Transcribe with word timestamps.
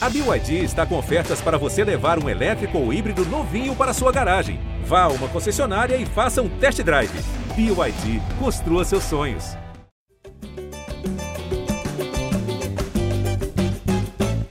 A 0.00 0.08
BYD 0.08 0.62
está 0.62 0.86
com 0.86 0.96
ofertas 0.96 1.40
para 1.40 1.58
você 1.58 1.82
levar 1.82 2.22
um 2.22 2.28
elétrico 2.28 2.78
ou 2.78 2.92
híbrido 2.92 3.24
novinho 3.24 3.74
para 3.74 3.92
sua 3.92 4.12
garagem. 4.12 4.60
Vá 4.84 5.02
a 5.02 5.08
uma 5.08 5.26
concessionária 5.28 5.96
e 5.96 6.06
faça 6.06 6.40
um 6.40 6.48
test 6.48 6.80
drive. 6.82 7.10
BYD, 7.56 8.22
construa 8.38 8.84
seus 8.84 9.02
sonhos. 9.02 9.56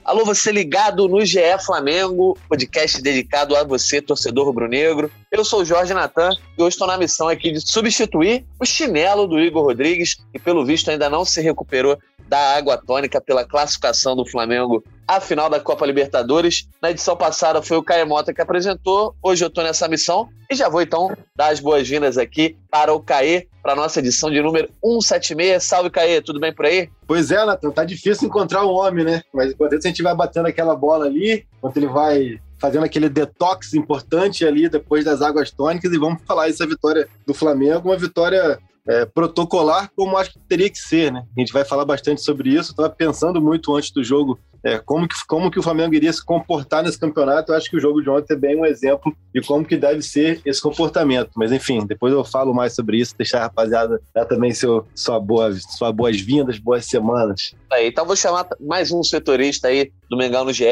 Alô, 0.04 0.26
você 0.26 0.52
ligado 0.52 1.08
no 1.08 1.26
GE 1.26 1.40
Flamengo, 1.66 2.38
podcast 2.50 3.02
dedicado 3.02 3.56
a 3.56 3.64
você, 3.64 4.02
torcedor 4.02 4.48
rubro-negro. 4.48 5.10
Eu 5.32 5.46
sou 5.46 5.62
o 5.62 5.66
Jorge 5.66 5.94
Natan 5.94 6.32
e 6.58 6.62
hoje 6.62 6.76
estou 6.76 6.88
na 6.88 6.98
missão 6.98 7.30
aqui 7.30 7.54
de 7.54 7.62
substituir 7.62 8.46
o 8.60 8.66
chinelo 8.66 9.26
do 9.26 9.40
Igor 9.40 9.64
Rodrigues, 9.64 10.18
que 10.34 10.40
pelo 10.40 10.66
visto 10.66 10.92
ainda 10.92 11.10
não 11.10 11.24
se 11.24 11.40
recuperou 11.40 11.98
da 12.28 12.58
água 12.58 12.76
tônica 12.76 13.22
pela 13.22 13.46
classificação 13.46 14.14
do 14.14 14.26
Flamengo 14.30 14.84
à 15.08 15.22
final 15.22 15.50
da 15.50 15.60
Copa 15.60 15.86
Libertadores. 15.86 16.68
Na 16.82 16.92
edição 16.92 17.16
passada 17.16 17.62
foi 17.62 17.78
o 17.78 17.84
Caio 17.84 18.06
Mota 18.06 18.34
que 18.34 18.42
apresentou, 18.42 19.16
hoje 19.24 19.44
eu 19.44 19.48
estou 19.48 19.64
nessa 19.64 19.88
missão 19.88 20.28
e 20.52 20.56
já 20.56 20.68
vou 20.68 20.82
então 20.82 21.16
dar 21.36 21.52
as 21.52 21.60
boas-vindas 21.60 22.18
aqui 22.18 22.58
para 22.70 22.94
o 22.94 23.00
Caê, 23.00 23.48
para 23.64 23.74
a 23.74 23.76
nossa 23.76 24.00
edição 24.00 24.30
de 24.30 24.42
número 24.42 24.70
176. 24.84 25.64
Salve, 25.64 25.90
Caê, 25.90 26.22
tudo 26.22 26.40
bem 26.40 26.54
por 26.54 26.66
aí? 26.66 26.90
Pois 27.06 27.32
é, 27.32 27.46
Natan, 27.46 27.72
tá 27.72 27.86
difícil 27.86 28.28
encontrar 28.28 28.66
um 28.66 28.70
homem, 28.70 29.06
né? 29.06 29.22
Mas 29.34 29.52
enquanto 29.52 29.76
a 29.76 29.80
gente 29.80 30.04
vai 30.04 30.14
batendo 30.14 30.48
aquela 30.48 30.76
bola 30.76 31.06
ali, 31.06 31.46
enquanto 31.58 31.78
ele 31.78 31.88
vai 31.88 32.40
fazendo 32.58 32.84
aquele 32.84 33.08
detox 33.08 33.74
importante 33.74 34.46
ali 34.46 34.68
depois 34.68 35.06
das 35.06 35.22
águas 35.22 35.52
tônicas 35.52 35.92
e 35.92 35.98
vamos 35.98 36.22
falar 36.26 36.50
essa 36.50 36.66
vitória 36.66 37.08
do 37.26 37.34
Flamengo, 37.34 37.90
uma 37.90 37.98
vitória 37.98 38.60
é, 38.88 39.06
protocolar 39.06 39.92
como 39.96 40.18
acho 40.18 40.34
que 40.34 40.40
teria 40.40 40.70
que 40.70 40.78
ser, 40.78 41.12
né? 41.12 41.26
A 41.36 41.40
gente 41.40 41.52
vai 41.52 41.66
falar 41.66 41.86
bastante 41.86 42.22
sobre 42.22 42.50
isso. 42.50 42.72
Estava 42.72 42.90
pensando 42.90 43.42
muito 43.42 43.76
antes 43.76 43.92
do 43.92 44.04
jogo 44.04 44.40
é, 44.64 44.80
como, 44.80 45.08
que, 45.08 45.16
como 45.28 45.52
que 45.52 45.60
o 45.60 45.64
Flamengo 45.64 45.94
iria 45.94 46.12
se 46.12 46.24
comportar 46.24 46.84
nesse 46.84 47.00
campeonato. 47.00 47.52
Eu 47.52 47.58
acho 47.58 47.70
que 47.70 47.78
o 47.78 47.80
jogo 47.80 48.02
de 48.02 48.10
ontem 48.10 48.34
é 48.34 48.38
bem 48.38 48.60
um 48.60 48.66
exemplo 48.66 49.16
de 49.34 49.42
como 49.42 49.66
que 49.66 49.78
deve 49.78 50.02
ser 50.02 50.42
esse 50.46 50.62
comportamento. 50.62 51.32
Mas 51.36 51.52
enfim, 51.52 51.86
depois 51.86 52.14
eu 52.14 52.24
falo 52.24 52.54
mais 52.54 52.74
sobre 52.74 52.98
isso, 52.98 53.16
deixar 53.18 53.40
a 53.40 53.44
rapaziada 53.44 54.02
dar 54.14 54.26
também 54.26 54.54
seu, 54.54 54.86
sua 54.96 55.20
boa, 55.20 55.54
sua 55.54 55.92
boas-vindas, 55.92 56.58
boas 56.58 56.86
semanas. 56.86 57.54
Aí, 57.72 57.88
então 57.88 58.06
vou 58.06 58.16
chamar 58.16 58.48
mais 58.60 58.92
um 58.92 59.04
setorista 59.04 59.68
aí 59.68 59.92
do 60.10 60.18
Mengão 60.18 60.46
no 60.46 60.54
GE, 60.54 60.66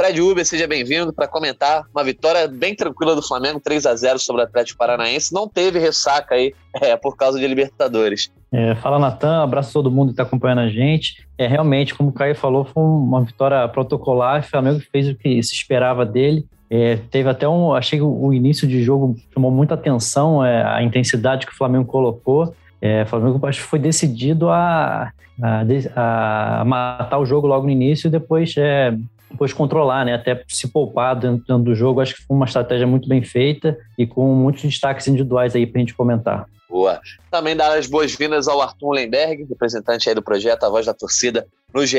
Fred 0.00 0.18
Uber, 0.18 0.46
seja 0.46 0.66
bem-vindo 0.66 1.12
para 1.12 1.28
comentar 1.28 1.82
uma 1.94 2.02
vitória 2.02 2.48
bem 2.48 2.74
tranquila 2.74 3.14
do 3.14 3.20
Flamengo, 3.20 3.60
3 3.60 3.84
a 3.84 3.94
0 3.94 4.18
sobre 4.18 4.40
o 4.40 4.44
Atlético 4.46 4.78
Paranaense. 4.78 5.30
Não 5.30 5.46
teve 5.46 5.78
ressaca 5.78 6.36
aí 6.36 6.54
é, 6.80 6.96
por 6.96 7.18
causa 7.18 7.38
de 7.38 7.46
Libertadores. 7.46 8.32
É, 8.50 8.74
fala, 8.76 8.98
Natan, 8.98 9.42
abraço 9.42 9.68
a 9.68 9.72
todo 9.74 9.90
mundo 9.90 10.06
que 10.06 10.12
está 10.14 10.22
acompanhando 10.22 10.60
a 10.60 10.70
gente. 10.70 11.22
É, 11.36 11.46
realmente, 11.46 11.94
como 11.94 12.08
o 12.08 12.12
Caio 12.14 12.34
falou, 12.34 12.64
foi 12.64 12.82
uma 12.82 13.22
vitória 13.22 13.68
protocolar. 13.68 14.40
O 14.40 14.44
Flamengo 14.44 14.80
fez 14.90 15.06
o 15.06 15.14
que 15.14 15.42
se 15.42 15.52
esperava 15.52 16.06
dele. 16.06 16.46
É, 16.70 16.96
teve 17.10 17.28
até 17.28 17.46
um. 17.46 17.74
Achei 17.74 17.98
que 17.98 18.02
o 18.02 18.32
início 18.32 18.66
de 18.66 18.82
jogo 18.82 19.14
chamou 19.34 19.50
muita 19.50 19.74
atenção, 19.74 20.42
é, 20.42 20.64
a 20.64 20.82
intensidade 20.82 21.46
que 21.46 21.52
o 21.52 21.56
Flamengo 21.56 21.84
colocou. 21.84 22.54
É, 22.80 23.02
o 23.02 23.06
Flamengo 23.06 23.46
acho 23.46 23.60
que 23.60 23.66
foi 23.66 23.78
decidido 23.78 24.48
a, 24.48 25.12
a, 25.42 26.60
a, 26.60 26.64
matar 26.64 27.18
o 27.18 27.26
jogo 27.26 27.46
logo 27.46 27.66
no 27.66 27.70
início 27.70 28.08
e 28.08 28.10
depois 28.10 28.54
é, 28.56 28.96
depois 29.30 29.52
controlar, 29.52 30.04
né? 30.04 30.14
Até 30.14 30.42
se 30.48 30.68
poupar 30.68 31.14
dentro, 31.16 31.58
do 31.58 31.74
jogo. 31.74 32.00
Acho 32.00 32.16
que 32.16 32.22
foi 32.22 32.36
uma 32.36 32.46
estratégia 32.46 32.86
muito 32.86 33.08
bem 33.08 33.22
feita 33.22 33.76
e 33.96 34.06
com 34.06 34.34
muitos 34.34 34.62
destaques 34.62 35.06
individuais 35.06 35.54
aí 35.54 35.66
para 35.66 35.78
a 35.78 35.82
gente 35.82 35.94
comentar. 35.94 36.46
Boa. 36.68 37.00
Também 37.30 37.56
dar 37.56 37.76
as 37.76 37.86
boas-vindas 37.86 38.46
ao 38.46 38.60
Arthur 38.60 38.92
Lemberg, 38.92 39.44
representante 39.48 40.08
aí 40.08 40.14
do 40.14 40.22
projeto 40.22 40.64
A 40.64 40.68
Voz 40.68 40.86
da 40.86 40.94
Torcida 40.94 41.46
no 41.74 41.84
GE. 41.84 41.98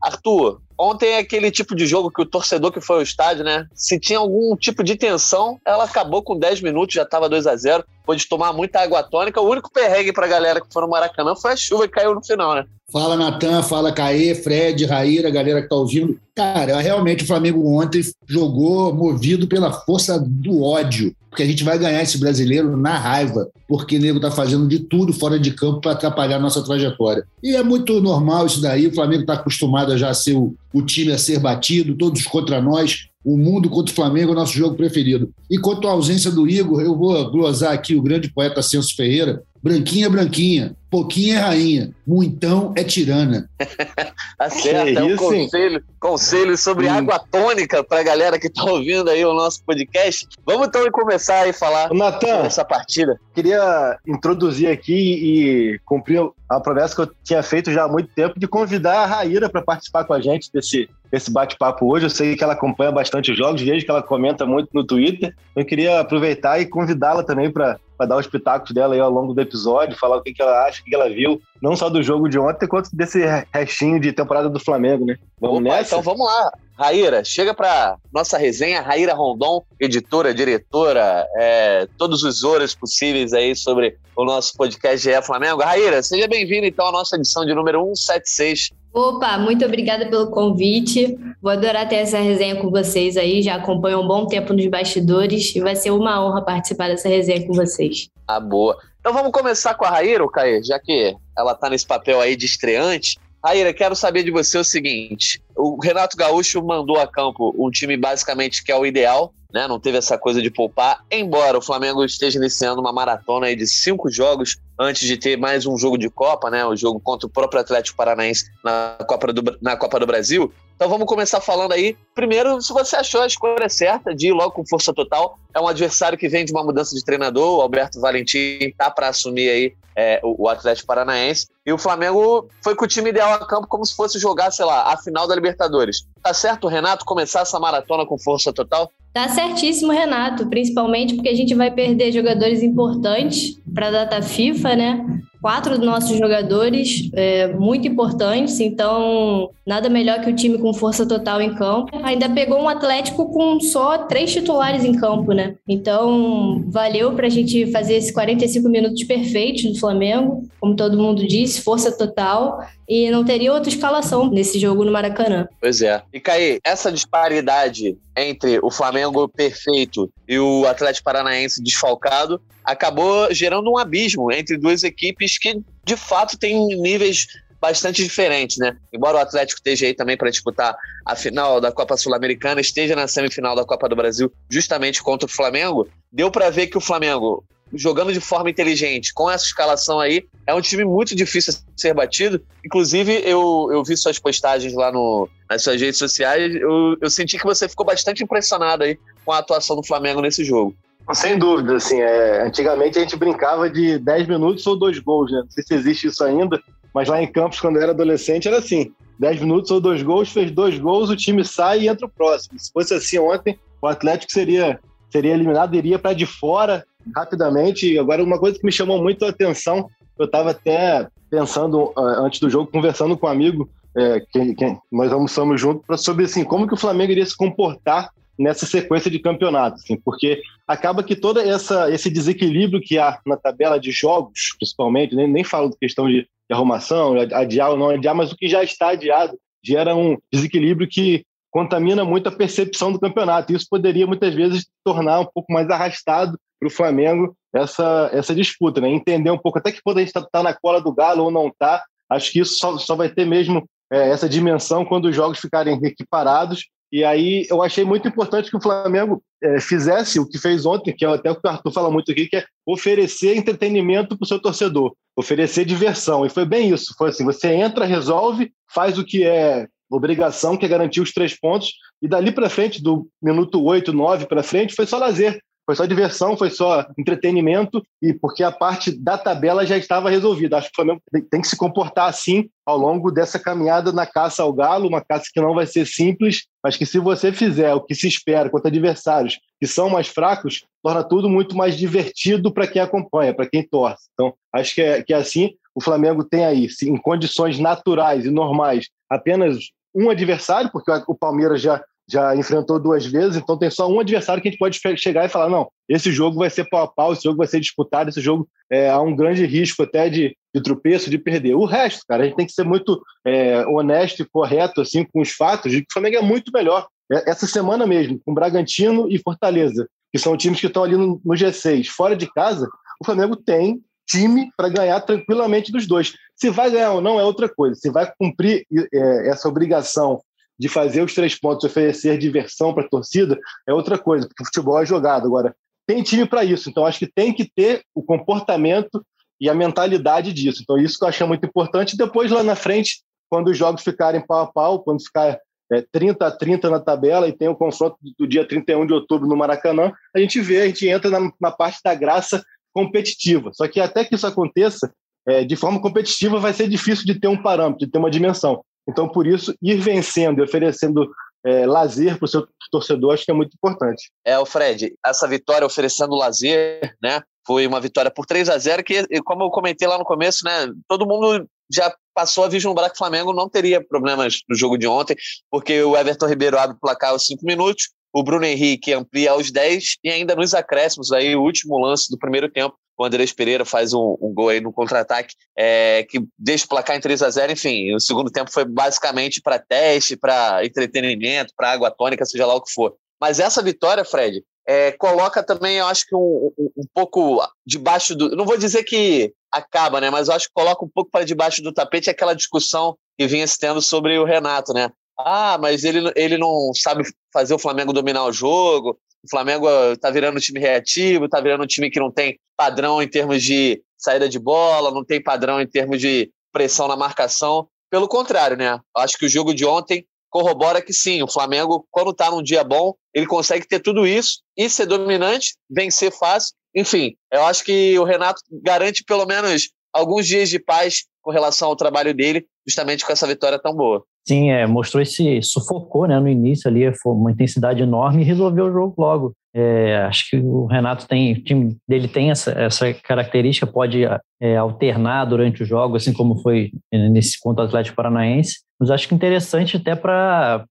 Arthur, 0.00 0.60
ontem 0.76 1.10
é 1.10 1.18
aquele 1.18 1.48
tipo 1.50 1.76
de 1.76 1.86
jogo 1.86 2.10
que 2.10 2.20
o 2.20 2.26
torcedor 2.26 2.72
que 2.72 2.80
foi 2.80 2.96
ao 2.96 3.02
estádio, 3.02 3.44
né? 3.44 3.66
Se 3.72 4.00
tinha 4.00 4.18
algum 4.18 4.56
tipo 4.56 4.82
de 4.82 4.96
tensão, 4.96 5.60
ela 5.64 5.84
acabou 5.84 6.22
com 6.24 6.36
10 6.36 6.60
minutos, 6.60 6.94
já 6.94 7.02
estava 7.02 7.28
2 7.28 7.46
a 7.46 7.54
0 7.54 7.84
Pôde 8.04 8.28
tomar 8.28 8.52
muita 8.52 8.80
água 8.80 9.00
tônica. 9.04 9.40
O 9.40 9.48
único 9.48 9.72
perrengue 9.72 10.12
para 10.12 10.26
a 10.26 10.28
galera 10.28 10.60
que 10.60 10.66
foi 10.72 10.82
no 10.82 10.88
Maracanã 10.88 11.36
foi 11.36 11.52
a 11.52 11.56
chuva 11.56 11.86
que 11.86 11.94
caiu 11.94 12.14
no 12.14 12.24
final, 12.24 12.56
né? 12.56 12.64
Fala, 12.92 13.16
Natan, 13.16 13.62
fala, 13.62 13.90
Caê, 13.90 14.34
Fred, 14.34 14.84
Raíra, 14.84 15.30
galera 15.30 15.62
que 15.62 15.68
tá 15.68 15.76
ouvindo. 15.76 16.18
Cara, 16.34 16.78
realmente 16.80 17.24
o 17.24 17.26
Flamengo 17.26 17.66
ontem 17.66 18.02
jogou 18.26 18.94
movido 18.94 19.46
pela 19.46 19.72
força 19.72 20.18
do 20.20 20.62
ódio 20.62 21.14
porque 21.32 21.42
a 21.42 21.46
gente 21.46 21.64
vai 21.64 21.78
ganhar 21.78 22.02
esse 22.02 22.18
brasileiro 22.18 22.76
na 22.76 22.98
raiva, 22.98 23.48
porque 23.66 23.96
o 23.96 24.00
nego 24.00 24.20
tá 24.20 24.30
fazendo 24.30 24.68
de 24.68 24.80
tudo 24.80 25.14
fora 25.14 25.40
de 25.40 25.52
campo 25.52 25.80
para 25.80 25.92
atrapalhar 25.92 26.36
a 26.36 26.40
nossa 26.40 26.62
trajetória. 26.62 27.24
E 27.42 27.56
é 27.56 27.62
muito 27.62 28.02
normal 28.02 28.44
isso 28.44 28.60
daí, 28.60 28.86
o 28.86 28.94
Flamengo 28.94 29.22
está 29.22 29.32
acostumado 29.32 29.92
a 29.92 29.96
já 29.96 30.12
ser 30.12 30.34
o, 30.34 30.54
o 30.74 30.82
time 30.82 31.10
a 31.10 31.16
ser 31.16 31.38
batido, 31.38 31.96
todos 31.96 32.26
contra 32.26 32.60
nós, 32.60 33.06
o 33.24 33.38
mundo 33.38 33.70
contra 33.70 33.90
o 33.90 33.96
Flamengo 33.96 34.32
é 34.32 34.32
o 34.32 34.38
nosso 34.38 34.52
jogo 34.52 34.76
preferido. 34.76 35.32
E 35.50 35.56
quanto 35.56 35.88
à 35.88 35.92
ausência 35.92 36.30
do 36.30 36.46
Igor, 36.46 36.82
eu 36.82 36.94
vou 36.94 37.30
glosar 37.30 37.72
aqui 37.72 37.96
o 37.96 38.02
grande 38.02 38.30
poeta 38.30 38.60
Celso 38.60 38.94
Ferreira, 38.94 39.42
Branquinha 39.62 40.10
branquinha, 40.10 40.76
pouquinha 40.92 41.36
é 41.36 41.40
rainha, 41.40 41.90
muitão 42.06 42.74
é 42.76 42.84
tirana. 42.84 43.48
Acerta, 44.38 45.00
é 45.00 45.02
um 45.02 45.16
conselho, 45.16 45.82
conselho 45.98 46.58
sobre 46.58 46.86
hum. 46.86 46.92
água 46.92 47.18
tônica 47.18 47.82
para 47.82 48.00
a 48.00 48.02
galera 48.02 48.38
que 48.38 48.48
está 48.48 48.62
ouvindo 48.64 49.08
aí 49.08 49.24
o 49.24 49.32
nosso 49.32 49.64
podcast. 49.64 50.28
Vamos 50.44 50.68
então 50.68 50.86
começar 50.90 51.48
a 51.48 51.52
falar 51.54 51.88
Nathan, 51.94 52.28
sobre 52.28 52.46
essa 52.46 52.64
partida. 52.64 53.18
Queria 53.34 53.98
introduzir 54.06 54.68
aqui 54.68 54.92
e 54.92 55.78
cumprir 55.86 56.20
a 56.46 56.60
promessa 56.60 56.94
que 56.94 57.00
eu 57.00 57.10
tinha 57.24 57.42
feito 57.42 57.72
já 57.72 57.84
há 57.84 57.88
muito 57.88 58.10
tempo 58.14 58.38
de 58.38 58.46
convidar 58.46 58.98
a 58.98 59.06
Raíra 59.06 59.48
para 59.48 59.62
participar 59.62 60.04
com 60.04 60.12
a 60.12 60.20
gente 60.20 60.50
desse, 60.52 60.90
desse 61.10 61.30
bate-papo 61.30 61.90
hoje. 61.90 62.04
Eu 62.04 62.10
sei 62.10 62.36
que 62.36 62.44
ela 62.44 62.52
acompanha 62.52 62.92
bastante 62.92 63.32
os 63.32 63.38
jogos, 63.38 63.62
vejo 63.62 63.86
que 63.86 63.90
ela 63.90 64.02
comenta 64.02 64.44
muito 64.44 64.68
no 64.74 64.84
Twitter. 64.84 65.34
Eu 65.56 65.64
queria 65.64 66.00
aproveitar 66.00 66.60
e 66.60 66.66
convidá-la 66.66 67.22
também 67.22 67.50
para 67.50 67.78
para 68.02 68.06
dar 68.06 68.16
os 68.18 68.26
pitacos 68.26 68.72
dela 68.72 68.94
aí 68.94 69.00
ao 69.00 69.10
longo 69.10 69.32
do 69.32 69.40
episódio, 69.40 69.96
falar 69.96 70.16
o 70.16 70.22
que, 70.22 70.32
que 70.32 70.42
ela 70.42 70.66
acha, 70.66 70.80
o 70.80 70.84
que, 70.84 70.90
que 70.90 70.96
ela 70.96 71.08
viu, 71.08 71.40
não 71.60 71.76
só 71.76 71.88
do 71.88 72.02
jogo 72.02 72.28
de 72.28 72.38
ontem, 72.38 72.66
quanto 72.66 72.90
desse 72.92 73.20
restinho 73.52 74.00
de 74.00 74.12
temporada 74.12 74.48
do 74.48 74.58
Flamengo, 74.58 75.04
né? 75.04 75.16
Vamos 75.40 75.60
Opa, 75.60 75.68
nessa? 75.68 75.94
Então 75.94 76.02
vamos 76.02 76.26
lá. 76.26 76.52
Raíra, 76.76 77.22
chega 77.22 77.54
para 77.54 77.96
nossa 78.12 78.36
resenha. 78.36 78.80
Raíra 78.80 79.14
Rondon, 79.14 79.62
editora, 79.78 80.34
diretora, 80.34 81.24
é, 81.36 81.86
todos 81.96 82.24
os 82.24 82.42
horas 82.42 82.74
possíveis 82.74 83.32
aí 83.32 83.54
sobre 83.54 83.96
o 84.16 84.24
nosso 84.24 84.54
podcast 84.56 84.98
GE 84.98 85.22
Flamengo. 85.22 85.62
Raíra, 85.62 86.02
seja 86.02 86.26
bem-vinda 86.26 86.66
então 86.66 86.88
à 86.88 86.92
nossa 86.92 87.14
edição 87.14 87.46
de 87.46 87.54
número 87.54 87.84
176 87.94 88.70
Opa, 88.92 89.38
muito 89.38 89.64
obrigada 89.64 90.06
pelo 90.06 90.30
convite. 90.30 91.18
Vou 91.40 91.50
adorar 91.50 91.88
ter 91.88 91.96
essa 91.96 92.18
resenha 92.18 92.56
com 92.56 92.70
vocês 92.70 93.16
aí. 93.16 93.42
Já 93.42 93.54
acompanho 93.54 94.00
um 94.00 94.06
bom 94.06 94.26
tempo 94.26 94.52
nos 94.52 94.66
bastidores 94.66 95.56
e 95.56 95.60
vai 95.60 95.74
ser 95.74 95.90
uma 95.90 96.22
honra 96.22 96.44
participar 96.44 96.88
dessa 96.88 97.08
resenha 97.08 97.46
com 97.46 97.54
vocês. 97.54 98.08
Ah, 98.28 98.38
boa. 98.38 98.76
Então 99.00 99.14
vamos 99.14 99.32
começar 99.32 99.74
com 99.74 99.84
a 99.84 99.90
Raíra, 99.90 100.28
Caê, 100.28 100.62
já 100.62 100.78
que 100.78 101.16
ela 101.36 101.52
está 101.52 101.70
nesse 101.70 101.86
papel 101.86 102.20
aí 102.20 102.36
de 102.36 102.44
estreante. 102.46 103.16
Raíra, 103.42 103.72
quero 103.72 103.96
saber 103.96 104.22
de 104.22 104.30
você 104.30 104.58
o 104.58 104.64
seguinte: 104.64 105.42
o 105.56 105.80
Renato 105.82 106.16
Gaúcho 106.16 106.62
mandou 106.62 106.98
a 106.98 107.06
campo 107.06 107.54
um 107.58 107.70
time 107.70 107.96
basicamente 107.96 108.62
que 108.62 108.70
é 108.70 108.76
o 108.76 108.86
ideal, 108.86 109.32
né? 109.52 109.68
Não 109.68 109.78
teve 109.78 109.98
essa 109.98 110.16
coisa 110.16 110.40
de 110.40 110.50
poupar, 110.50 111.04
embora 111.10 111.58
o 111.58 111.62
Flamengo 111.62 112.04
esteja 112.04 112.38
iniciando 112.38 112.80
uma 112.80 112.92
maratona 112.92 113.46
aí 113.46 113.56
de 113.56 113.66
cinco 113.66 114.10
jogos 114.10 114.56
antes 114.78 115.06
de 115.06 115.16
ter 115.16 115.36
mais 115.36 115.66
um 115.66 115.76
jogo 115.76 115.98
de 115.98 116.08
Copa, 116.08 116.50
né? 116.50 116.64
O 116.64 116.76
jogo 116.76 117.00
contra 117.00 117.26
o 117.26 117.30
próprio 117.30 117.60
Atlético 117.60 117.96
Paranaense 117.96 118.50
na 118.64 118.96
Copa 119.06 119.32
do, 119.32 119.58
na 119.60 119.76
Copa 119.76 120.00
do 120.00 120.06
Brasil. 120.06 120.52
Então 120.74 120.88
vamos 120.88 121.06
começar 121.06 121.40
falando 121.40 121.72
aí. 121.72 121.96
Primeiro, 122.14 122.60
se 122.60 122.72
você 122.72 122.96
achou 122.96 123.22
a 123.22 123.26
escolha 123.26 123.68
certa 123.68 124.14
de 124.14 124.28
ir 124.28 124.32
logo 124.32 124.50
com 124.50 124.66
força 124.66 124.92
total, 124.92 125.38
é 125.54 125.60
um 125.60 125.68
adversário 125.68 126.18
que 126.18 126.28
vem 126.28 126.44
de 126.44 126.50
uma 126.52 126.64
mudança 126.64 126.94
de 126.96 127.04
treinador. 127.04 127.58
O 127.58 127.60
Alberto 127.60 128.00
Valentim 128.00 128.74
tá 128.76 128.90
para 128.90 129.08
assumir 129.08 129.48
aí 129.48 129.74
é, 129.94 130.20
o, 130.22 130.44
o, 130.44 130.48
Atlético 130.48 130.86
Paranaense. 130.86 131.46
E 131.64 131.72
o 131.72 131.78
Flamengo 131.78 132.48
foi 132.62 132.74
com 132.74 132.84
o 132.84 132.88
time 132.88 133.10
ideal 133.10 133.32
a 133.34 133.46
campo, 133.46 133.68
como 133.68 133.84
se 133.84 133.94
fosse 133.94 134.18
jogar, 134.18 134.50
sei 134.50 134.64
lá, 134.64 134.92
a 134.92 134.96
final 134.96 135.28
da 135.28 135.34
Libertadores. 135.34 136.04
Tá 136.22 136.32
certo, 136.32 136.68
Renato, 136.68 137.04
começar 137.04 137.40
essa 137.40 137.58
maratona 137.58 138.06
com 138.06 138.16
força 138.16 138.52
total? 138.52 138.90
Tá 139.12 139.28
certíssimo, 139.28 139.92
Renato, 139.92 140.48
principalmente 140.48 141.14
porque 141.14 141.28
a 141.28 141.34
gente 141.34 141.54
vai 141.54 141.70
perder 141.70 142.12
jogadores 142.12 142.62
importantes 142.62 143.60
para 143.74 143.88
a 143.88 143.90
data 143.90 144.22
FIFA, 144.22 144.76
né? 144.76 145.22
Quatro 145.42 145.76
dos 145.76 145.84
nossos 145.84 146.16
jogadores 146.16 147.10
é, 147.14 147.48
muito 147.48 147.88
importantes, 147.88 148.60
então 148.60 149.50
nada 149.66 149.88
melhor 149.88 150.20
que 150.20 150.30
o 150.30 150.36
time 150.36 150.56
com 150.56 150.72
força 150.72 151.04
total 151.04 151.42
em 151.42 151.54
campo. 151.56 151.90
Ainda 152.04 152.30
pegou 152.30 152.60
um 152.60 152.68
Atlético 152.68 153.32
com 153.32 153.58
só 153.60 153.98
três 154.06 154.32
titulares 154.32 154.84
em 154.84 154.94
campo, 154.94 155.32
né? 155.32 155.56
Então 155.68 156.64
valeu 156.68 157.12
para 157.14 157.26
a 157.26 157.30
gente 157.30 157.70
fazer 157.72 157.94
esses 157.94 158.12
45 158.12 158.68
minutos 158.68 159.02
perfeitos 159.02 159.64
do 159.64 159.78
Flamengo, 159.78 160.48
como 160.60 160.76
todo 160.76 160.96
mundo 160.96 161.26
disse, 161.26 161.60
força 161.60 161.90
total 161.90 162.64
e 162.88 163.10
não 163.10 163.24
teria 163.24 163.52
outra 163.52 163.68
escalação 163.68 164.30
nesse 164.30 164.58
jogo 164.58 164.84
no 164.84 164.92
Maracanã. 164.92 165.48
Pois 165.60 165.82
é. 165.82 166.02
E 166.12 166.20
Caí, 166.20 166.58
essa 166.64 166.92
disparidade 166.92 167.96
entre 168.16 168.58
o 168.62 168.70
Flamengo 168.70 169.28
perfeito 169.28 170.10
e 170.28 170.38
o 170.38 170.66
Atlético 170.66 171.04
Paranaense 171.04 171.62
desfalcado 171.62 172.40
acabou 172.64 173.32
gerando 173.32 173.70
um 173.70 173.78
abismo 173.78 174.30
entre 174.30 174.56
duas 174.56 174.84
equipes 174.84 175.38
que, 175.38 175.60
de 175.84 175.96
fato, 175.96 176.38
têm 176.38 176.66
níveis 176.80 177.26
bastante 177.60 178.02
diferentes, 178.02 178.58
né? 178.58 178.76
Embora 178.92 179.18
o 179.18 179.20
Atlético 179.20 179.58
esteja 179.58 179.86
aí 179.86 179.94
também 179.94 180.16
para 180.16 180.30
disputar 180.30 180.76
a 181.06 181.14
final 181.14 181.60
da 181.60 181.70
Copa 181.70 181.96
Sul-Americana, 181.96 182.60
esteja 182.60 182.96
na 182.96 183.06
semifinal 183.06 183.54
da 183.54 183.64
Copa 183.64 183.88
do 183.88 183.94
Brasil, 183.94 184.32
justamente 184.50 185.00
contra 185.00 185.26
o 185.26 185.30
Flamengo, 185.30 185.88
deu 186.10 186.28
para 186.28 186.50
ver 186.50 186.66
que 186.66 186.76
o 186.76 186.80
Flamengo 186.80 187.44
jogando 187.74 188.12
de 188.12 188.20
forma 188.20 188.50
inteligente, 188.50 189.12
com 189.14 189.30
essa 189.30 189.44
escalação 189.44 189.98
aí, 190.00 190.24
é 190.46 190.54
um 190.54 190.60
time 190.60 190.84
muito 190.84 191.14
difícil 191.14 191.52
de 191.52 191.80
ser 191.80 191.94
batido. 191.94 192.40
Inclusive, 192.64 193.22
eu, 193.24 193.68
eu 193.72 193.82
vi 193.82 193.96
suas 193.96 194.18
postagens 194.18 194.74
lá 194.74 194.92
no, 194.92 195.28
nas 195.48 195.62
suas 195.62 195.80
redes 195.80 195.98
sociais, 195.98 196.54
eu, 196.54 196.96
eu 197.00 197.10
senti 197.10 197.38
que 197.38 197.44
você 197.44 197.68
ficou 197.68 197.86
bastante 197.86 198.22
impressionado 198.22 198.84
aí 198.84 198.98
com 199.24 199.32
a 199.32 199.38
atuação 199.38 199.76
do 199.76 199.86
Flamengo 199.86 200.20
nesse 200.20 200.44
jogo. 200.44 200.74
Sem 201.14 201.38
dúvida, 201.38 201.76
assim, 201.76 202.00
é, 202.00 202.46
antigamente 202.46 202.98
a 202.98 203.02
gente 203.02 203.16
brincava 203.16 203.68
de 203.68 203.98
10 203.98 204.28
minutos 204.28 204.66
ou 204.66 204.78
dois 204.78 204.98
gols, 204.98 205.30
né? 205.32 205.40
Não 205.40 205.50
sei 205.50 205.64
se 205.64 205.74
existe 205.74 206.06
isso 206.06 206.22
ainda, 206.22 206.62
mas 206.94 207.08
lá 207.08 207.20
em 207.20 207.30
Campos, 207.30 207.60
quando 207.60 207.76
eu 207.76 207.82
era 207.82 207.92
adolescente, 207.92 208.46
era 208.46 208.58
assim: 208.58 208.92
10 209.18 209.40
minutos 209.40 209.70
ou 209.70 209.80
dois 209.80 210.02
gols, 210.02 210.30
fez 210.30 210.50
dois 210.50 210.78
gols, 210.78 211.10
o 211.10 211.16
time 211.16 211.44
sai 211.44 211.80
e 211.80 211.88
entra 211.88 212.06
o 212.06 212.08
próximo. 212.08 212.58
Se 212.58 212.72
fosse 212.72 212.94
assim 212.94 213.18
ontem, 213.18 213.58
o 213.80 213.86
Atlético 213.86 214.32
seria, 214.32 214.78
seria 215.10 215.34
eliminado, 215.34 215.74
iria 215.74 215.98
para 215.98 216.14
de 216.14 216.24
fora 216.24 216.84
rapidamente. 217.14 217.98
Agora, 217.98 218.22
uma 218.22 218.38
coisa 218.38 218.58
que 218.58 218.64
me 218.64 218.72
chamou 218.72 219.02
muito 219.02 219.24
a 219.24 219.30
atenção, 219.30 219.88
eu 220.18 220.26
estava 220.26 220.50
até 220.50 221.08
pensando 221.30 221.92
uh, 221.96 222.24
antes 222.24 222.40
do 222.40 222.50
jogo, 222.50 222.70
conversando 222.70 223.16
com 223.16 223.26
um 223.26 223.30
amigo, 223.30 223.68
é, 223.96 224.20
que, 224.20 224.56
nós 224.90 225.12
almoçamos 225.12 225.60
juntos, 225.60 226.02
sobre 226.02 226.24
assim, 226.24 226.44
como 226.44 226.66
que 226.66 226.74
o 226.74 226.78
Flamengo 226.78 227.12
iria 227.12 227.26
se 227.26 227.36
comportar 227.36 228.10
nessa 228.38 228.64
sequência 228.64 229.10
de 229.10 229.18
campeonatos, 229.18 229.82
assim, 229.82 229.96
porque 229.96 230.40
acaba 230.66 231.02
que 231.02 231.14
todo 231.14 231.38
essa, 231.38 231.90
esse 231.90 232.10
desequilíbrio 232.10 232.80
que 232.80 232.98
há 232.98 233.18
na 233.26 233.36
tabela 233.36 233.78
de 233.78 233.90
jogos, 233.90 234.54
principalmente, 234.58 235.14
nem, 235.14 235.28
nem 235.28 235.44
falo 235.44 235.68
de 235.70 235.76
questão 235.76 236.06
de, 236.08 236.22
de 236.22 236.28
arrumação, 236.50 237.14
adiar 237.34 237.70
ou 237.70 237.76
não 237.76 237.90
adiar, 237.90 238.14
mas 238.14 238.32
o 238.32 238.36
que 238.36 238.48
já 238.48 238.62
está 238.62 238.90
adiado 238.90 239.38
gera 239.64 239.94
um 239.94 240.16
desequilíbrio 240.32 240.88
que 240.88 241.24
contamina 241.52 242.04
muito 242.04 242.28
a 242.28 242.32
percepção 242.32 242.90
do 242.90 242.98
campeonato. 242.98 243.52
Isso 243.52 243.66
poderia 243.70 244.06
muitas 244.06 244.34
vezes 244.34 244.66
tornar 244.82 245.20
um 245.20 245.26
pouco 245.26 245.52
mais 245.52 245.68
arrastado 245.68 246.36
para 246.58 246.66
o 246.66 246.70
Flamengo 246.70 247.36
essa, 247.54 248.10
essa 248.12 248.34
disputa, 248.34 248.80
né? 248.80 248.88
Entender 248.88 249.30
um 249.30 249.38
pouco 249.38 249.58
até 249.58 249.70
que 249.70 249.82
quando 249.84 249.98
a 249.98 250.00
gente 250.00 250.08
está 250.08 250.22
tá 250.22 250.42
na 250.42 250.54
cola 250.54 250.80
do 250.80 250.92
Galo 250.92 251.24
ou 251.24 251.30
não 251.30 251.48
está, 251.48 251.84
acho 252.10 252.32
que 252.32 252.40
isso 252.40 252.56
só, 252.56 252.76
só 252.78 252.96
vai 252.96 253.10
ter 253.10 253.26
mesmo 253.26 253.68
é, 253.92 254.08
essa 254.10 254.28
dimensão 254.28 254.84
quando 254.84 255.06
os 255.06 255.14
jogos 255.14 255.38
ficarem 255.38 255.78
equiparados. 255.84 256.66
E 256.90 257.04
aí 257.04 257.46
eu 257.50 257.62
achei 257.62 257.84
muito 257.84 258.08
importante 258.08 258.50
que 258.50 258.56
o 258.56 258.60
Flamengo 258.60 259.22
é, 259.42 259.60
fizesse 259.60 260.18
o 260.20 260.28
que 260.28 260.38
fez 260.38 260.64
ontem, 260.64 260.94
que 260.94 261.04
é 261.04 261.08
até 261.08 261.30
o 261.30 261.36
que 261.36 261.46
o 261.46 261.50
Arthur 261.50 261.72
fala 261.72 261.90
muito 261.90 262.10
aqui, 262.10 262.26
que 262.26 262.36
é 262.36 262.44
oferecer 262.66 263.36
entretenimento 263.36 264.16
para 264.16 264.24
o 264.24 264.28
seu 264.28 264.40
torcedor, 264.40 264.94
oferecer 265.16 265.64
diversão. 265.64 266.24
E 266.24 266.30
foi 266.30 266.46
bem 266.46 266.70
isso. 266.70 266.94
Foi 266.96 267.10
assim: 267.10 267.24
você 267.24 267.52
entra, 267.52 267.84
resolve, 267.84 268.52
faz 268.72 268.98
o 268.98 269.04
que 269.04 269.24
é 269.24 269.66
obrigação, 269.96 270.56
que 270.56 270.64
é 270.64 270.68
garantir 270.68 271.00
os 271.00 271.12
três 271.12 271.38
pontos, 271.38 271.72
e 272.00 272.08
dali 272.08 272.32
para 272.32 272.50
frente, 272.50 272.82
do 272.82 273.08
minuto 273.22 273.62
8, 273.62 273.92
9 273.92 274.26
para 274.26 274.42
frente, 274.42 274.74
foi 274.74 274.86
só 274.86 274.98
lazer 274.98 275.40
foi 275.64 275.76
só 275.76 275.84
diversão, 275.84 276.36
foi 276.36 276.50
só 276.50 276.86
entretenimento, 276.98 277.82
e 278.00 278.12
porque 278.12 278.42
a 278.42 278.50
parte 278.50 278.90
da 278.90 279.16
tabela 279.16 279.64
já 279.64 279.76
estava 279.76 280.10
resolvida. 280.10 280.56
Acho 280.58 280.68
que 280.68 280.72
o 280.72 280.76
Flamengo 280.76 281.00
tem 281.30 281.40
que 281.40 281.48
se 281.48 281.56
comportar 281.56 282.08
assim 282.08 282.48
ao 282.66 282.76
longo 282.76 283.10
dessa 283.10 283.38
caminhada 283.38 283.92
na 283.92 284.04
caça 284.04 284.42
ao 284.42 284.52
galo, 284.52 284.88
uma 284.88 285.00
caça 285.00 285.26
que 285.32 285.40
não 285.40 285.54
vai 285.54 285.66
ser 285.66 285.86
simples, 285.86 286.46
mas 286.62 286.76
que 286.76 286.84
se 286.84 286.98
você 286.98 287.32
fizer 287.32 287.72
o 287.74 287.80
que 287.80 287.94
se 287.94 288.08
espera 288.08 288.50
contra 288.50 288.68
adversários 288.68 289.38
que 289.60 289.66
são 289.66 289.88
mais 289.88 290.08
fracos, 290.08 290.64
torna 290.82 291.04
tudo 291.04 291.28
muito 291.28 291.56
mais 291.56 291.76
divertido 291.76 292.52
para 292.52 292.66
quem 292.66 292.82
acompanha, 292.82 293.34
para 293.34 293.48
quem 293.48 293.62
torce. 293.62 294.08
Então, 294.14 294.34
acho 294.52 294.74
que 294.74 294.82
é, 294.82 295.02
que 295.02 295.14
é 295.14 295.16
assim. 295.16 295.54
O 295.74 295.82
Flamengo 295.82 296.22
tem 296.24 296.44
aí, 296.44 296.68
em 296.82 296.96
condições 296.96 297.58
naturais 297.58 298.26
e 298.26 298.30
normais, 298.30 298.88
apenas 299.08 299.70
um 299.94 300.10
adversário, 300.10 300.70
porque 300.72 300.90
o 301.06 301.14
Palmeiras 301.14 301.60
já 301.60 301.82
já 302.08 302.34
enfrentou 302.36 302.80
duas 302.80 303.06
vezes, 303.06 303.36
então 303.36 303.56
tem 303.56 303.70
só 303.70 303.88
um 303.88 304.00
adversário 304.00 304.42
que 304.42 304.48
a 304.48 304.50
gente 304.50 304.58
pode 304.58 304.78
chegar 304.98 305.24
e 305.24 305.28
falar: 305.28 305.48
não, 305.48 305.70
esse 305.88 306.10
jogo 306.10 306.38
vai 306.38 306.50
ser 306.50 306.68
pau 306.68 306.82
a 306.82 306.88
pau, 306.88 307.12
esse 307.12 307.22
jogo 307.22 307.38
vai 307.38 307.46
ser 307.46 307.60
disputado, 307.60 308.10
esse 308.10 308.20
jogo 308.20 308.48
é, 308.70 308.90
há 308.90 309.00
um 309.00 309.14
grande 309.14 309.46
risco 309.46 309.82
até 309.82 310.08
de, 310.08 310.36
de 310.54 310.62
tropeço, 310.62 311.08
de 311.08 311.18
perder. 311.18 311.54
O 311.54 311.64
resto, 311.64 312.04
cara, 312.06 312.22
a 312.22 312.26
gente 312.26 312.36
tem 312.36 312.46
que 312.46 312.52
ser 312.52 312.64
muito 312.64 313.00
é, 313.24 313.64
honesto 313.66 314.20
e 314.20 314.28
correto 314.28 314.80
assim 314.80 315.04
com 315.04 315.20
os 315.20 315.30
fatos 315.30 315.70
de 315.70 315.80
que 315.80 315.86
o 315.90 315.92
Flamengo 315.92 316.16
é 316.16 316.22
muito 316.22 316.50
melhor. 316.52 316.86
É, 317.10 317.30
essa 317.30 317.46
semana 317.46 317.86
mesmo, 317.86 318.20
com 318.24 318.34
Bragantino 318.34 319.06
e 319.08 319.18
Fortaleza, 319.18 319.88
que 320.12 320.18
são 320.18 320.36
times 320.36 320.60
que 320.60 320.66
estão 320.66 320.84
ali 320.84 320.96
no, 320.96 321.20
no 321.24 321.34
G6, 321.34 321.86
fora 321.86 322.16
de 322.16 322.30
casa, 322.32 322.68
o 323.00 323.04
Flamengo 323.04 323.36
tem 323.36 323.80
time 324.06 324.50
para 324.56 324.68
ganhar 324.68 325.00
tranquilamente 325.00 325.70
dos 325.72 325.86
dois. 325.86 326.14
Se 326.34 326.50
vai 326.50 326.70
ganhar 326.70 326.92
ou 326.92 327.00
não 327.00 327.18
é 327.18 327.24
outra 327.24 327.48
coisa. 327.48 327.74
Se 327.76 327.90
vai 327.90 328.10
cumprir 328.18 328.66
é, 328.72 329.28
essa 329.28 329.48
obrigação 329.48 330.20
de 330.58 330.68
fazer 330.68 331.02
os 331.02 331.14
três 331.14 331.38
pontos, 331.38 331.64
oferecer 331.64 332.18
diversão 332.18 332.72
para 332.72 332.84
a 332.84 332.88
torcida, 332.88 333.38
é 333.66 333.72
outra 333.72 333.98
coisa, 333.98 334.28
porque 334.28 334.42
o 334.42 334.46
futebol 334.46 334.80
é 334.80 334.86
jogado. 334.86 335.26
Agora, 335.26 335.54
tem 335.86 336.02
time 336.02 336.26
para 336.26 336.44
isso, 336.44 336.70
então 336.70 336.86
acho 336.86 336.98
que 336.98 337.10
tem 337.12 337.32
que 337.32 337.44
ter 337.44 337.82
o 337.94 338.02
comportamento 338.02 339.04
e 339.40 339.50
a 339.50 339.54
mentalidade 339.54 340.32
disso. 340.32 340.62
Então, 340.62 340.78
isso 340.78 340.96
que 340.96 341.04
eu 341.04 341.08
acho 341.08 341.26
muito 341.26 341.44
importante. 341.44 341.96
Depois, 341.96 342.30
lá 342.30 342.44
na 342.44 342.54
frente, 342.54 343.02
quando 343.28 343.48
os 343.48 343.58
jogos 343.58 343.82
ficarem 343.82 344.24
pau 344.24 344.40
a 344.40 344.46
pau, 344.46 344.84
quando 344.84 345.02
ficar 345.02 345.36
é, 345.72 345.84
30 345.90 346.26
a 346.26 346.30
30 346.30 346.70
na 346.70 346.78
tabela 346.78 347.26
e 347.26 347.32
tem 347.32 347.48
o 347.48 347.56
confronto 347.56 347.96
do 348.16 348.26
dia 348.26 348.46
31 348.46 348.86
de 348.86 348.92
outubro 348.92 349.26
no 349.26 349.36
Maracanã, 349.36 349.90
a 350.14 350.20
gente 350.20 350.40
vê, 350.40 350.60
a 350.60 350.66
gente 350.66 350.86
entra 350.86 351.10
na, 351.10 351.32
na 351.40 351.50
parte 351.50 351.80
da 351.82 351.94
graça 351.94 352.40
competitiva. 352.72 353.50
Só 353.52 353.68
que 353.68 353.80
até 353.80 354.04
que 354.04 354.14
isso 354.14 354.26
aconteça, 354.26 354.92
é, 355.26 355.44
de 355.44 355.56
forma 355.56 355.80
competitiva, 355.80 356.38
vai 356.38 356.52
ser 356.52 356.68
difícil 356.68 357.04
de 357.04 357.18
ter 357.18 357.28
um 357.28 357.40
parâmetro, 357.40 357.86
de 357.86 357.90
ter 357.90 357.98
uma 357.98 358.10
dimensão. 358.10 358.64
Então, 358.88 359.08
por 359.08 359.26
isso, 359.26 359.54
ir 359.62 359.76
vencendo 359.76 360.40
e 360.40 360.42
oferecendo 360.42 361.08
é, 361.44 361.66
lazer 361.66 362.18
para 362.18 362.24
o 362.24 362.28
seu 362.28 362.46
torcedor, 362.70 363.14
acho 363.14 363.24
que 363.24 363.30
é 363.30 363.34
muito 363.34 363.54
importante. 363.54 364.10
É, 364.24 364.38
o 364.38 364.46
Fred, 364.46 364.94
essa 365.04 365.26
vitória 365.28 365.66
oferecendo 365.66 366.14
lazer, 366.14 366.96
né? 367.02 367.22
Foi 367.46 367.66
uma 367.66 367.80
vitória 367.80 368.10
por 368.10 368.24
3 368.24 368.48
a 368.48 368.58
0 368.58 368.84
que, 368.84 369.04
como 369.24 369.42
eu 369.42 369.50
comentei 369.50 369.86
lá 369.88 369.98
no 369.98 370.04
começo, 370.04 370.44
né? 370.44 370.72
Todo 370.88 371.06
mundo 371.06 371.46
já 371.72 371.92
passou 372.14 372.44
a 372.44 372.48
vislumbrar 372.48 372.88
que 372.88 372.94
o 372.94 372.98
Flamengo 372.98 373.32
não 373.32 373.48
teria 373.48 373.84
problemas 373.84 374.40
no 374.48 374.54
jogo 374.54 374.76
de 374.76 374.86
ontem, 374.86 375.16
porque 375.50 375.82
o 375.82 375.96
Everton 375.96 376.26
Ribeiro 376.26 376.58
abre 376.58 376.76
o 376.76 376.80
placar 376.80 377.10
aos 377.10 377.26
5 377.26 377.44
minutos, 377.44 377.90
o 378.12 378.22
Bruno 378.22 378.44
Henrique 378.44 378.92
amplia 378.92 379.32
aos 379.32 379.50
10 379.50 379.96
e 380.04 380.10
ainda 380.10 380.36
nos 380.36 380.54
acréscimos 380.54 381.12
aí 381.12 381.34
o 381.34 381.42
último 381.42 381.78
lance 381.78 382.10
do 382.10 382.18
primeiro 382.18 382.48
tempo, 382.48 382.76
o 382.98 383.04
Andrés 383.04 383.32
Pereira 383.32 383.64
faz 383.64 383.94
um, 383.94 384.16
um 384.20 384.32
gol 384.34 384.50
aí 384.50 384.60
no 384.60 384.72
contra-ataque 384.72 385.34
é, 385.56 386.04
que 386.08 386.22
deixa 386.38 386.66
o 386.66 386.68
placar 386.68 386.96
em 386.96 387.00
3 387.00 387.22
a 387.22 387.30
0 387.30 387.52
enfim, 387.52 387.94
o 387.94 388.00
segundo 388.00 388.30
tempo 388.30 388.52
foi 388.52 388.64
basicamente 388.64 389.40
para 389.40 389.58
teste, 389.58 390.16
para 390.16 390.64
entretenimento, 390.64 391.54
para 391.56 391.72
água 391.72 391.90
tônica, 391.90 392.24
seja 392.24 392.46
lá 392.46 392.54
o 392.54 392.62
que 392.62 392.72
for. 392.72 392.94
Mas 393.20 393.40
essa 393.40 393.62
vitória, 393.62 394.04
Fred, 394.04 394.42
é, 394.66 394.92
coloca 394.92 395.42
também, 395.42 395.76
eu 395.76 395.86
acho 395.86 396.06
que 396.06 396.14
um, 396.14 396.52
um, 396.58 396.70
um, 396.78 396.84
pouco 396.94 397.40
debaixo 397.66 398.14
do. 398.14 398.34
Não 398.36 398.44
vou 398.44 398.56
dizer 398.56 398.84
que 398.84 399.32
acaba, 399.50 400.00
né? 400.00 400.10
Mas 400.10 400.28
eu 400.28 400.34
acho 400.34 400.46
que 400.48 400.54
coloca 400.54 400.84
um 400.84 400.88
pouco 400.88 401.10
para 401.10 401.24
debaixo 401.24 401.62
do 401.62 401.72
tapete 401.72 402.10
aquela 402.10 402.34
discussão 402.34 402.96
que 403.18 403.26
vinha 403.26 403.46
se 403.46 403.58
tendo 403.58 403.82
sobre 403.82 404.18
o 404.18 404.24
Renato, 404.24 404.72
né? 404.72 404.90
Ah, 405.24 405.58
mas 405.60 405.84
ele, 405.84 406.10
ele 406.16 406.38
não 406.38 406.72
sabe 406.74 407.04
fazer 407.32 407.54
o 407.54 407.58
Flamengo 407.58 407.92
dominar 407.92 408.24
o 408.24 408.32
jogo, 408.32 408.98
o 409.24 409.30
Flamengo 409.30 409.68
está 409.92 410.10
virando 410.10 410.36
um 410.36 410.40
time 410.40 410.58
reativo, 410.58 411.26
está 411.26 411.40
virando 411.40 411.62
um 411.62 411.66
time 411.66 411.90
que 411.90 412.00
não 412.00 412.10
tem 412.10 412.38
padrão 412.56 413.02
em 413.02 413.08
termos 413.08 413.42
de 413.42 413.82
saída 413.96 414.28
de 414.28 414.38
bola, 414.38 414.90
não 414.90 415.04
tem 415.04 415.22
padrão 415.22 415.60
em 415.60 415.66
termos 415.66 416.00
de 416.00 416.30
pressão 416.52 416.88
na 416.88 416.96
marcação. 416.96 417.68
Pelo 417.90 418.08
contrário, 418.08 418.56
né? 418.56 418.80
Acho 418.96 419.16
que 419.16 419.26
o 419.26 419.28
jogo 419.28 419.54
de 419.54 419.64
ontem 419.64 420.04
corrobora 420.28 420.82
que 420.82 420.92
sim, 420.92 421.22
o 421.22 421.28
Flamengo, 421.28 421.86
quando 421.90 422.10
está 422.10 422.30
num 422.30 422.42
dia 422.42 422.64
bom, 422.64 422.94
ele 423.14 423.26
consegue 423.26 423.68
ter 423.68 423.80
tudo 423.80 424.06
isso 424.06 424.40
e 424.56 424.68
ser 424.68 424.86
dominante, 424.86 425.54
vencer 425.70 426.10
fácil. 426.10 426.54
Enfim, 426.74 427.14
eu 427.30 427.44
acho 427.44 427.62
que 427.62 427.98
o 427.98 428.04
Renato 428.04 428.40
garante 428.50 429.04
pelo 429.04 429.26
menos 429.26 429.70
alguns 429.92 430.26
dias 430.26 430.48
de 430.48 430.58
paz 430.58 431.04
com 431.20 431.30
relação 431.30 431.68
ao 431.68 431.76
trabalho 431.76 432.14
dele, 432.14 432.46
justamente 432.66 433.04
com 433.04 433.12
essa 433.12 433.26
vitória 433.26 433.58
tão 433.58 433.74
boa. 433.74 434.04
Sim, 434.26 434.50
é, 434.50 434.66
mostrou 434.66 435.02
esse. 435.02 435.42
sufocou 435.42 436.06
né, 436.06 436.18
no 436.20 436.28
início 436.28 436.68
ali, 436.68 436.92
foi 436.94 437.12
uma 437.12 437.32
intensidade 437.32 437.82
enorme 437.82 438.22
e 438.22 438.24
resolveu 438.24 438.66
o 438.66 438.72
jogo 438.72 438.94
logo. 438.96 439.32
É, 439.54 439.96
acho 440.04 440.30
que 440.30 440.36
o 440.36 440.64
Renato 440.66 441.06
tem, 441.06 441.32
o 441.32 441.42
time 441.42 441.76
dele 441.86 442.08
tem 442.08 442.30
essa, 442.30 442.52
essa 442.52 442.94
característica, 442.94 443.66
pode 443.66 444.04
é, 444.40 444.56
alternar 444.56 445.26
durante 445.26 445.62
o 445.62 445.66
jogo, 445.66 445.96
assim 445.96 446.12
como 446.12 446.40
foi 446.40 446.70
nesse 446.92 447.38
contra 447.40 447.64
o 447.64 447.66
Atlético 447.66 447.96
Paranaense. 447.96 448.60
Mas 448.80 448.90
acho 448.90 449.08
que 449.08 449.14
interessante 449.14 449.76
até 449.76 449.94
para 449.94 450.64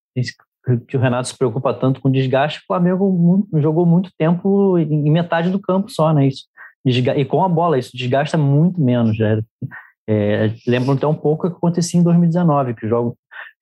que 0.88 0.96
o 0.96 1.00
Renato 1.00 1.28
se 1.28 1.38
preocupa 1.38 1.74
tanto 1.74 2.00
com 2.02 2.10
desgaste, 2.10 2.60
o 2.60 2.66
Flamengo 2.68 3.48
jogou 3.56 3.86
muito 3.86 4.12
tempo 4.18 4.78
em 4.78 5.10
metade 5.10 5.50
do 5.50 5.60
campo 5.60 5.90
só, 5.90 6.14
né? 6.14 6.28
Isso, 6.28 6.46
e 6.86 7.26
com 7.26 7.44
a 7.44 7.50
bola, 7.50 7.78
isso 7.78 7.92
desgasta 7.94 8.38
muito 8.38 8.82
menos. 8.82 9.20
É, 9.20 9.40
é, 10.10 10.54
lembro 10.68 10.94
até 10.94 11.06
um 11.06 11.16
pouco 11.16 11.48
o 11.48 11.50
que 11.50 11.58
acontecia 11.58 12.00
em 12.00 12.04
2019, 12.04 12.74
que 12.74 12.86
o 12.86 12.90
jogo 12.90 13.18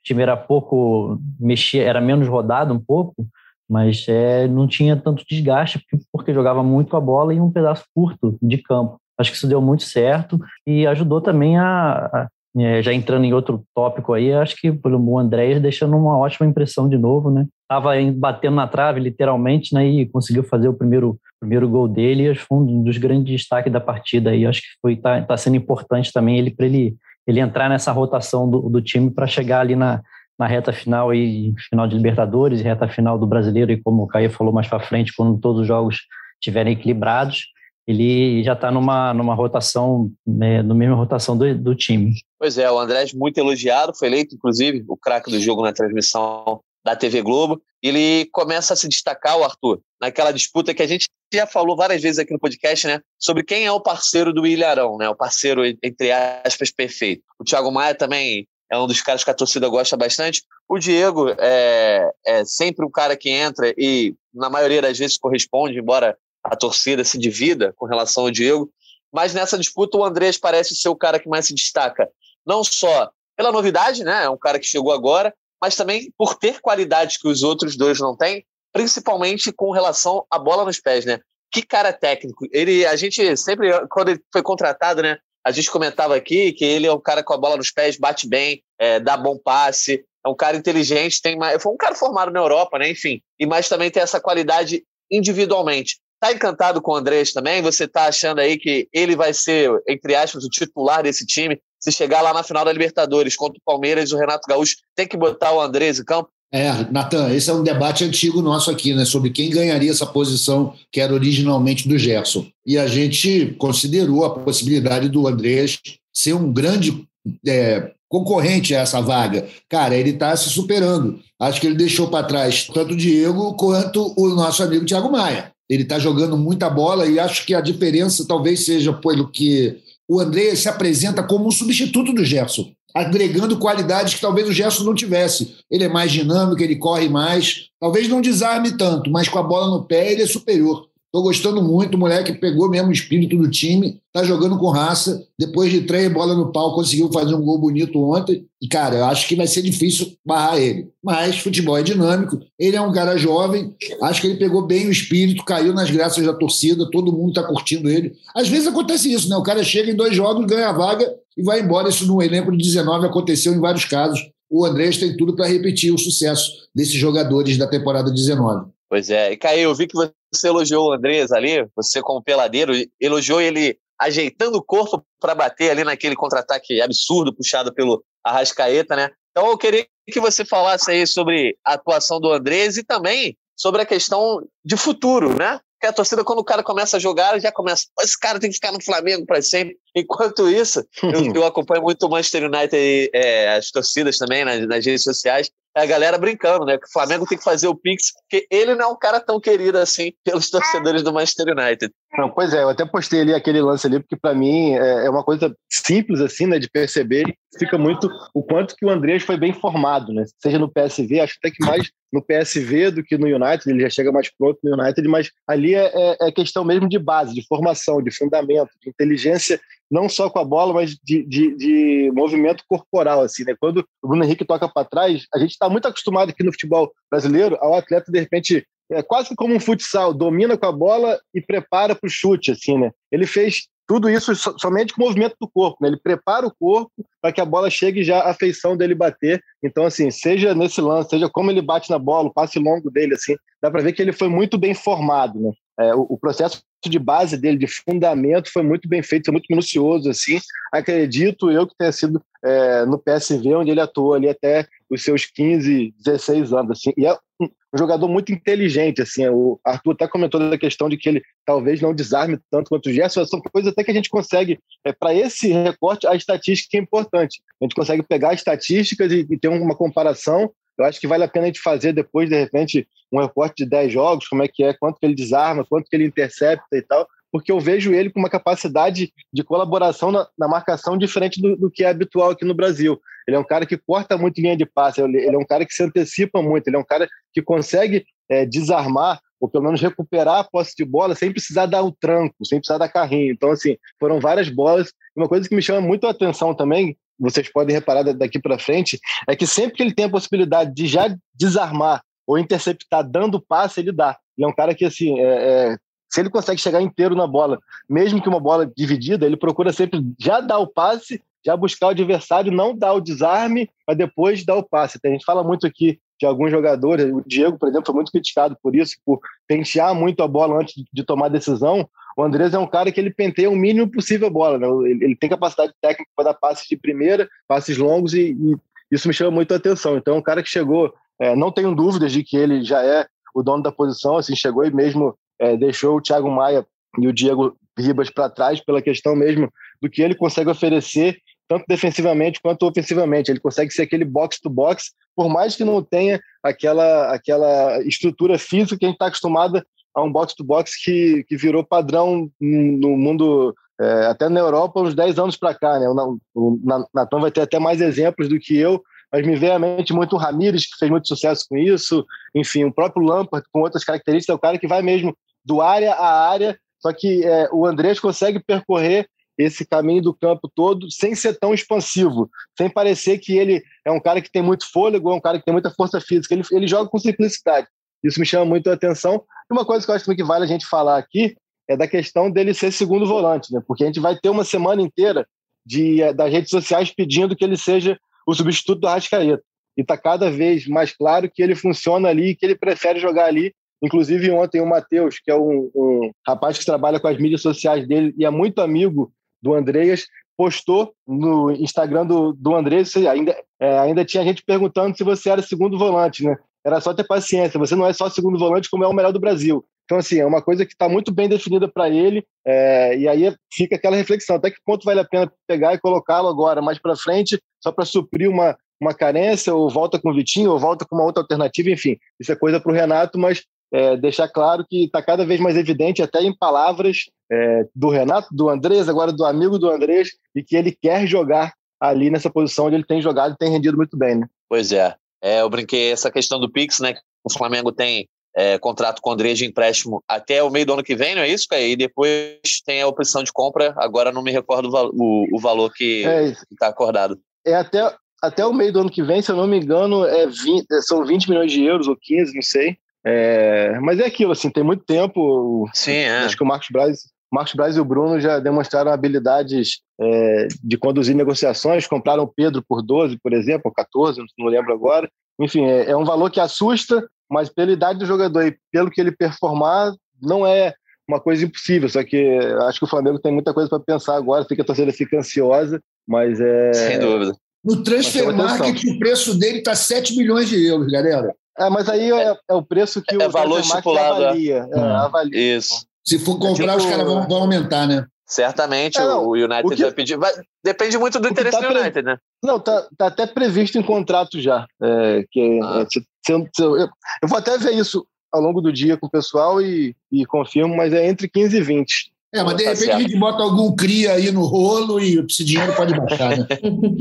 time 0.10 0.22
era 0.22 0.36
pouco, 0.36 1.20
mexia, 1.40 1.84
era 1.84 2.02
menos 2.02 2.28
rodado 2.28 2.74
um 2.74 2.80
pouco, 2.80 3.28
mas 3.70 4.06
é, 4.10 4.48
não 4.48 4.68
tinha 4.68 4.98
tanto 4.98 5.24
desgaste 5.30 5.84
porque, 6.12 6.34
jogava 6.34 6.64
muito 6.64 6.98
a 6.98 7.02
bola 7.02 7.34
em 7.34 7.40
um 7.40 7.52
pedaço 7.52 7.86
curto 7.96 8.38
de 8.42 8.58
campo. 8.58 8.98
Acho 9.18 9.32
que 9.32 9.38
isso 9.38 9.48
deu 9.48 9.62
muito 9.62 9.84
certo 9.84 10.40
e 10.66 10.88
ajudou 10.88 11.22
também 11.22 11.58
a, 11.58 12.10
a 12.12 12.28
é, 12.58 12.82
já 12.82 12.92
entrando 12.92 13.26
em 13.26 13.34
outro 13.34 13.64
tópico 13.76 14.12
aí, 14.12 14.34
acho 14.34 14.56
que 14.56 14.72
o 14.72 15.20
Andréas 15.20 15.62
deixando 15.62 15.96
uma 15.96 16.18
ótima 16.18 16.48
impressão 16.48 16.90
de 16.90 16.98
novo, 16.98 17.30
né? 17.30 17.46
Tava 17.70 17.92
batendo 18.16 18.56
na 18.56 18.68
trave, 18.68 19.00
literalmente, 19.00 19.74
né? 19.74 19.88
E 19.88 20.08
conseguiu 20.08 20.44
fazer 20.44 20.68
o 20.68 20.74
primeiro, 20.74 21.18
primeiro 21.40 21.70
gol 21.70 21.88
dele. 21.88 22.32
E 22.32 22.36
foi 22.36 22.58
um 22.58 22.84
dos 22.84 22.98
grandes 22.98 23.32
destaques 23.32 23.72
da 23.72 23.80
partida 23.80 24.32
aí. 24.32 24.48
Acho 24.48 24.62
que 24.62 24.68
foi 24.82 24.96
tá, 24.96 25.22
tá 25.22 25.38
sendo 25.38 25.58
importante 25.58 26.12
também 26.12 26.40
ele 26.40 26.50
para 26.50 26.66
ele, 26.66 26.96
ele 27.30 27.40
entrar 27.40 27.70
nessa 27.70 27.92
rotação 27.92 28.50
do, 28.50 28.62
do 28.70 28.82
time 28.82 29.12
para 29.12 29.28
chegar 29.28 29.60
ali 29.60 29.76
na, 29.76 30.02
na 30.38 30.48
reta 30.48 30.74
final 30.74 31.12
aí, 31.12 31.54
final 31.70 31.88
de 31.88 31.96
Libertadores, 31.96 32.62
reta 32.62 32.88
final 32.88 33.20
do 33.20 33.28
Brasileiro 33.28 33.72
e 33.72 33.80
como 33.80 34.02
o 34.02 34.08
Caio 34.08 34.32
falou 34.32 34.52
mais 34.52 34.68
para 34.68 34.80
frente, 34.80 35.14
quando 35.16 35.40
todos 35.40 35.62
os 35.62 35.68
jogos 35.68 36.00
estiverem 36.42 36.74
equilibrados, 36.74 37.46
ele 37.88 38.44
já 38.44 38.54
está 38.54 38.72
numa, 38.72 39.14
numa 39.14 39.36
rotação, 39.36 40.12
né, 40.26 40.64
no 40.64 40.74
mesma 40.74 40.96
rotação 40.96 41.38
do, 41.38 41.56
do 41.56 41.76
time. 41.76 42.14
Pois 42.40 42.58
é, 42.58 42.72
o 42.72 42.80
Andrés 42.80 43.14
muito 43.14 43.38
elogiado, 43.38 43.94
foi 43.96 44.08
eleito, 44.08 44.34
inclusive, 44.34 44.84
o 44.88 44.98
craque 44.98 45.30
do 45.30 45.40
jogo 45.40 45.62
na 45.62 45.72
transmissão 45.72 46.62
da 46.84 46.96
TV 46.96 47.22
Globo. 47.22 47.62
Ele 47.82 48.26
começa 48.32 48.74
a 48.74 48.76
se 48.76 48.88
destacar, 48.88 49.38
o 49.38 49.44
Arthur, 49.44 49.80
naquela 50.02 50.32
disputa 50.32 50.74
que 50.74 50.84
a 50.84 50.88
gente 50.88 51.08
já 51.34 51.46
falou 51.46 51.76
várias 51.76 52.02
vezes 52.02 52.20
aqui 52.20 52.34
no 52.34 52.40
podcast, 52.40 52.88
né? 52.88 53.02
Sobre 53.18 53.44
quem 53.44 53.66
é 53.66 53.72
o 53.72 53.80
parceiro 53.80 54.34
do 54.34 54.46
Ilharão, 54.46 54.98
né? 54.98 55.08
O 55.10 55.16
parceiro, 55.16 55.64
entre 55.66 56.12
aspas, 56.12 56.72
perfeito. 56.72 57.24
O 57.40 57.44
Thiago 57.44 57.72
Maia 57.72 57.96
também 57.96 58.48
é 58.72 58.78
um 58.78 58.88
dos 58.88 59.02
caras 59.02 59.24
que 59.24 59.30
a 59.30 59.34
torcida 59.34 59.68
gosta 59.68 59.96
bastante. 59.96 60.44
O 60.68 60.78
Diego 60.78 61.30
é, 61.40 62.12
é 62.26 62.46
sempre 62.46 62.86
um 62.86 62.92
cara 62.92 63.16
que 63.16 63.30
entra 63.30 63.74
e, 63.78 64.16
na 64.34 64.50
maioria 64.50 64.82
das 64.82 64.98
vezes, 64.98 65.18
corresponde, 65.18 65.80
embora 65.80 66.18
a 66.44 66.56
torcida 66.56 67.04
se 67.04 67.18
divida 67.18 67.74
com 67.76 67.86
relação 67.86 68.24
ao 68.24 68.32
Diego. 68.32 68.72
Mas 69.12 69.34
nessa 69.34 69.58
disputa, 69.58 69.98
o 69.98 70.06
Andrés 70.06 70.38
parece 70.38 70.76
ser 70.76 70.90
o 70.90 70.96
cara 70.96 71.20
que 71.20 71.28
mais 71.28 71.48
se 71.48 71.54
destaca. 71.54 72.10
Não 72.46 72.64
só 72.64 73.10
pela 73.36 73.52
novidade, 73.52 74.04
né? 74.04 74.26
É 74.26 74.30
um 74.30 74.38
cara 74.38 74.60
que 74.60 74.66
chegou 74.66 74.92
agora, 74.92 75.34
mas 75.62 75.76
também 75.76 76.12
por 76.18 76.36
ter 76.36 76.60
qualidades 76.62 77.18
que 77.18 77.28
os 77.28 77.44
outros 77.44 77.78
dois 77.78 78.00
não 78.00 78.16
têm, 78.16 78.46
principalmente 78.72 79.52
com 79.52 79.72
relação 79.72 80.26
à 80.30 80.38
bola 80.38 80.66
nos 80.66 80.80
pés, 80.80 81.06
né? 81.06 81.20
Que 81.52 81.62
cara 81.62 81.92
técnico. 81.92 82.46
Ele, 82.52 82.86
a 82.86 82.96
gente 82.96 83.36
sempre, 83.36 83.72
quando 83.88 84.10
ele 84.10 84.22
foi 84.32 84.44
contratado, 84.44 85.02
né? 85.02 85.18
A 85.46 85.52
gente 85.52 85.72
comentava 85.72 86.16
aqui 86.16 86.52
que 86.52 86.66
ele 86.66 86.86
é 86.86 86.94
um 86.94 87.00
cara 87.00 87.24
com 87.24 87.34
a 87.34 87.38
bola 87.38 87.58
nos 87.58 87.72
pés, 87.72 87.98
bate 87.98 88.28
bem, 88.28 88.62
é, 88.78 89.00
dá 89.00 89.18
bom 89.18 89.38
passe, 89.38 90.06
é 90.26 90.30
um 90.30 90.36
cara 90.36 90.58
inteligente, 90.58 91.22
tem 91.22 91.38
mais, 91.38 91.62
foi 91.62 91.72
um 91.72 91.78
cara 91.78 91.96
formado 91.96 92.32
na 92.32 92.40
Europa, 92.40 92.78
né? 92.78 92.90
Enfim, 92.90 93.22
e 93.40 93.46
mais 93.46 93.70
também 93.70 93.90
tem 93.90 94.04
essa 94.04 94.20
qualidade 94.20 94.84
individualmente. 95.12 95.98
Tá 96.20 96.34
encantado 96.34 96.82
com 96.82 96.92
o 96.92 96.96
Andrés 96.96 97.32
também? 97.32 97.62
Você 97.62 97.88
tá 97.88 98.06
achando 98.06 98.40
aí 98.40 98.58
que 98.58 98.90
ele 98.94 99.16
vai 99.16 99.34
ser, 99.34 99.72
entre 99.88 100.16
aspas, 100.16 100.44
o 100.44 100.50
titular 100.50 101.02
desse 101.02 101.26
time? 101.26 101.60
Se 101.80 101.92
chegar 101.92 102.22
lá 102.22 102.34
na 102.34 102.44
final 102.44 102.66
da 102.66 102.74
Libertadores 102.74 103.36
contra 103.36 103.58
o 103.58 103.64
Palmeiras, 103.66 104.12
o 104.12 104.18
Renato 104.18 104.48
Gaúcho 104.48 104.76
tem 104.96 105.08
que 105.08 105.16
botar 105.16 105.54
o 105.54 105.62
Andrés 105.62 106.00
em 106.00 106.04
campo? 106.04 106.30
É, 106.52 106.72
Natan, 106.92 107.32
esse 107.32 107.50
é 107.50 107.54
um 107.54 107.64
debate 107.64 108.04
antigo 108.04 108.42
nosso 108.42 108.72
aqui, 108.72 108.94
né? 108.94 109.06
Sobre 109.06 109.30
quem 109.30 109.52
ganharia 109.52 109.92
essa 109.92 110.06
posição 110.06 110.74
que 110.92 111.00
era 111.00 111.14
originalmente 111.14 111.88
do 111.88 111.98
Gerson. 111.98 112.48
E 112.66 112.78
a 112.78 112.88
gente 112.88 113.56
considerou 113.60 114.26
a 114.26 114.32
possibilidade 114.32 115.10
do 115.10 115.28
Andrés 115.28 115.80
ser 116.12 116.34
um 116.34 116.52
grande 116.52 117.08
é, 117.48 117.92
concorrente 118.10 118.74
a 118.74 118.82
essa 118.82 119.00
vaga. 119.00 119.48
Cara, 119.70 119.96
ele 119.96 120.10
está 120.10 120.36
se 120.36 120.50
superando. 120.50 121.20
Acho 121.40 121.62
que 121.62 121.68
ele 121.68 121.76
deixou 121.76 122.10
para 122.10 122.26
trás 122.26 122.66
tanto 122.66 122.94
o 122.94 122.98
Diego 122.98 123.54
quanto 123.54 124.14
o 124.18 124.30
nosso 124.30 124.64
amigo 124.64 124.86
Thiago 124.86 125.12
Maia. 125.12 125.52
Ele 125.70 125.84
está 125.84 126.00
jogando 126.00 126.36
muita 126.36 126.68
bola 126.68 127.06
e 127.06 127.20
acho 127.20 127.46
que 127.46 127.54
a 127.54 127.62
diferença 127.62 128.26
talvez 128.28 128.66
seja 128.66 128.92
pelo 128.92 129.30
que 129.30 129.78
o 130.10 130.20
André 130.20 130.56
se 130.56 130.68
apresenta 130.68 131.22
como 131.22 131.48
um 131.48 131.52
substituto 131.52 132.12
do 132.12 132.26
Gerson, 132.26 132.72
agregando 132.96 133.60
qualidades 133.60 134.16
que 134.16 134.22
talvez 134.22 134.50
o 134.50 134.52
Gerson 134.52 134.84
não 134.84 134.96
tivesse. 134.96 135.58
Ele 135.70 135.84
é 135.84 135.88
mais 135.88 136.12
dinâmico, 136.12 136.64
ele 136.64 136.78
corre 136.78 137.08
mais, 137.08 137.68
talvez 137.80 138.10
não 138.10 138.20
desarme 138.20 138.76
tanto, 138.76 139.12
mas 139.12 139.30
com 139.30 139.38
a 139.38 139.44
bola 139.44 139.68
no 139.68 139.86
pé 139.86 140.12
ele 140.12 140.24
é 140.24 140.28
superior. 140.28 140.89
Estou 141.10 141.24
gostando 141.24 141.60
muito, 141.60 141.96
o 141.96 141.98
moleque 141.98 142.34
pegou 142.34 142.70
mesmo 142.70 142.90
o 142.90 142.94
espírito 142.94 143.36
do 143.36 143.50
time, 143.50 144.00
tá 144.14 144.24
jogando 144.24 144.60
com 144.60 144.70
raça. 144.70 145.26
Depois 145.40 145.72
de 145.72 145.82
três 145.82 146.08
bolas 146.14 146.38
no 146.38 146.52
pau, 146.52 146.76
conseguiu 146.76 147.12
fazer 147.12 147.34
um 147.34 147.42
gol 147.42 147.58
bonito 147.58 148.00
ontem. 148.00 148.46
E, 148.62 148.68
cara, 148.68 148.98
eu 148.98 149.06
acho 149.06 149.28
que 149.28 149.36
vai 149.36 149.48
ser 149.48 149.64
difícil 149.64 150.14
barrar 150.24 150.60
ele. 150.60 150.88
Mas 151.04 151.40
futebol 151.40 151.76
é 151.76 151.82
dinâmico. 151.82 152.40
Ele 152.60 152.76
é 152.76 152.82
um 152.82 152.92
cara 152.92 153.18
jovem, 153.18 153.76
acho 154.04 154.22
que 154.22 154.28
ele 154.28 154.38
pegou 154.38 154.68
bem 154.68 154.86
o 154.86 154.92
espírito, 154.92 155.44
caiu 155.44 155.74
nas 155.74 155.90
graças 155.90 156.24
da 156.24 156.34
torcida, 156.34 156.88
todo 156.92 157.12
mundo 157.12 157.34
tá 157.34 157.42
curtindo 157.42 157.90
ele. 157.90 158.14
Às 158.36 158.48
vezes 158.48 158.68
acontece 158.68 159.12
isso, 159.12 159.28
né? 159.30 159.36
O 159.36 159.42
cara 159.42 159.64
chega 159.64 159.90
em 159.90 159.96
dois 159.96 160.16
jogos, 160.16 160.46
ganha 160.46 160.70
a 160.70 160.74
vaga 160.74 161.12
e 161.36 161.42
vai 161.42 161.60
embora. 161.60 161.90
Isso 161.90 162.06
no 162.06 162.22
elenco 162.22 162.52
de 162.52 162.58
19 162.60 163.08
aconteceu 163.08 163.52
em 163.52 163.60
vários 163.60 163.86
casos. 163.86 164.20
O 164.48 164.64
Andrés 164.64 165.00
tem 165.00 165.18
tudo 165.18 165.36
para 165.36 165.48
repetir 165.48 165.92
o 165.92 165.98
sucesso 165.98 166.52
desses 166.76 166.94
jogadores 166.94 167.58
da 167.58 167.66
temporada 167.66 168.12
19. 168.12 168.70
Pois 168.88 169.10
é. 169.10 169.32
E 169.32 169.38
Caio, 169.38 169.62
eu 169.62 169.76
vi 169.76 169.88
que 169.88 169.96
você 169.96 170.12
elogiou 170.44 170.90
o 170.90 170.94
Andrés 170.94 171.32
ali, 171.32 171.68
você 171.76 172.02
como 172.02 172.24
peladeiro, 172.24 172.74
elogiou 173.00 173.42
ele 173.42 173.78
ajeitando 174.00 174.58
o 174.58 174.64
corpo 174.64 175.04
para 175.20 175.36
bater 175.36 175.72
ali 175.72 175.84
naquele 175.84 176.16
contra-ataque 176.16 176.82
absurdo 176.82 177.36
puxado 177.36 177.74
pelo 177.74 178.04
Arrascaeta, 178.24 178.96
né? 178.96 179.10
Então 179.32 179.50
eu 179.50 179.58
queria 179.58 179.86
que 180.10 180.20
você 180.20 180.46
falasse 180.46 180.90
aí 180.90 181.06
sobre 181.06 181.58
a 181.66 181.74
atuação 181.74 182.20
do 182.20 182.32
Andrés 182.32 182.78
e 182.78 182.84
também 182.84 183.38
sobre 183.56 183.82
a 183.82 183.86
questão 183.86 184.42
de 184.64 184.78
futuro, 184.78 185.38
né? 185.38 185.60
Porque 185.80 185.88
a 185.88 185.94
torcida, 185.94 186.26
quando 186.26 186.40
o 186.40 186.44
cara 186.44 186.62
começa 186.62 186.98
a 186.98 187.00
jogar, 187.00 187.40
já 187.40 187.54
começa. 187.54 187.86
Esse 188.02 188.20
cara 188.20 188.38
tem 188.38 188.50
que 188.50 188.56
ficar 188.56 188.74
no 188.74 188.84
Flamengo 188.84 189.26
para 189.26 189.42
sempre. 189.42 189.78
Enquanto 189.96 190.50
isso, 190.50 190.86
eu, 191.02 191.34
eu, 191.34 191.46
acompanho 191.46 191.82
muito 191.82 192.06
o 192.06 192.10
Manchester 192.10 192.46
United, 192.46 193.10
é, 193.14 193.56
as 193.56 193.72
torcidas 193.72 194.18
também 194.18 194.44
nas, 194.44 194.68
nas 194.68 194.86
redes 194.86 195.04
sociais 195.04 195.50
a 195.76 195.86
galera 195.86 196.18
brincando, 196.18 196.66
né? 196.66 196.78
Que 196.78 196.86
o 196.86 196.92
Flamengo 196.92 197.26
tem 197.26 197.38
que 197.38 197.44
fazer 197.44 197.68
o 197.68 197.76
Pix, 197.76 198.12
porque 198.22 198.48
ele 198.50 198.76
não 198.76 198.86
é 198.86 198.88
um 198.88 198.98
cara 198.98 199.20
tão 199.20 199.40
querido 199.40 199.78
assim 199.78 200.12
pelos 200.24 200.50
torcedores 200.50 201.04
do 201.04 201.14
Manchester 201.14 201.48
United. 201.56 201.94
Não, 202.18 202.30
pois 202.30 202.54
é, 202.54 202.64
eu 202.64 202.70
até 202.70 202.86
postei 202.86 203.22
ali 203.22 203.34
aquele 203.34 203.62
lance 203.62 203.86
ali, 203.86 204.00
porque 204.00 204.18
para 204.18 204.34
mim 204.34 204.74
é, 204.74 205.06
é 205.06 205.10
uma 205.10 205.24
coisa 205.24 205.56
simples, 205.70 206.20
assim, 206.20 206.48
né? 206.48 206.60
De 206.60 206.70
perceber, 206.70 207.24
fica 207.58 207.78
muito 207.78 208.10
o 208.34 208.44
quanto 208.44 208.76
que 208.76 208.86
o 208.86 208.90
Andrés 208.90 209.24
foi 209.24 209.38
bem 209.38 209.54
formado, 209.54 210.12
né? 210.14 210.26
Seja 210.42 210.58
no 210.58 210.72
PSV, 210.72 211.20
acho 211.20 211.36
até 211.42 211.52
que 211.52 211.64
mais 211.66 211.90
no 212.12 212.24
PSV 212.24 212.92
do 212.92 213.04
que 213.04 213.18
no 213.18 213.28
United, 213.28 213.70
ele 213.70 213.82
já 213.82 213.90
chega 213.90 214.12
mais 214.12 214.30
pronto 214.36 214.60
no 214.64 214.82
United, 214.82 215.08
mas 215.08 215.30
ali 215.48 215.76
é, 215.76 215.92
é, 215.94 216.28
é 216.28 216.32
questão 216.32 216.66
mesmo 216.66 216.90
de 216.90 216.98
base, 216.98 217.34
de 217.34 217.46
formação, 217.48 218.02
de 218.02 218.12
fundamento, 218.12 218.72
de 218.82 218.90
inteligência 218.90 219.60
não 219.90 220.08
só 220.08 220.30
com 220.30 220.40
a 220.40 220.46
bola, 220.46 220.74
mas 220.74 220.92
de, 221.04 221.24
de, 221.24 221.56
de 221.56 222.12
movimento 222.14 222.64
corporal, 222.68 223.22
assim, 223.22 223.44
né? 223.44 223.56
Quando 223.60 223.86
o 224.02 224.08
Bruno 224.08 224.24
Henrique 224.24 224.46
toca 224.46 224.68
para 224.68 224.88
trás, 224.88 225.26
a 225.34 225.40
gente 225.40 225.52
está 225.52 225.70
muito 225.70 225.88
acostumado 225.88 226.30
aqui 226.30 226.44
no 226.44 226.52
futebol 226.52 226.92
brasileiro 227.10 227.58
ao 227.60 227.74
atleta, 227.74 228.12
de 228.12 228.20
repente, 228.20 228.66
é 228.92 229.02
quase 229.02 229.36
como 229.36 229.54
um 229.54 229.60
futsal, 229.60 230.14
domina 230.14 230.58
com 230.58 230.66
a 230.66 230.72
bola 230.72 231.20
e 231.34 231.42
prepara 231.42 231.96
para 231.96 232.08
o 232.08 232.10
chute, 232.10 232.52
assim, 232.52 232.78
né? 232.78 232.92
Ele 233.12 233.26
fez 233.26 233.68
tudo 233.90 234.08
isso 234.08 234.36
somente 234.36 234.94
com 234.94 235.02
o 235.02 235.06
movimento 235.06 235.36
do 235.42 235.50
corpo, 235.50 235.78
né? 235.82 235.90
Ele 235.90 235.98
prepara 235.98 236.46
o 236.46 236.54
corpo 236.54 236.92
para 237.20 237.32
que 237.32 237.42
a 237.42 237.46
bola 237.46 237.72
chegue 237.72 238.04
já 238.04 238.22
à 238.22 238.36
feição 238.36 238.78
dele 238.78 238.94
bater. 238.94 239.42
Então, 239.64 239.84
assim, 239.84 240.12
seja 240.12 240.54
nesse 240.54 240.80
lance, 240.80 241.10
seja 241.10 241.28
como 241.28 241.50
ele 241.50 241.60
bate 241.60 241.90
na 241.90 241.98
bola, 241.98 242.28
o 242.28 242.34
passe 242.34 242.60
longo 242.60 242.92
dele, 242.92 243.16
assim, 243.16 243.36
dá 243.60 243.72
para 243.72 243.82
ver 243.82 243.94
que 243.94 244.02
ele 244.02 244.14
foi 244.14 244.30
muito 244.30 244.60
bem 244.60 244.76
formado, 244.76 245.40
né? 245.40 245.52
É, 245.80 245.96
o, 245.96 246.02
o, 246.10 246.18
processo 246.18 246.62
de 246.86 247.00
base 247.00 247.38
dele, 247.38 247.58
de 247.58 247.68
fundamento, 247.68 248.52
foi 248.52 248.62
muito 248.62 248.88
bem 248.90 249.02
feito, 249.02 249.26
foi 249.26 249.32
muito 249.32 249.48
minucioso, 249.50 250.10
assim. 250.10 250.38
Acredito 250.74 251.50
eu 251.50 251.66
que 251.66 251.76
tenha 251.78 251.92
sido 251.92 252.22
é, 252.44 252.86
no 252.86 253.00
PSV, 253.00 253.56
onde 253.56 253.72
ele 253.72 253.80
atuou 253.80 254.14
ali 254.14 254.28
até 254.28 254.68
os 254.90 255.02
seus 255.02 255.26
15, 255.26 255.94
16 256.04 256.52
anos, 256.52 256.72
assim. 256.72 256.92
E 256.98 257.06
é 257.06 257.14
um, 257.42 257.48
jogador 257.74 258.10
muito 258.10 258.34
inteligente, 258.34 259.02
assim. 259.02 259.26
O 259.30 259.58
Arthur 259.64 259.92
até 259.92 260.08
comentou 260.08 260.40
da 260.40 260.58
questão 260.58 260.90
de 260.90 260.98
que 260.98 261.08
ele 261.08 261.24
talvez 261.46 261.80
não 261.80 261.94
desarme 261.94 262.38
tanto 262.52 262.70
quanto 262.70 262.90
o 262.90 262.94
Gerson. 262.94 263.26
São 263.26 263.40
coisas 263.42 263.72
até 263.72 263.82
que 263.82 263.92
a 263.92 263.94
gente 263.94 264.10
consegue, 264.10 264.60
é, 264.84 264.92
para 264.92 265.14
esse 265.14 265.50
recorte, 265.54 266.08
a 266.08 266.16
estatística 266.16 266.78
é 266.78 266.82
importante. 266.82 267.42
A 267.62 267.66
gente 267.66 267.76
consegue 267.76 268.04
pegar 268.04 268.34
estatísticas 268.34 269.12
e, 269.12 269.26
e 269.30 269.38
ter 269.38 269.48
uma 269.48 269.76
comparação 269.76 270.52
eu 270.80 270.86
acho 270.86 271.00
que 271.00 271.08
vale 271.08 271.24
a 271.24 271.28
pena 271.28 271.46
a 271.46 271.48
gente 271.48 271.62
fazer 271.62 271.94
depois, 271.94 272.30
de 272.30 272.40
repente, 272.40 272.88
um 273.12 273.20
reporte 273.20 273.64
de 273.64 273.70
10 273.70 273.92
jogos, 273.92 274.28
como 274.28 274.44
é 274.44 274.48
que 274.48 274.64
é, 274.64 274.74
quanto 274.74 275.00
que 275.00 275.06
ele 275.06 275.16
desarma, 275.16 275.66
quanto 275.66 275.90
que 275.90 275.96
ele 275.96 276.06
intercepta 276.06 276.76
e 276.76 276.82
tal, 276.82 277.08
porque 277.32 277.52
eu 277.52 277.60
vejo 277.60 277.94
ele 277.94 278.10
com 278.10 278.20
uma 278.20 278.30
capacidade 278.30 279.14
de 279.32 279.44
colaboração 279.44 280.12
na, 280.12 280.28
na 280.38 280.48
marcação 280.48 280.98
diferente 280.98 281.42
do, 281.42 281.56
do, 281.56 281.70
que 281.70 281.84
é 281.84 281.90
habitual 281.90 282.32
aqui 282.32 282.46
no 282.46 282.54
Brasil. 282.54 283.00
Ele 283.28 283.38
é 283.38 283.40
um 283.40 283.44
cara 283.44 283.66
que 283.66 283.78
corta 283.78 284.18
muito 284.18 284.42
linha 284.42 284.58
de 284.58 284.66
passe, 284.66 285.02
ele, 285.02 285.18
ele 285.18 285.36
é 285.36 285.40
um 285.40 285.46
cara 285.46 285.66
que 285.66 285.74
se 285.74 285.84
antecipa 285.84 286.42
muito, 286.42 286.68
ele 286.68 286.78
é 286.78 286.80
um 286.80 286.86
cara 286.86 287.08
que 287.34 287.42
consegue 287.42 288.06
é, 288.30 288.46
desarmar 288.46 289.20
ou 289.40 289.50
pelo 289.50 289.64
menos 289.64 289.82
recuperar 289.82 290.40
a 290.40 290.44
posse 290.44 290.76
de 290.76 290.84
bola 290.84 291.16
sem 291.16 291.32
precisar 291.32 291.66
dar 291.66 291.82
o 291.82 291.92
tranco, 291.92 292.46
sem 292.46 292.60
precisar 292.60 292.78
dar 292.78 292.90
carrinho. 292.90 293.32
Então, 293.32 293.52
assim, 293.52 293.78
foram 293.98 294.20
várias 294.20 294.50
bolas. 294.50 294.92
Uma 295.16 295.30
coisa 295.30 295.48
que 295.48 295.56
me 295.56 295.62
chama 295.62 295.80
muito 295.80 296.06
a 296.06 296.12
atenção 296.12 296.54
também, 296.54 296.98
vocês 297.20 297.52
podem 297.52 297.76
reparar 297.76 298.04
daqui 298.04 298.40
para 298.40 298.60
frente, 298.60 299.00
é 299.28 299.36
que 299.36 299.46
sempre 299.46 299.76
que 299.76 299.84
ele 299.84 299.94
tem 299.94 300.06
a 300.06 300.10
possibilidade 300.10 300.74
de 300.74 300.88
já 300.88 301.14
desarmar 301.36 302.02
ou 302.26 302.38
interceptar 302.38 303.04
dando 303.04 303.42
passe, 303.42 303.80
ele 303.80 303.92
dá. 303.92 304.18
Ele 304.38 304.46
é 304.46 304.48
um 304.48 304.56
cara 304.56 304.74
que, 304.74 304.86
assim, 304.86 305.20
é, 305.20 305.24
é, 305.24 305.78
se 306.10 306.20
ele 306.20 306.30
consegue 306.30 306.62
chegar 306.62 306.82
inteiro 306.82 307.16
na 307.16 307.28
bola, 307.28 307.60
mesmo 307.90 308.22
que 308.22 308.30
uma 308.30 308.40
bola 308.40 308.72
dividida, 308.78 309.26
ele 309.26 309.36
procura 309.36 309.74
sempre 309.74 310.02
já 310.20 310.40
dar 310.40 310.60
o 310.60 310.68
passe, 310.68 311.22
já 311.46 311.56
buscar 311.56 311.88
o 311.88 311.90
adversário, 311.90 312.52
não 312.52 312.76
dar 312.76 312.94
o 312.94 313.02
desarme, 313.02 313.70
mas 313.88 313.98
depois 313.98 314.46
dar 314.46 314.56
o 314.56 314.64
passe. 314.64 315.00
A 315.04 315.08
gente 315.08 315.26
fala 315.26 315.44
muito 315.44 315.66
aqui 315.66 316.00
de 316.20 316.26
alguns 316.26 316.52
jogadores, 316.52 317.12
o 317.12 317.24
Diego, 317.26 317.58
por 317.58 317.70
exemplo, 317.70 317.86
foi 317.86 317.96
muito 317.96 318.12
criticado 318.12 318.58
por 318.62 318.76
isso, 318.76 318.96
por 319.06 319.20
pentear 319.48 319.96
muito 319.96 320.22
a 320.22 320.28
bola 320.28 320.60
antes 320.60 320.76
de 320.92 321.04
tomar 321.04 321.30
decisão. 321.30 321.90
O 322.20 322.24
Andrés 322.24 322.54
é 322.54 322.60
um 322.60 322.68
cara 322.68 322.92
que 322.92 323.00
ele 323.00 323.14
penteia 323.14 323.50
o 323.50 323.56
mínimo 323.56 323.90
possível 323.90 324.28
a 324.28 324.30
bola, 324.30 324.58
né? 324.58 324.68
ele, 324.92 325.06
ele 325.06 325.16
tem 325.16 325.30
capacidade 325.30 325.72
técnica 325.82 326.12
para 326.14 326.26
dar 326.26 326.34
passes 326.34 326.68
de 326.68 326.76
primeira, 326.76 327.30
passes 327.48 327.78
longos, 327.78 328.14
e, 328.14 328.32
e, 328.34 328.58
isso 328.92 329.08
me 329.08 329.14
chama 329.14 329.32
muito 329.32 329.54
a 329.54 329.56
atenção. 329.56 329.96
Então, 329.96 330.18
um 330.18 330.22
cara 330.22 330.44
que 330.44 330.50
chegou, 330.50 330.94
é, 331.18 331.34
não 331.34 331.50
tenho 331.50 331.74
dúvidas 331.74 332.12
de 332.12 332.22
que 332.22 332.36
ele 332.36 332.62
já 332.62 332.84
é 332.84 333.08
o 333.34 333.42
dono 333.42 333.64
da 333.64 333.72
posição, 333.72 334.18
assim, 334.18 334.36
chegou 334.36 334.66
e 334.66 334.70
mesmo 334.70 335.18
é, 335.40 335.56
deixou 335.56 335.96
o 335.96 336.02
Thiago 336.02 336.30
Maia 336.30 336.68
e 337.00 337.08
o 337.08 337.14
Diego 337.14 337.56
Ribas 337.78 338.10
para 338.10 338.30
trás 338.30 338.60
pela 338.60 338.82
questão 338.82 339.16
mesmo 339.16 339.50
do 339.82 339.90
que 339.90 340.02
ele 340.02 340.14
consegue 340.14 340.50
oferecer 340.50 341.22
tanto 341.48 341.64
defensivamente 341.70 342.42
quanto 342.42 342.68
ofensivamente. 342.68 343.32
Ele 343.32 343.40
consegue 343.40 343.72
ser 343.72 343.84
aquele 343.84 344.04
box-to-box, 344.04 344.92
por 345.16 345.30
mais 345.30 345.56
que 345.56 345.64
não 345.64 345.82
tenha 345.82 346.20
aquela, 346.44 347.14
aquela 347.14 347.82
estrutura 347.84 348.38
física 348.38 348.78
que 348.78 348.84
a 348.84 348.90
gente 348.90 348.96
está 348.96 349.06
acostumado 349.06 349.64
a 349.94 350.02
um 350.02 350.12
box-to-box 350.12 350.84
que, 350.84 351.24
que 351.28 351.36
virou 351.36 351.64
padrão 351.64 352.30
no 352.40 352.98
mundo, 352.98 353.56
é, 353.80 354.06
até 354.06 354.30
na 354.30 354.40
Europa, 354.40 354.82
uns 354.82 354.96
10 354.96 355.20
anos 355.20 355.38
para 355.38 355.54
cá. 355.54 355.80
Né? 355.80 355.88
O, 356.36 356.60
Natan 356.94 357.20
vai 357.20 357.32
ter 357.32 357.42
até 357.42 357.60
mais 357.60 357.82
exemplos 357.82 358.28
do 358.30 358.40
que 358.40 358.58
eu, 358.58 358.82
mas 359.12 359.26
me 359.26 359.36
vem 359.36 359.52
à 359.52 359.60
mente 359.60 359.94
muito 359.94 360.16
o 360.16 360.20
Ramires, 360.20 360.66
que 360.66 360.78
fez 360.78 360.90
muito 360.92 361.08
sucesso 361.08 361.46
com 361.50 361.58
isso, 361.58 362.06
enfim, 362.36 362.64
o 362.64 362.74
próprio 362.74 363.06
Lampard, 363.06 363.46
com 363.52 363.62
outras 363.62 363.84
características, 363.84 364.34
é 364.34 364.38
o 364.38 364.42
cara 364.42 364.60
que 364.60 364.68
vai 364.68 364.82
mesmo 364.82 365.18
do 365.44 365.62
área 365.62 365.94
a 365.94 366.30
área, 366.30 366.60
só 366.80 366.94
que 366.94 367.26
é, 367.26 367.50
o 367.52 367.66
Andrés 367.66 368.00
consegue 368.00 368.40
percorrer 368.40 369.10
esse 369.40 369.66
caminho 369.66 370.02
do 370.02 370.14
campo 370.14 370.52
todo 370.54 370.92
sem 370.92 371.16
ser 371.16 371.40
tão 371.40 371.54
expansivo, 371.54 372.30
sem 372.58 372.70
parecer 372.70 373.20
que 373.20 373.38
ele 373.38 373.64
é 373.86 373.92
um 373.92 374.00
cara 374.00 374.22
que 374.22 374.30
tem 374.30 374.42
muito 374.42 374.70
fôlego, 374.70 375.12
é 375.12 375.16
um 375.16 375.22
cara 375.22 375.40
que 375.40 375.46
tem 375.46 375.54
muita 375.54 375.72
força 375.72 376.02
física. 376.02 376.34
Ele, 376.34 376.44
ele 376.52 376.68
joga 376.68 376.90
com 376.90 377.00
simplicidade. 377.00 377.66
Isso 378.04 378.20
me 378.20 378.26
chama 378.26 378.46
muito 378.46 378.70
a 378.70 378.74
atenção. 378.74 379.24
E 379.50 379.54
uma 379.54 379.66
coisa 379.66 379.86
que 379.86 379.92
eu 379.92 379.96
acho 379.96 380.16
que 380.16 380.24
vale 380.24 380.46
a 380.46 380.48
gente 380.48 380.66
falar 380.66 380.98
aqui 380.98 381.36
é 381.70 381.78
da 381.78 381.88
questão 381.88 382.32
dele 382.32 382.54
ser 382.54 382.72
segundo 382.72 383.06
volante, 383.06 383.54
né? 383.54 383.62
porque 383.68 383.84
a 383.84 383.88
gente 383.88 384.00
vai 384.00 384.18
ter 384.18 384.30
uma 384.30 384.44
semana 384.44 384.82
inteira 384.82 385.28
de, 385.66 386.02
eh, 386.02 386.14
das 386.14 386.32
redes 386.32 386.50
sociais 386.50 386.92
pedindo 386.92 387.36
que 387.36 387.44
ele 387.44 387.56
seja 387.56 387.98
o 388.26 388.34
substituto 388.34 388.82
do 388.82 388.88
Arrascaeta. 388.88 389.44
E 389.78 389.82
está 389.82 389.96
cada 389.96 390.32
vez 390.32 390.68
mais 390.68 390.92
claro 390.92 391.30
que 391.32 391.44
ele 391.44 391.56
funciona 391.56 392.10
ali, 392.10 392.36
que 392.36 392.46
ele 392.46 392.56
prefere 392.56 393.00
jogar 393.00 393.26
ali. 393.26 393.54
Inclusive, 393.82 394.32
ontem 394.32 394.60
o 394.60 394.66
Matheus, 394.66 395.20
que 395.20 395.32
é 395.32 395.36
um, 395.36 395.72
um 395.74 396.12
rapaz 396.28 396.58
que 396.58 396.66
trabalha 396.66 397.00
com 397.00 397.08
as 397.08 397.18
mídias 397.18 397.42
sociais 397.42 397.88
dele 397.88 398.14
e 398.18 398.26
é 398.26 398.30
muito 398.30 398.62
amigo 398.62 399.12
do 399.42 399.54
Andreas, 399.54 400.06
postou 400.36 400.94
no 401.08 401.52
Instagram 401.52 402.06
do, 402.06 402.34
do 402.34 402.56
Andreas, 402.56 402.96
ainda, 402.96 403.38
é, 403.60 403.78
ainda 403.80 404.04
tinha 404.04 404.24
gente 404.24 404.44
perguntando 404.44 404.98
se 404.98 405.04
você 405.04 405.30
era 405.30 405.42
segundo 405.42 405.78
volante, 405.78 406.24
né? 406.24 406.38
Era 406.66 406.82
só 406.82 406.94
ter 406.94 407.06
paciência, 407.06 407.60
você 407.60 407.76
não 407.76 407.86
é 407.86 407.94
só 407.94 408.10
segundo 408.10 408.38
volante, 408.38 408.70
como 408.70 408.84
é 408.84 408.88
o 408.88 408.94
melhor 408.94 409.12
do 409.12 409.20
Brasil. 409.20 409.66
Então, 409.86 409.98
assim, 409.98 410.20
é 410.20 410.26
uma 410.26 410.42
coisa 410.42 410.66
que 410.66 410.74
está 410.74 410.88
muito 410.88 411.12
bem 411.12 411.28
definida 411.28 411.68
para 411.68 411.90
ele, 411.90 412.24
é, 412.46 412.96
e 412.98 413.08
aí 413.08 413.34
fica 413.52 413.76
aquela 413.76 413.96
reflexão: 413.96 414.36
até 414.36 414.52
que 414.52 414.58
ponto 414.64 414.86
vale 414.86 415.00
a 415.00 415.06
pena 415.06 415.32
pegar 415.48 415.74
e 415.74 415.80
colocá-lo 415.80 416.28
agora 416.28 416.62
mais 416.62 416.78
para 416.78 416.96
frente, 416.96 417.42
só 417.64 417.72
para 417.72 417.86
suprir 417.86 418.30
uma, 418.30 418.56
uma 418.80 418.94
carência, 418.94 419.54
ou 419.54 419.70
volta 419.70 420.00
com 420.00 420.12
o 420.12 420.14
Vitinho, 420.14 420.52
ou 420.52 420.60
volta 420.60 420.86
com 420.88 420.96
uma 420.96 421.06
outra 421.06 421.24
alternativa, 421.24 421.72
enfim. 421.72 421.98
Isso 422.20 422.32
é 422.32 422.36
coisa 422.36 422.60
para 422.60 422.72
o 422.72 422.76
Renato, 422.76 423.18
mas 423.18 423.44
é, 423.74 423.98
deixar 423.98 424.28
claro 424.28 424.66
que 424.68 424.86
está 424.86 425.02
cada 425.02 425.26
vez 425.26 425.40
mais 425.40 425.58
evidente, 425.58 426.02
até 426.02 426.22
em 426.22 426.36
palavras 426.38 427.06
é, 427.32 427.66
do 427.76 427.90
Renato, 427.90 428.28
do 428.32 428.50
Andrés, 428.50 428.88
agora 428.88 429.12
do 429.12 429.26
amigo 429.26 429.58
do 429.58 429.70
Andrés, 429.70 430.10
e 430.36 430.44
que 430.44 430.56
ele 430.56 430.72
quer 430.72 431.08
jogar 431.08 431.54
ali 431.80 432.10
nessa 432.10 432.30
posição 432.30 432.66
onde 432.66 432.76
ele 432.76 432.86
tem 432.86 433.02
jogado 433.02 433.34
e 433.34 433.38
tem 433.38 433.50
rendido 433.50 433.78
muito 433.78 433.98
bem. 433.98 434.16
Né? 434.16 434.28
Pois 434.48 434.72
é. 434.72 434.96
É 435.22 435.42
eu 435.42 435.50
brinquei 435.50 435.92
essa 435.92 436.12
questão 436.12 436.40
do 436.40 436.52
Pix, 436.52 436.80
né? 436.80 436.96
O 437.24 437.32
Flamengo 437.32 437.72
tem 437.72 438.08
é, 438.36 438.58
contrato 438.58 439.02
com 439.02 439.10
o 439.10 439.14
Andrés 439.14 439.38
de 439.38 439.46
empréstimo 439.46 440.04
até 440.08 440.42
o 440.42 440.50
meio 440.50 440.66
do 440.66 440.74
ano 440.74 440.84
que 440.84 440.96
vem, 440.96 441.16
não 441.16 441.22
é 441.22 441.30
isso, 441.30 441.48
Caio? 441.50 441.68
E 441.68 441.76
depois 441.76 442.40
tem 442.66 442.82
a 442.82 442.88
opção 442.88 443.24
de 443.24 443.32
compra, 443.32 443.74
agora 443.78 444.12
não 444.12 444.24
me 444.24 444.32
recordo 444.32 444.70
o, 444.70 444.92
o, 444.94 445.38
o 445.38 445.40
valor 445.40 445.72
que 445.74 446.06
é 446.06 446.34
está 446.52 446.68
acordado. 446.68 447.20
É 447.46 447.56
até, 447.56 447.94
até 448.22 448.46
o 448.46 448.54
meio 448.54 448.72
do 448.72 448.82
ano 448.82 448.92
que 448.92 449.04
vem, 449.04 449.22
se 449.22 449.32
eu 449.32 449.36
não 449.36 449.48
me 449.48 449.58
engano, 449.58 450.06
é 450.06 450.28
20, 450.28 450.66
são 450.82 451.06
20 451.06 451.30
milhões 451.30 451.52
de 451.52 451.64
euros 451.64 451.88
ou 451.88 451.98
15, 452.00 452.34
não 452.34 452.42
sei. 452.42 452.78
É, 453.06 453.80
mas 453.80 454.00
é 454.00 454.06
aquilo, 454.06 454.32
assim, 454.32 454.50
tem 454.50 454.64
muito 454.64 454.84
tempo. 454.84 455.70
Sim, 455.74 455.94
é. 455.94 456.20
Acho 456.20 456.36
que 456.36 456.44
o 456.44 456.48
Marcos 456.48 456.68
Braz, 456.72 457.00
Marcos 457.32 457.54
Braz 457.54 457.78
e 457.78 457.80
o 457.80 457.86
Bruno 457.86 458.20
já 458.20 458.40
demonstraram 458.40 458.92
habilidades 458.92 459.82
é, 460.00 460.48
de 460.64 460.78
conduzir 460.78 461.16
negociações. 461.16 461.88
Compraram 461.88 462.24
o 462.24 462.28
Pedro 462.28 462.64
por 462.68 462.82
12, 462.82 463.18
por 463.22 463.34
exemplo, 463.34 463.64
ou 463.66 463.74
14, 463.74 464.22
não 464.38 464.48
lembro 464.48 464.74
agora. 464.74 465.10
Enfim, 465.40 465.66
é, 465.66 465.92
é 465.92 465.98
um 465.98 466.04
valor 466.04 466.32
que 466.32 466.40
assusta, 466.40 467.08
mas 467.30 467.50
pela 467.50 467.72
idade 467.72 468.00
do 468.00 468.06
jogador 468.06 468.46
e 468.46 468.58
pelo 468.72 468.90
que 468.90 469.00
ele 469.00 469.12
performar, 469.12 469.94
não 470.22 470.46
é 470.46 470.74
uma 471.08 471.20
coisa 471.20 471.46
impossível. 471.46 471.88
Só 471.88 472.04
que 472.04 472.38
acho 472.68 472.80
que 472.80 472.86
o 472.86 472.90
Flamengo 472.90 473.20
tem 473.20 473.32
muita 473.32 473.54
coisa 473.54 473.70
para 473.70 473.80
pensar 473.80 474.16
agora. 474.16 474.46
Fica 474.46 474.62
a 474.62 474.66
torcida 474.66 474.92
fica 474.92 475.18
ansiosa, 475.18 475.82
mas 476.08 476.40
é. 476.40 476.74
Sem 476.74 477.00
dúvida. 477.00 477.36
No 477.64 477.84
transfer 477.84 478.32
market, 478.34 478.84
o 478.86 479.00
preço 479.00 479.38
dele 479.38 479.60
está 479.60 479.76
7 479.76 480.16
milhões 480.16 480.48
de 480.48 480.66
euros, 480.66 480.88
galera. 480.88 481.34
É, 481.58 481.70
mas 481.70 481.90
aí 481.90 482.10
é, 482.10 482.38
é 482.50 482.54
o 482.54 482.64
preço 482.64 483.02
que 483.02 483.22
é 483.22 483.28
o 483.28 483.32
valor 483.32 483.60
estipulado. 483.60 484.24
É. 484.24 484.28
avalia. 484.28 484.70
É, 484.72 484.80
avalia. 484.80 485.58
Isso. 485.58 485.86
Se 486.06 486.20
for 486.20 486.40
comprar, 486.40 486.78
tipo... 486.78 486.78
os 486.78 486.86
caras 486.86 487.06
vão, 487.06 487.28
vão, 487.28 487.42
aumentar, 487.42 487.88
né? 487.88 488.06
Certamente 488.26 489.00
é, 489.00 489.04
não, 489.04 489.26
o 489.26 489.32
United 489.32 489.66
o 489.66 489.70
que... 489.70 489.82
vai 489.82 489.92
pedir. 489.92 490.18
Vai... 490.18 490.32
Depende 490.64 490.98
muito 490.98 491.20
do 491.20 491.28
interesse 491.28 491.60
tá 491.60 491.68
do 491.68 491.74
United, 491.74 491.94
pre... 491.94 492.02
né? 492.04 492.18
Não, 492.44 492.60
tá, 492.60 492.88
tá 492.98 493.08
até 493.08 493.26
previsto 493.26 493.78
em 493.78 493.84
contrato 493.84 494.40
já. 494.40 494.66
É, 494.82 495.26
que 495.32 495.60
ah. 495.64 495.86
se, 495.92 496.00
se, 496.00 496.50
se, 496.56 496.64
eu, 496.64 496.78
eu, 496.78 496.90
vou 497.28 497.38
até 497.38 497.58
ver 497.58 497.74
isso 497.74 498.06
ao 498.32 498.42
longo 498.42 498.62
do 498.62 498.72
dia 498.72 498.98
com 498.98 499.08
o 499.08 499.12
pessoal 499.12 499.62
e, 499.62 499.96
e 500.12 500.26
confirmo, 500.26 500.76
mas 500.76 500.94
é 500.94 501.08
entre 501.08 501.28
15 501.28 501.58
e 501.58 501.62
20. 501.62 502.12
É, 502.34 502.44
mas 502.44 502.58
de 502.58 502.64
tá 502.64 502.70
repente 502.70 502.86
certo. 502.86 502.98
a 502.98 503.02
gente 503.02 503.18
bota 503.18 503.42
algum 503.42 503.76
CRIA 503.76 504.14
aí 504.14 504.32
no 504.32 504.46
rolo 504.46 505.00
e 505.02 505.20
esse 505.20 505.44
dinheiro 505.44 505.76
pode 505.76 505.96
baixar, 505.96 506.38
né? 506.38 506.48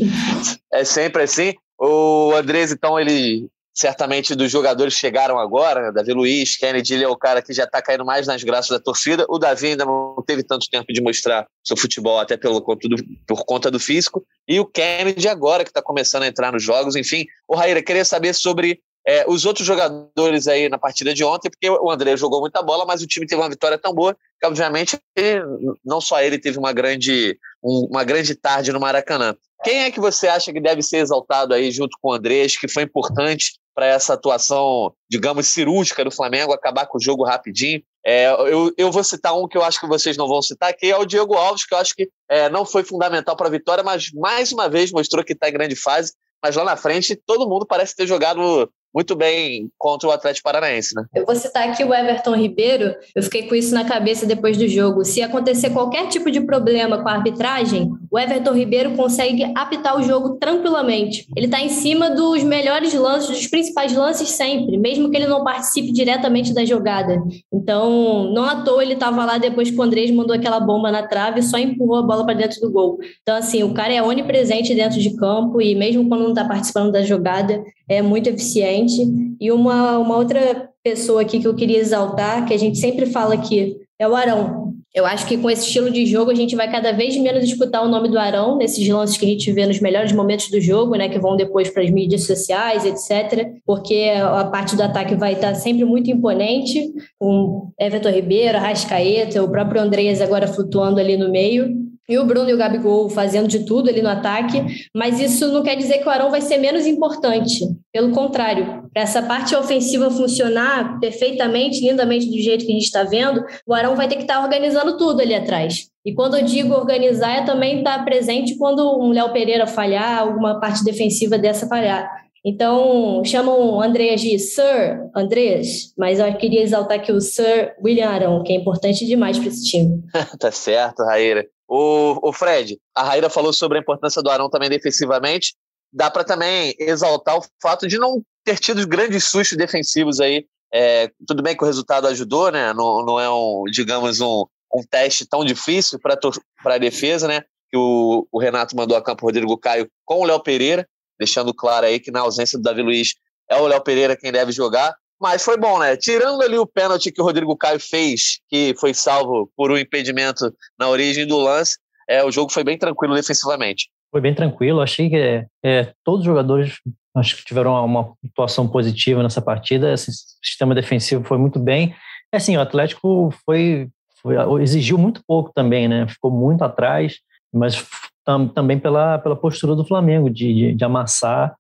é 0.72 0.84
sempre 0.84 1.22
assim. 1.22 1.54
O 1.78 2.32
Andrés, 2.34 2.72
então, 2.72 2.98
ele 2.98 3.48
certamente 3.78 4.34
dos 4.34 4.50
jogadores 4.50 4.94
chegaram 4.94 5.38
agora, 5.38 5.82
né? 5.82 5.92
Davi 5.92 6.12
Luiz, 6.12 6.56
Kennedy, 6.56 6.94
ele 6.94 7.04
é 7.04 7.08
o 7.08 7.16
cara 7.16 7.40
que 7.40 7.52
já 7.52 7.62
está 7.62 7.80
caindo 7.80 8.04
mais 8.04 8.26
nas 8.26 8.42
graças 8.42 8.70
da 8.70 8.80
torcida. 8.80 9.24
O 9.28 9.38
Davi 9.38 9.68
ainda 9.68 9.84
não 9.84 10.16
teve 10.26 10.42
tanto 10.42 10.68
tempo 10.68 10.92
de 10.92 11.00
mostrar 11.00 11.46
seu 11.62 11.76
futebol, 11.76 12.18
até 12.18 12.36
pelo, 12.36 12.60
por 12.60 13.44
conta 13.44 13.70
do 13.70 13.78
físico. 13.78 14.26
E 14.48 14.58
o 14.58 14.66
Kennedy 14.66 15.28
agora 15.28 15.62
que 15.62 15.70
está 15.70 15.80
começando 15.80 16.24
a 16.24 16.26
entrar 16.26 16.52
nos 16.52 16.60
jogos. 16.60 16.96
Enfim, 16.96 17.24
o 17.46 17.54
Raíra, 17.54 17.80
queria 17.80 18.04
saber 18.04 18.34
sobre 18.34 18.80
é, 19.06 19.24
os 19.28 19.46
outros 19.46 19.64
jogadores 19.64 20.48
aí 20.48 20.68
na 20.68 20.76
partida 20.76 21.14
de 21.14 21.22
ontem, 21.22 21.48
porque 21.48 21.70
o 21.70 21.88
André 21.88 22.16
jogou 22.16 22.40
muita 22.40 22.60
bola, 22.60 22.84
mas 22.84 23.00
o 23.00 23.06
time 23.06 23.26
teve 23.28 23.40
uma 23.40 23.48
vitória 23.48 23.78
tão 23.78 23.94
boa 23.94 24.16
que, 24.40 24.46
obviamente, 24.46 24.98
ele, 25.14 25.40
não 25.84 26.00
só 26.00 26.20
ele 26.20 26.36
teve 26.36 26.58
uma 26.58 26.72
grande, 26.72 27.38
um, 27.62 27.86
uma 27.90 28.02
grande 28.02 28.34
tarde 28.34 28.72
no 28.72 28.80
Maracanã. 28.80 29.36
Quem 29.62 29.84
é 29.84 29.90
que 29.92 30.00
você 30.00 30.26
acha 30.26 30.52
que 30.52 30.60
deve 30.60 30.82
ser 30.82 30.98
exaltado 30.98 31.54
aí 31.54 31.70
junto 31.70 31.96
com 32.02 32.10
o 32.10 32.12
Andrés, 32.12 32.58
que 32.58 32.68
foi 32.68 32.82
importante 32.82 33.52
para 33.78 33.86
essa 33.86 34.14
atuação, 34.14 34.92
digamos, 35.08 35.46
cirúrgica 35.46 36.04
do 36.04 36.10
Flamengo, 36.10 36.52
acabar 36.52 36.84
com 36.86 36.98
o 36.98 37.00
jogo 37.00 37.22
rapidinho. 37.22 37.80
É, 38.04 38.26
eu, 38.28 38.72
eu 38.76 38.90
vou 38.90 39.04
citar 39.04 39.38
um 39.38 39.46
que 39.46 39.56
eu 39.56 39.62
acho 39.62 39.78
que 39.78 39.86
vocês 39.86 40.16
não 40.16 40.26
vão 40.26 40.42
citar, 40.42 40.74
que 40.74 40.86
é 40.86 40.96
o 40.96 41.04
Diego 41.04 41.34
Alves, 41.34 41.64
que 41.64 41.72
eu 41.72 41.78
acho 41.78 41.94
que 41.94 42.08
é, 42.28 42.48
não 42.48 42.66
foi 42.66 42.82
fundamental 42.82 43.36
para 43.36 43.46
a 43.46 43.50
vitória, 43.52 43.84
mas 43.84 44.10
mais 44.10 44.50
uma 44.50 44.68
vez 44.68 44.90
mostrou 44.90 45.22
que 45.22 45.32
está 45.32 45.48
em 45.48 45.52
grande 45.52 45.76
fase. 45.76 46.12
Mas 46.42 46.56
lá 46.56 46.64
na 46.64 46.76
frente, 46.76 47.14
todo 47.24 47.48
mundo 47.48 47.64
parece 47.64 47.94
ter 47.94 48.04
jogado 48.04 48.68
muito 48.94 49.14
bem 49.14 49.70
contra 49.78 50.08
o 50.08 50.12
Atlético 50.12 50.44
Paranaense, 50.44 50.94
né? 50.94 51.04
Eu 51.14 51.26
vou 51.26 51.34
citar 51.34 51.68
aqui 51.68 51.84
o 51.84 51.94
Everton 51.94 52.34
Ribeiro, 52.34 52.94
eu 53.14 53.22
fiquei 53.22 53.48
com 53.48 53.54
isso 53.54 53.74
na 53.74 53.84
cabeça 53.84 54.26
depois 54.26 54.56
do 54.56 54.66
jogo. 54.66 55.04
Se 55.04 55.22
acontecer 55.22 55.70
qualquer 55.70 56.08
tipo 56.08 56.30
de 56.30 56.40
problema 56.40 57.02
com 57.02 57.08
a 57.08 57.12
arbitragem, 57.12 57.90
o 58.10 58.18
Everton 58.18 58.52
Ribeiro 58.52 58.92
consegue 58.96 59.44
apitar 59.54 59.96
o 59.96 60.02
jogo 60.02 60.36
tranquilamente. 60.36 61.26
Ele 61.36 61.46
está 61.46 61.60
em 61.60 61.68
cima 61.68 62.10
dos 62.10 62.42
melhores 62.42 62.94
lances, 62.94 63.28
dos 63.28 63.46
principais 63.46 63.94
lances 63.94 64.30
sempre, 64.30 64.76
mesmo 64.76 65.10
que 65.10 65.16
ele 65.16 65.26
não 65.26 65.44
participe 65.44 65.92
diretamente 65.92 66.54
da 66.54 66.64
jogada. 66.64 67.22
Então, 67.52 68.32
não 68.32 68.44
à 68.44 68.62
toa 68.62 68.82
ele 68.82 68.94
estava 68.94 69.24
lá 69.24 69.38
depois 69.38 69.70
que 69.70 69.76
o 69.76 69.82
Andrés 69.82 70.10
mandou 70.10 70.34
aquela 70.34 70.60
bomba 70.60 70.90
na 70.90 71.06
trave 71.06 71.40
e 71.40 71.42
só 71.42 71.58
empurrou 71.58 71.98
a 71.98 72.02
bola 72.02 72.24
para 72.24 72.34
dentro 72.34 72.60
do 72.60 72.70
gol. 72.70 72.98
Então, 73.22 73.36
assim, 73.36 73.62
o 73.62 73.74
cara 73.74 73.92
é 73.92 74.02
onipresente 74.02 74.74
dentro 74.74 74.98
de 74.98 75.14
campo 75.16 75.60
e 75.60 75.74
mesmo 75.74 76.08
quando 76.08 76.22
não 76.22 76.30
está 76.30 76.44
participando 76.44 76.92
da 76.92 77.02
jogada, 77.02 77.62
é 77.88 78.02
muito 78.02 78.28
eficiente. 78.28 79.02
E 79.40 79.50
uma, 79.50 79.98
uma 79.98 80.16
outra 80.16 80.68
pessoa 80.82 81.22
aqui 81.22 81.40
que 81.40 81.46
eu 81.46 81.54
queria 81.54 81.78
exaltar, 81.78 82.46
que 82.46 82.54
a 82.54 82.58
gente 82.58 82.78
sempre 82.78 83.06
fala 83.06 83.34
aqui, 83.34 83.76
é 83.98 84.06
o 84.08 84.14
Arão. 84.14 84.68
Eu 84.94 85.04
acho 85.04 85.26
que 85.26 85.36
com 85.36 85.50
esse 85.50 85.66
estilo 85.66 85.90
de 85.90 86.06
jogo 86.06 86.30
a 86.30 86.34
gente 86.34 86.56
vai 86.56 86.70
cada 86.70 86.92
vez 86.92 87.16
menos 87.18 87.46
disputar 87.46 87.84
o 87.84 87.88
nome 87.88 88.08
do 88.08 88.18
Arão 88.18 88.56
nesses 88.56 88.88
lances 88.88 89.18
que 89.18 89.26
a 89.26 89.28
gente 89.28 89.52
vê 89.52 89.66
nos 89.66 89.80
melhores 89.80 90.12
momentos 90.12 90.50
do 90.50 90.60
jogo, 90.60 90.96
né, 90.96 91.08
que 91.08 91.18
vão 91.18 91.36
depois 91.36 91.68
para 91.68 91.82
as 91.82 91.90
mídias 91.90 92.24
sociais, 92.24 92.84
etc. 92.86 93.52
Porque 93.66 94.10
a 94.20 94.44
parte 94.46 94.74
do 94.74 94.82
ataque 94.82 95.14
vai 95.14 95.34
estar 95.34 95.54
sempre 95.54 95.84
muito 95.84 96.10
imponente, 96.10 96.90
com 97.18 97.70
Everton 97.78 98.10
Ribeiro, 98.10 98.58
Rascaeta, 98.58 99.42
o 99.42 99.50
próprio 99.50 99.82
Andreas 99.82 100.22
agora 100.22 100.48
flutuando 100.48 100.98
ali 100.98 101.16
no 101.16 101.30
meio 101.30 101.77
e 102.08 102.18
o 102.18 102.24
Bruno 102.24 102.48
e 102.48 102.54
o 102.54 102.56
Gabigol 102.56 103.10
fazendo 103.10 103.46
de 103.46 103.66
tudo 103.66 103.90
ali 103.90 104.00
no 104.00 104.08
ataque, 104.08 104.64
mas 104.96 105.20
isso 105.20 105.48
não 105.52 105.62
quer 105.62 105.76
dizer 105.76 105.98
que 105.98 106.06
o 106.06 106.10
Arão 106.10 106.30
vai 106.30 106.40
ser 106.40 106.56
menos 106.56 106.86
importante. 106.86 107.66
Pelo 107.92 108.12
contrário, 108.12 108.88
para 108.92 109.02
essa 109.02 109.20
parte 109.22 109.54
ofensiva 109.54 110.10
funcionar 110.10 110.98
perfeitamente, 111.00 111.80
lindamente 111.80 112.30
do 112.30 112.38
jeito 112.38 112.64
que 112.64 112.72
a 112.72 112.74
gente 112.74 112.84
está 112.84 113.04
vendo, 113.04 113.44
o 113.66 113.74
Arão 113.74 113.94
vai 113.94 114.08
ter 114.08 114.16
que 114.16 114.22
estar 114.22 114.36
tá 114.36 114.42
organizando 114.42 114.96
tudo 114.96 115.20
ali 115.20 115.34
atrás. 115.34 115.88
E 116.04 116.14
quando 116.14 116.38
eu 116.38 116.44
digo 116.44 116.72
organizar, 116.72 117.36
é 117.36 117.44
também 117.44 117.78
estar 117.78 117.98
tá 117.98 118.04
presente 118.04 118.56
quando 118.56 118.98
um 118.98 119.10
Léo 119.10 119.30
Pereira 119.32 119.66
falhar, 119.66 120.20
alguma 120.20 120.58
parte 120.58 120.82
defensiva 120.82 121.36
dessa 121.36 121.66
falhar. 121.66 122.08
Então, 122.44 123.22
chamam 123.24 123.74
o 123.74 123.82
Andreas 123.82 124.22
de 124.22 124.38
Sir 124.38 125.10
Andreas, 125.14 125.92
mas 125.98 126.18
eu 126.18 126.32
queria 126.36 126.62
exaltar 126.62 126.98
aqui 126.98 127.12
o 127.12 127.20
Sir 127.20 127.74
William 127.84 128.08
Arão, 128.08 128.42
que 128.42 128.52
é 128.52 128.56
importante 128.56 129.04
demais 129.04 129.38
para 129.38 129.48
esse 129.48 129.64
time. 129.64 130.02
tá 130.38 130.50
certo, 130.50 131.02
Raíra. 131.02 131.44
O, 131.68 132.28
o 132.28 132.32
Fred, 132.32 132.78
a 132.96 133.02
Raíra 133.02 133.28
falou 133.28 133.52
sobre 133.52 133.76
a 133.76 133.80
importância 133.80 134.22
do 134.22 134.30
Arão 134.30 134.48
também 134.48 134.70
defensivamente. 134.70 135.54
Dá 135.92 136.10
para 136.10 136.24
também 136.24 136.74
exaltar 136.78 137.38
o 137.38 137.44
fato 137.60 137.86
de 137.86 137.98
não 137.98 138.22
ter 138.44 138.58
tido 138.58 138.86
grandes 138.86 139.24
sustos 139.24 139.56
defensivos 139.56 140.18
aí. 140.20 140.46
É, 140.72 141.10
tudo 141.26 141.42
bem 141.42 141.56
que 141.56 141.62
o 141.62 141.66
resultado 141.66 142.06
ajudou, 142.08 142.50
né? 142.50 142.72
Não, 142.72 143.04
não 143.04 143.20
é 143.20 143.28
um, 143.30 143.64
digamos, 143.70 144.20
um, 144.20 144.44
um 144.72 144.82
teste 144.82 145.26
tão 145.26 145.44
difícil 145.44 145.98
para 146.00 146.18
a 146.64 146.78
defesa, 146.78 147.28
né? 147.28 147.42
Que 147.70 147.76
o, 147.76 148.26
o, 148.32 148.38
Renato 148.38 148.74
mandou 148.74 148.96
a 148.96 149.02
campo 149.02 149.26
Rodrigo 149.26 149.56
Caio 149.58 149.90
com 150.04 150.20
o 150.20 150.24
Léo 150.24 150.42
Pereira, 150.42 150.88
deixando 151.18 151.52
claro 151.52 151.86
aí 151.86 152.00
que 152.00 152.10
na 152.10 152.20
ausência 152.20 152.58
do 152.58 152.62
Davi 152.62 152.82
Luiz 152.82 153.14
é 153.50 153.56
o 153.56 153.66
Léo 153.66 153.82
Pereira 153.82 154.16
quem 154.16 154.32
deve 154.32 154.52
jogar. 154.52 154.94
Mas 155.20 155.42
foi 155.42 155.56
bom, 155.56 155.78
né? 155.78 155.96
Tirando 155.96 156.42
ali 156.42 156.56
o 156.58 156.66
pênalti 156.66 157.10
que 157.10 157.20
o 157.20 157.24
Rodrigo 157.24 157.56
Caio 157.56 157.80
fez, 157.80 158.38
que 158.48 158.74
foi 158.78 158.94
salvo 158.94 159.50
por 159.56 159.70
um 159.70 159.76
impedimento 159.76 160.52
na 160.78 160.88
origem 160.88 161.26
do 161.26 161.36
lance, 161.38 161.76
é, 162.08 162.24
o 162.24 162.30
jogo 162.30 162.52
foi 162.52 162.62
bem 162.62 162.78
tranquilo 162.78 163.14
defensivamente. 163.14 163.88
Foi 164.10 164.20
bem 164.20 164.34
tranquilo. 164.34 164.80
Achei 164.80 165.10
que 165.10 165.16
é, 165.16 165.46
é, 165.64 165.92
todos 166.04 166.20
os 166.20 166.26
jogadores 166.26 166.74
acho 167.16 167.36
que 167.36 167.44
tiveram 167.44 167.84
uma 167.84 168.14
atuação 168.30 168.68
positiva 168.68 169.22
nessa 169.22 169.42
partida. 169.42 169.92
Esse 169.92 170.10
sistema 170.42 170.74
defensivo 170.74 171.24
foi 171.24 171.36
muito 171.36 171.58
bem. 171.58 171.94
É 172.32 172.36
assim, 172.36 172.56
o 172.56 172.60
Atlético 172.60 173.34
foi, 173.44 173.88
foi 174.22 174.36
exigiu 174.62 174.96
muito 174.96 175.22
pouco 175.26 175.50
também, 175.54 175.88
né? 175.88 176.06
Ficou 176.08 176.30
muito 176.30 176.62
atrás, 176.62 177.18
mas 177.52 177.84
tam, 178.24 178.46
também 178.46 178.78
pela, 178.78 179.18
pela 179.18 179.36
postura 179.36 179.74
do 179.74 179.84
Flamengo 179.84 180.30
de, 180.30 180.54
de, 180.54 180.74
de 180.74 180.84
amassar 180.84 181.56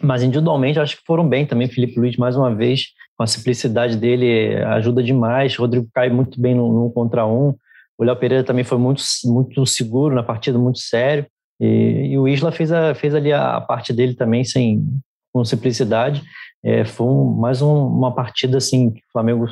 mas 0.00 0.22
individualmente 0.22 0.78
acho 0.78 0.96
que 0.96 1.04
foram 1.06 1.28
bem 1.28 1.46
também. 1.46 1.68
Felipe 1.68 1.98
Luiz, 1.98 2.16
mais 2.16 2.36
uma 2.36 2.54
vez, 2.54 2.86
com 3.16 3.22
a 3.22 3.26
simplicidade 3.26 3.96
dele, 3.96 4.56
ajuda 4.64 5.02
demais. 5.02 5.56
Rodrigo 5.56 5.88
cai 5.92 6.08
muito 6.08 6.40
bem 6.40 6.54
no, 6.54 6.72
no 6.72 6.90
contra 6.90 7.26
um. 7.26 7.54
O 7.98 8.04
Léo 8.04 8.16
Pereira 8.16 8.44
também 8.44 8.64
foi 8.64 8.78
muito, 8.78 9.02
muito 9.24 9.64
seguro 9.66 10.14
na 10.14 10.22
partida, 10.22 10.58
muito 10.58 10.78
sério. 10.78 11.26
E, 11.60 12.10
e 12.10 12.18
o 12.18 12.26
Isla 12.26 12.50
fez, 12.50 12.72
a, 12.72 12.94
fez 12.94 13.14
ali 13.14 13.32
a, 13.32 13.60
parte 13.60 13.92
dele 13.92 14.14
também, 14.14 14.44
sem, 14.44 14.84
com 15.32 15.44
simplicidade. 15.44 16.22
É, 16.64 16.84
foi 16.84 17.06
um, 17.06 17.24
mais 17.24 17.60
um, 17.60 17.86
uma 17.86 18.14
partida 18.14 18.58
assim 18.58 18.90
que 18.90 19.00
o 19.00 19.12
Flamengo 19.12 19.46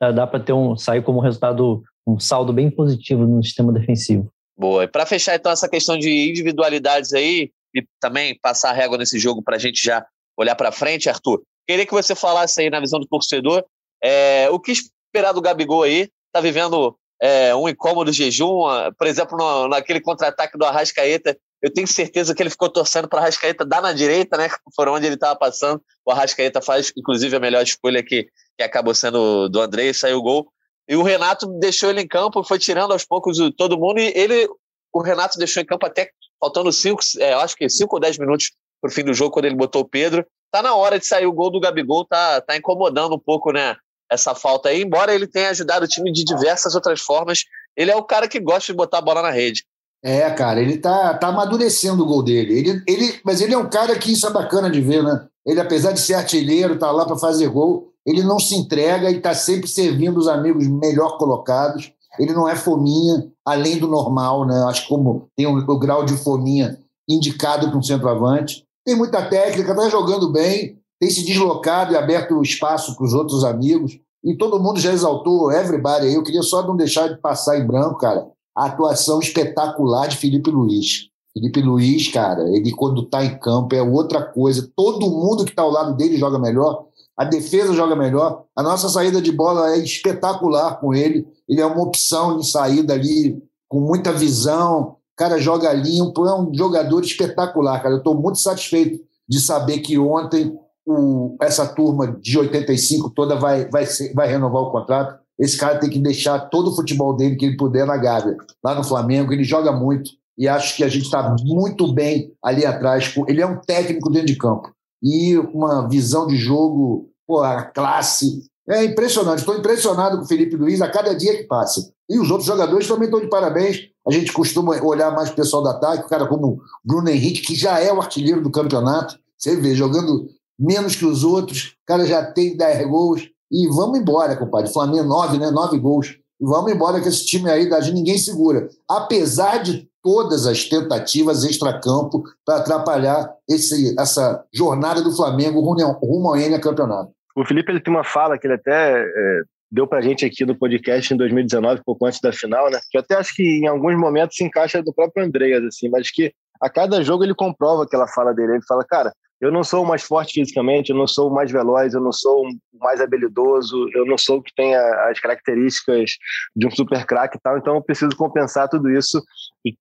dá, 0.00 0.12
dá 0.12 0.26
para 0.26 0.40
ter 0.40 0.52
um 0.52 0.76
sair 0.76 1.02
como 1.02 1.20
resultado 1.20 1.82
um 2.06 2.20
saldo 2.20 2.52
bem 2.52 2.70
positivo 2.70 3.26
no 3.26 3.42
sistema 3.42 3.72
defensivo. 3.72 4.30
Boa. 4.56 4.84
E 4.84 4.88
para 4.88 5.04
fechar 5.04 5.34
então 5.34 5.50
essa 5.50 5.68
questão 5.68 5.98
de 5.98 6.30
individualidades 6.30 7.12
aí, 7.12 7.50
e 7.76 7.86
também 8.00 8.38
passar 8.40 8.70
a 8.70 8.72
régua 8.72 8.98
nesse 8.98 9.18
jogo 9.18 9.42
para 9.42 9.56
a 9.56 9.58
gente 9.58 9.82
já 9.82 10.04
olhar 10.36 10.54
para 10.54 10.72
frente, 10.72 11.08
Arthur. 11.08 11.42
Queria 11.66 11.86
que 11.86 11.92
você 11.92 12.14
falasse 12.14 12.60
aí 12.60 12.70
na 12.70 12.80
visão 12.80 13.00
do 13.00 13.06
torcedor 13.06 13.64
é, 14.02 14.48
o 14.50 14.60
que 14.60 14.72
esperar 14.72 15.32
do 15.32 15.40
Gabigol 15.40 15.82
aí. 15.82 16.08
Está 16.28 16.40
vivendo 16.40 16.96
é, 17.20 17.54
um 17.54 17.68
incômodo 17.68 18.12
jejum, 18.12 18.62
por 18.98 19.06
exemplo, 19.06 19.36
no, 19.36 19.68
naquele 19.68 20.00
contra-ataque 20.00 20.58
do 20.58 20.64
Arrascaeta. 20.64 21.36
Eu 21.62 21.72
tenho 21.72 21.86
certeza 21.86 22.34
que 22.34 22.42
ele 22.42 22.50
ficou 22.50 22.68
torcendo 22.68 23.08
para 23.08 23.18
o 23.18 23.22
Arrascaeta 23.22 23.64
dar 23.64 23.80
na 23.80 23.92
direita, 23.92 24.36
né? 24.36 24.48
Por 24.76 24.88
onde 24.88 25.06
ele 25.06 25.14
estava 25.14 25.34
passando. 25.36 25.82
O 26.04 26.12
Arrascaeta 26.12 26.60
faz, 26.60 26.92
inclusive, 26.96 27.34
a 27.34 27.40
melhor 27.40 27.62
escolha 27.62 28.02
que, 28.02 28.28
que 28.56 28.62
acabou 28.62 28.94
sendo 28.94 29.48
do 29.48 29.60
André 29.60 29.92
saiu 29.92 30.18
o 30.18 30.22
gol. 30.22 30.52
E 30.88 30.94
o 30.94 31.02
Renato 31.02 31.46
deixou 31.58 31.90
ele 31.90 32.02
em 32.02 32.06
campo, 32.06 32.44
foi 32.44 32.58
tirando 32.58 32.92
aos 32.92 33.04
poucos 33.04 33.38
todo 33.56 33.78
mundo, 33.78 33.98
e 33.98 34.12
ele, 34.14 34.48
o 34.92 35.02
Renato 35.02 35.36
deixou 35.36 35.60
em 35.60 35.66
campo 35.66 35.84
até 35.84 36.10
faltando 36.40 36.72
cinco, 36.72 37.00
é, 37.18 37.32
acho 37.34 37.56
que 37.56 37.68
cinco 37.68 37.96
ou 37.96 38.00
dez 38.00 38.18
minutos 38.18 38.52
para 38.80 38.90
o 38.90 38.92
fim 38.92 39.04
do 39.04 39.14
jogo, 39.14 39.32
quando 39.32 39.46
ele 39.46 39.56
botou 39.56 39.82
o 39.82 39.88
Pedro. 39.88 40.24
Tá 40.50 40.62
na 40.62 40.74
hora 40.74 40.98
de 40.98 41.06
sair 41.06 41.26
o 41.26 41.32
gol 41.32 41.50
do 41.50 41.60
Gabigol, 41.60 42.04
tá, 42.04 42.40
tá 42.40 42.56
incomodando 42.56 43.14
um 43.14 43.18
pouco, 43.18 43.52
né? 43.52 43.76
Essa 44.10 44.34
falta 44.34 44.68
aí, 44.68 44.82
embora 44.82 45.14
ele 45.14 45.26
tenha 45.26 45.50
ajudado 45.50 45.84
o 45.84 45.88
time 45.88 46.12
de 46.12 46.24
diversas 46.24 46.74
outras 46.74 47.00
formas, 47.00 47.42
ele 47.76 47.90
é 47.90 47.96
o 47.96 48.04
cara 48.04 48.28
que 48.28 48.38
gosta 48.38 48.72
de 48.72 48.76
botar 48.76 48.98
a 48.98 49.02
bola 49.02 49.20
na 49.20 49.30
rede. 49.30 49.64
É, 50.02 50.30
cara, 50.30 50.60
ele 50.60 50.78
tá, 50.78 51.14
tá 51.14 51.28
amadurecendo 51.28 52.04
o 52.04 52.06
gol 52.06 52.22
dele. 52.22 52.58
Ele, 52.58 52.82
ele, 52.86 53.20
mas 53.24 53.40
ele 53.40 53.54
é 53.54 53.58
um 53.58 53.68
cara 53.68 53.98
que 53.98 54.12
isso 54.12 54.26
é 54.26 54.30
bacana 54.30 54.70
de 54.70 54.80
ver, 54.80 55.02
né? 55.02 55.26
Ele, 55.44 55.60
apesar 55.60 55.92
de 55.92 56.00
ser 56.00 56.14
artilheiro, 56.14 56.78
tá 56.78 56.90
lá 56.92 57.04
para 57.04 57.18
fazer 57.18 57.48
gol, 57.48 57.92
ele 58.06 58.22
não 58.22 58.38
se 58.38 58.54
entrega 58.54 59.10
e 59.10 59.20
tá 59.20 59.34
sempre 59.34 59.68
servindo 59.68 60.18
os 60.18 60.28
amigos 60.28 60.68
melhor 60.68 61.18
colocados 61.18 61.92
ele 62.18 62.32
não 62.32 62.48
é 62.48 62.56
fominha 62.56 63.30
além 63.44 63.78
do 63.78 63.86
normal, 63.86 64.46
né? 64.46 64.56
Acho 64.68 64.82
que 64.82 64.88
como 64.88 65.28
tem 65.36 65.46
o, 65.46 65.78
grau 65.78 66.04
de 66.04 66.16
fominha 66.16 66.78
indicado 67.08 67.68
para 67.68 67.78
um 67.78 67.82
centroavante. 67.82 68.64
Tem 68.84 68.96
muita 68.96 69.28
técnica, 69.28 69.72
está 69.72 69.88
jogando 69.88 70.32
bem, 70.32 70.78
tem 71.00 71.10
se 71.10 71.24
deslocado 71.24 71.92
e 71.92 71.96
aberto 71.96 72.40
espaço 72.42 72.96
para 72.96 73.04
os 73.04 73.14
outros 73.14 73.44
amigos. 73.44 73.98
E 74.24 74.36
todo 74.36 74.60
mundo 74.62 74.80
já 74.80 74.92
exaltou 74.92 75.52
everybody. 75.52 76.12
Eu 76.12 76.22
queria 76.22 76.42
só 76.42 76.66
não 76.66 76.76
deixar 76.76 77.08
de 77.08 77.20
passar 77.20 77.58
em 77.58 77.66
branco, 77.66 77.98
cara, 77.98 78.26
a 78.56 78.66
atuação 78.66 79.20
espetacular 79.20 80.08
de 80.08 80.16
Felipe 80.16 80.50
Luiz. 80.50 81.08
Felipe 81.32 81.60
Luiz, 81.60 82.08
cara, 82.08 82.48
ele 82.48 82.72
quando 82.72 83.02
está 83.02 83.22
em 83.22 83.38
campo 83.38 83.74
é 83.74 83.82
outra 83.82 84.22
coisa. 84.22 84.68
Todo 84.74 85.10
mundo 85.10 85.44
que 85.44 85.50
está 85.50 85.62
ao 85.62 85.70
lado 85.70 85.94
dele 85.94 86.16
joga 86.16 86.38
melhor 86.38 86.85
a 87.16 87.24
defesa 87.24 87.72
joga 87.72 87.96
melhor, 87.96 88.44
a 88.54 88.62
nossa 88.62 88.88
saída 88.88 89.22
de 89.22 89.32
bola 89.32 89.70
é 89.70 89.78
espetacular 89.78 90.78
com 90.78 90.94
ele, 90.94 91.26
ele 91.48 91.60
é 91.60 91.66
uma 91.66 91.82
opção 91.82 92.38
de 92.38 92.48
saída 92.48 92.92
ali 92.92 93.42
com 93.68 93.80
muita 93.80 94.12
visão, 94.12 94.96
cara 95.16 95.38
joga 95.38 95.72
limpo, 95.72 96.26
é 96.26 96.38
um 96.38 96.52
jogador 96.54 97.02
espetacular, 97.02 97.82
cara. 97.82 97.94
Eu 97.94 97.98
estou 97.98 98.14
muito 98.14 98.38
satisfeito 98.38 99.00
de 99.28 99.40
saber 99.40 99.78
que 99.78 99.98
ontem 99.98 100.56
o, 100.86 101.36
essa 101.40 101.66
turma 101.66 102.16
de 102.20 102.38
85 102.38 103.10
toda 103.10 103.34
vai, 103.34 103.68
vai, 103.68 103.86
ser, 103.86 104.12
vai 104.12 104.28
renovar 104.28 104.62
o 104.62 104.70
contrato. 104.70 105.18
Esse 105.38 105.56
cara 105.56 105.78
tem 105.78 105.90
que 105.90 105.98
deixar 105.98 106.38
todo 106.50 106.70
o 106.70 106.76
futebol 106.76 107.16
dele 107.16 107.36
que 107.36 107.46
ele 107.46 107.56
puder 107.56 107.86
na 107.86 107.96
Gávea, 107.96 108.36
lá 108.62 108.74
no 108.74 108.84
Flamengo. 108.84 109.32
Ele 109.32 109.42
joga 109.42 109.72
muito 109.72 110.10
e 110.38 110.46
acho 110.46 110.76
que 110.76 110.84
a 110.84 110.88
gente 110.88 111.04
está 111.04 111.34
muito 111.44 111.92
bem 111.92 112.32
ali 112.42 112.64
atrás. 112.64 113.12
Ele 113.26 113.40
é 113.40 113.46
um 113.46 113.58
técnico 113.58 114.10
dentro 114.10 114.28
de 114.28 114.36
campo 114.36 114.75
e 115.02 115.36
uma 115.38 115.88
visão 115.88 116.26
de 116.26 116.36
jogo, 116.36 117.10
pô, 117.26 117.42
a 117.42 117.62
classe. 117.62 118.42
É 118.68 118.84
impressionante. 118.84 119.40
Estou 119.40 119.56
impressionado 119.56 120.18
com 120.18 120.24
o 120.24 120.28
Felipe 120.28 120.56
Luiz 120.56 120.80
a 120.80 120.90
cada 120.90 121.14
dia 121.14 121.36
que 121.36 121.44
passa. 121.44 121.92
E 122.08 122.18
os 122.18 122.30
outros 122.30 122.46
jogadores 122.46 122.88
também 122.88 123.06
estão 123.06 123.20
de 123.20 123.28
parabéns. 123.28 123.78
A 124.06 124.10
gente 124.12 124.32
costuma 124.32 124.80
olhar 124.82 125.12
mais 125.12 125.30
o 125.30 125.34
pessoal 125.34 125.62
do 125.62 125.68
ataque, 125.68 126.04
o 126.04 126.08
cara 126.08 126.26
como 126.26 126.60
Bruno 126.84 127.08
Henrique, 127.08 127.42
que 127.42 127.54
já 127.54 127.80
é 127.80 127.92
o 127.92 128.00
artilheiro 128.00 128.42
do 128.42 128.50
campeonato. 128.50 129.18
Você 129.36 129.56
vê, 129.56 129.74
jogando 129.74 130.28
menos 130.58 130.96
que 130.96 131.04
os 131.04 131.22
outros, 131.22 131.76
o 131.82 131.86
cara 131.86 132.06
já 132.06 132.24
tem 132.24 132.56
10 132.56 132.88
gols. 132.88 133.22
E 133.50 133.68
vamos 133.68 133.98
embora, 133.98 134.36
compadre. 134.36 134.72
Flamengo, 134.72 135.08
9, 135.08 135.38
né? 135.38 135.50
9 135.50 135.78
gols. 135.78 136.16
E 136.40 136.44
vamos 136.44 136.72
embora 136.72 137.00
que 137.00 137.08
esse 137.08 137.24
time 137.24 137.48
aí 137.50 137.68
da 137.68 137.80
ninguém 137.80 138.18
segura. 138.18 138.68
Apesar 138.88 139.62
de 139.62 139.88
todas 140.06 140.46
as 140.46 140.62
tentativas 140.62 141.42
extra-campo 141.42 142.22
para 142.44 142.58
atrapalhar 142.58 143.28
esse, 143.50 143.92
essa 143.98 144.44
jornada 144.54 145.02
do 145.02 145.10
Flamengo 145.10 145.58
rumo 145.60 146.28
ao 146.28 146.36
N 146.36 146.60
campeonato. 146.60 147.10
O 147.34 147.44
Felipe 147.44 147.72
ele 147.72 147.80
tem 147.80 147.92
uma 147.92 148.04
fala 148.04 148.38
que 148.38 148.46
ele 148.46 148.54
até 148.54 149.02
é, 149.02 149.42
deu 149.68 149.84
para 149.84 149.98
a 149.98 150.00
gente 150.00 150.24
aqui 150.24 150.46
no 150.46 150.56
podcast 150.56 151.12
em 151.12 151.16
2019, 151.16 151.82
pouco 151.84 152.06
antes 152.06 152.20
da 152.20 152.32
final, 152.32 152.70
né? 152.70 152.78
Que 152.88 152.96
eu 152.96 153.00
até 153.00 153.16
acho 153.16 153.34
que 153.34 153.42
em 153.42 153.66
alguns 153.66 153.98
momentos 153.98 154.36
se 154.36 154.44
encaixa 154.44 154.80
do 154.80 154.94
próprio 154.94 155.24
Andreas, 155.26 155.64
assim, 155.64 155.88
mas 155.88 156.08
que 156.08 156.32
a 156.62 156.70
cada 156.70 157.02
jogo 157.02 157.24
ele 157.24 157.34
comprova 157.34 157.82
aquela 157.82 158.06
fala 158.06 158.32
dele. 158.32 158.52
Ele 158.52 158.64
fala, 158.64 158.84
cara, 158.84 159.12
eu 159.40 159.52
não 159.52 159.62
sou 159.62 159.84
o 159.84 159.86
mais 159.86 160.02
forte 160.02 160.34
fisicamente, 160.34 160.90
eu 160.90 160.96
não 160.96 161.06
sou 161.06 161.30
o 161.30 161.34
mais 161.34 161.50
veloz, 161.50 161.94
eu 161.94 162.00
não 162.00 162.12
sou 162.12 162.46
o 162.46 162.78
mais 162.78 163.00
habilidoso, 163.00 163.88
eu 163.94 164.06
não 164.06 164.16
sou 164.16 164.38
o 164.38 164.42
que 164.42 164.54
tem 164.54 164.74
as 164.74 165.20
características 165.20 166.12
de 166.54 166.66
um 166.66 166.70
super 166.70 167.04
craque 167.04 167.36
e 167.36 167.40
tal, 167.40 167.58
então 167.58 167.74
eu 167.74 167.82
preciso 167.82 168.16
compensar 168.16 168.68
tudo 168.68 168.90
isso 168.90 169.22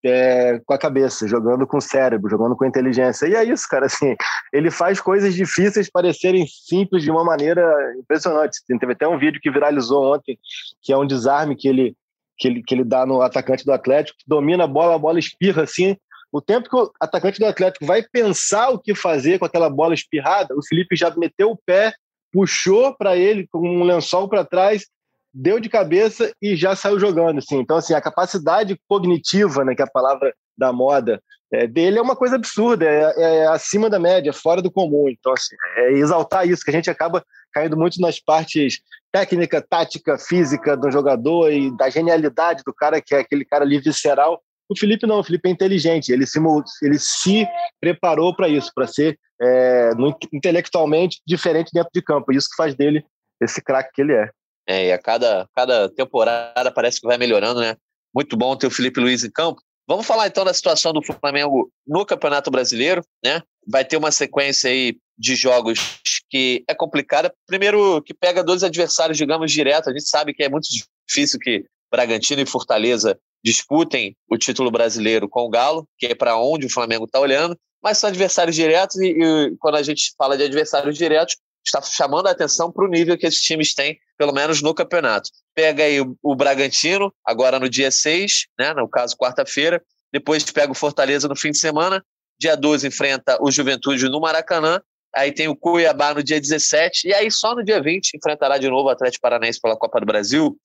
é, 0.03 0.59
com 0.65 0.73
a 0.73 0.77
cabeça, 0.77 1.27
jogando 1.27 1.65
com 1.67 1.77
o 1.77 1.81
cérebro, 1.81 2.29
jogando 2.29 2.55
com 2.55 2.65
a 2.65 2.67
inteligência. 2.67 3.27
E 3.27 3.35
é 3.35 3.43
isso, 3.43 3.67
cara, 3.69 3.85
assim, 3.85 4.15
ele 4.51 4.71
faz 4.71 4.99
coisas 4.99 5.33
difíceis 5.33 5.89
parecerem 5.89 6.45
simples 6.47 7.03
de 7.03 7.11
uma 7.11 7.23
maneira 7.23 7.63
impressionante. 7.97 8.59
Teve 8.79 8.93
até 8.93 9.07
um 9.07 9.17
vídeo 9.17 9.39
que 9.41 9.51
viralizou 9.51 10.13
ontem, 10.13 10.37
que 10.81 10.91
é 10.91 10.97
um 10.97 11.05
desarme 11.05 11.55
que 11.55 11.67
ele 11.67 11.95
que 12.37 12.47
ele, 12.47 12.61
que 12.61 12.75
ele 12.75 12.83
dá 12.83 13.05
no 13.05 13.21
atacante 13.21 13.63
do 13.63 13.71
Atlético, 13.71 14.17
domina 14.27 14.65
a 14.65 14.67
bola, 14.67 14.95
a 14.95 14.99
bola 14.99 15.19
espirra 15.19 15.63
assim. 15.63 15.95
O 16.31 16.41
tempo 16.41 16.69
que 16.69 16.75
o 16.75 16.91
atacante 16.99 17.39
do 17.39 17.45
Atlético 17.45 17.85
vai 17.85 18.03
pensar 18.03 18.69
o 18.69 18.79
que 18.79 18.93
fazer 18.93 19.39
com 19.39 19.45
aquela 19.45 19.69
bola 19.69 19.93
espirrada, 19.93 20.55
o 20.55 20.65
Felipe 20.65 20.95
já 20.95 21.13
meteu 21.15 21.51
o 21.51 21.57
pé, 21.65 21.93
puxou 22.31 22.95
para 22.95 23.15
ele 23.15 23.47
com 23.47 23.59
um 23.59 23.83
lençol 23.83 24.27
para 24.27 24.43
trás, 24.43 24.85
deu 25.33 25.59
de 25.59 25.69
cabeça 25.69 26.33
e 26.41 26.55
já 26.55 26.75
saiu 26.75 26.99
jogando. 26.99 27.39
Assim. 27.39 27.57
Então, 27.57 27.77
assim, 27.77 27.93
a 27.93 28.01
capacidade 28.01 28.79
cognitiva, 28.87 29.63
né, 29.63 29.75
que 29.75 29.81
é 29.81 29.85
a 29.85 29.91
palavra 29.91 30.33
da 30.57 30.71
moda, 30.71 31.21
é, 31.51 31.67
dele 31.67 31.99
é 31.99 32.01
uma 32.01 32.15
coisa 32.15 32.35
absurda, 32.35 32.85
é, 32.85 33.13
é, 33.17 33.47
acima 33.47 33.89
da 33.89 33.99
média, 33.99 34.33
fora 34.33 34.61
do 34.61 34.71
comum. 34.71 35.07
Então, 35.09 35.33
assim, 35.33 35.55
é 35.77 35.93
exaltar 35.93 36.47
isso, 36.47 36.63
que 36.63 36.71
a 36.71 36.73
gente 36.73 36.89
acaba 36.89 37.23
caindo 37.53 37.77
muito 37.77 38.01
nas 38.01 38.19
partes 38.19 38.81
técnica, 39.11 39.61
tática, 39.61 40.17
física 40.17 40.75
do 40.75 40.91
jogador 40.91 41.49
e 41.49 41.71
da 41.77 41.89
genialidade 41.89 42.63
do 42.65 42.73
cara, 42.73 42.99
que 42.99 43.15
é 43.15 43.19
aquele 43.19 43.45
cara 43.45 43.63
ali 43.63 43.79
visceral. 43.79 44.41
O 44.69 44.77
Felipe 44.77 45.05
não, 45.05 45.19
o 45.19 45.23
Felipe 45.23 45.47
é 45.47 45.51
inteligente, 45.51 46.11
ele 46.11 46.25
se, 46.25 46.39
ele 46.81 46.97
se 46.99 47.47
preparou 47.79 48.35
para 48.35 48.49
isso, 48.49 48.71
para 48.73 48.87
ser 48.87 49.17
é, 49.41 49.91
intelectualmente 50.33 51.21
diferente 51.25 51.71
dentro 51.73 51.91
de 51.93 52.01
campo. 52.01 52.31
Isso 52.31 52.49
que 52.49 52.55
faz 52.55 52.75
dele 52.75 53.03
esse 53.41 53.61
craque 53.61 53.91
que 53.93 54.01
ele 54.01 54.13
é. 54.13 54.29
É, 54.67 54.87
e 54.87 54.91
a 54.91 54.97
cada, 54.97 55.47
cada 55.55 55.89
temporada 55.89 56.71
parece 56.71 56.99
que 56.99 57.07
vai 57.07 57.17
melhorando, 57.17 57.59
né? 57.59 57.75
Muito 58.13 58.35
bom 58.35 58.55
ter 58.55 58.67
o 58.67 58.71
Felipe 58.71 58.99
Luiz 58.99 59.23
em 59.23 59.29
campo. 59.29 59.61
Vamos 59.87 60.07
falar 60.07 60.27
então 60.27 60.43
da 60.43 60.53
situação 60.53 60.91
do 60.91 61.03
Flamengo 61.03 61.71
no 61.85 62.05
Campeonato 62.05 62.49
Brasileiro, 62.49 63.03
né? 63.23 63.43
Vai 63.67 63.85
ter 63.85 63.97
uma 63.97 64.11
sequência 64.11 64.69
aí 64.69 64.97
de 65.17 65.35
jogos 65.35 65.99
que 66.29 66.63
é 66.67 66.73
complicada. 66.73 67.31
Primeiro, 67.45 68.01
que 68.01 68.13
pega 68.13 68.43
dois 68.43 68.63
adversários, 68.63 69.17
digamos, 69.17 69.51
direto. 69.51 69.89
A 69.89 69.93
gente 69.93 70.09
sabe 70.09 70.33
que 70.33 70.43
é 70.43 70.49
muito 70.49 70.67
difícil 71.07 71.39
que 71.39 71.65
Bragantino 71.91 72.41
e 72.41 72.45
Fortaleza 72.45 73.17
disputem 73.45 74.17
o 74.27 74.39
título 74.39 74.71
brasileiro 74.71 75.29
com 75.29 75.41
o 75.41 75.49
Galo, 75.49 75.87
que 75.99 76.07
é 76.07 76.15
para 76.15 76.35
onde 76.35 76.65
o 76.65 76.69
Flamengo 76.69 77.05
está 77.05 77.19
olhando, 77.19 77.55
mas 77.81 77.99
são 77.99 78.09
adversários 78.09 78.55
diretos 78.55 78.95
e, 78.97 79.09
e, 79.09 79.55
quando 79.59 79.75
a 79.75 79.83
gente 79.83 80.15
fala 80.17 80.35
de 80.35 80.43
adversários 80.43 80.97
diretos, 80.97 81.37
está 81.63 81.79
chamando 81.83 82.25
a 82.25 82.31
atenção 82.31 82.71
para 82.71 82.83
o 82.83 82.87
nível 82.87 83.15
que 83.15 83.27
esses 83.27 83.41
times 83.41 83.75
têm, 83.75 83.99
pelo 84.17 84.33
menos 84.33 84.63
no 84.63 84.73
campeonato. 84.73 85.29
Pega 85.53 85.83
aí 85.83 86.01
o, 86.01 86.17
o 86.23 86.35
Bragantino, 86.35 87.13
agora 87.23 87.59
no 87.59 87.69
dia 87.69 87.91
6, 87.91 88.47
né, 88.57 88.73
no 88.73 88.89
caso 88.89 89.15
quarta-feira, 89.15 89.79
depois 90.11 90.43
pega 90.43 90.71
o 90.71 90.75
Fortaleza 90.75 91.27
no 91.27 91.35
fim 91.35 91.51
de 91.51 91.59
semana, 91.59 92.03
dia 92.39 92.55
12 92.57 92.87
enfrenta 92.87 93.37
o 93.39 93.51
Juventude 93.51 94.09
no 94.09 94.19
Maracanã, 94.19 94.81
aí 95.15 95.31
tem 95.31 95.47
o 95.47 95.55
Cuiabá 95.55 96.13
no 96.13 96.21
dia 96.21 96.39
17, 96.39 97.07
e 97.07 97.13
aí 97.13 97.31
só 97.31 97.55
no 97.55 97.63
dia 97.63 97.81
20 97.81 98.15
enfrentará 98.15 98.57
de 98.57 98.69
novo 98.69 98.87
o 98.87 98.89
Atlético 98.89 99.21
Paranaense 99.21 99.61
pela 99.61 99.77
Copa 99.77 99.99
do 99.99 100.05
Brasil. 100.05 100.57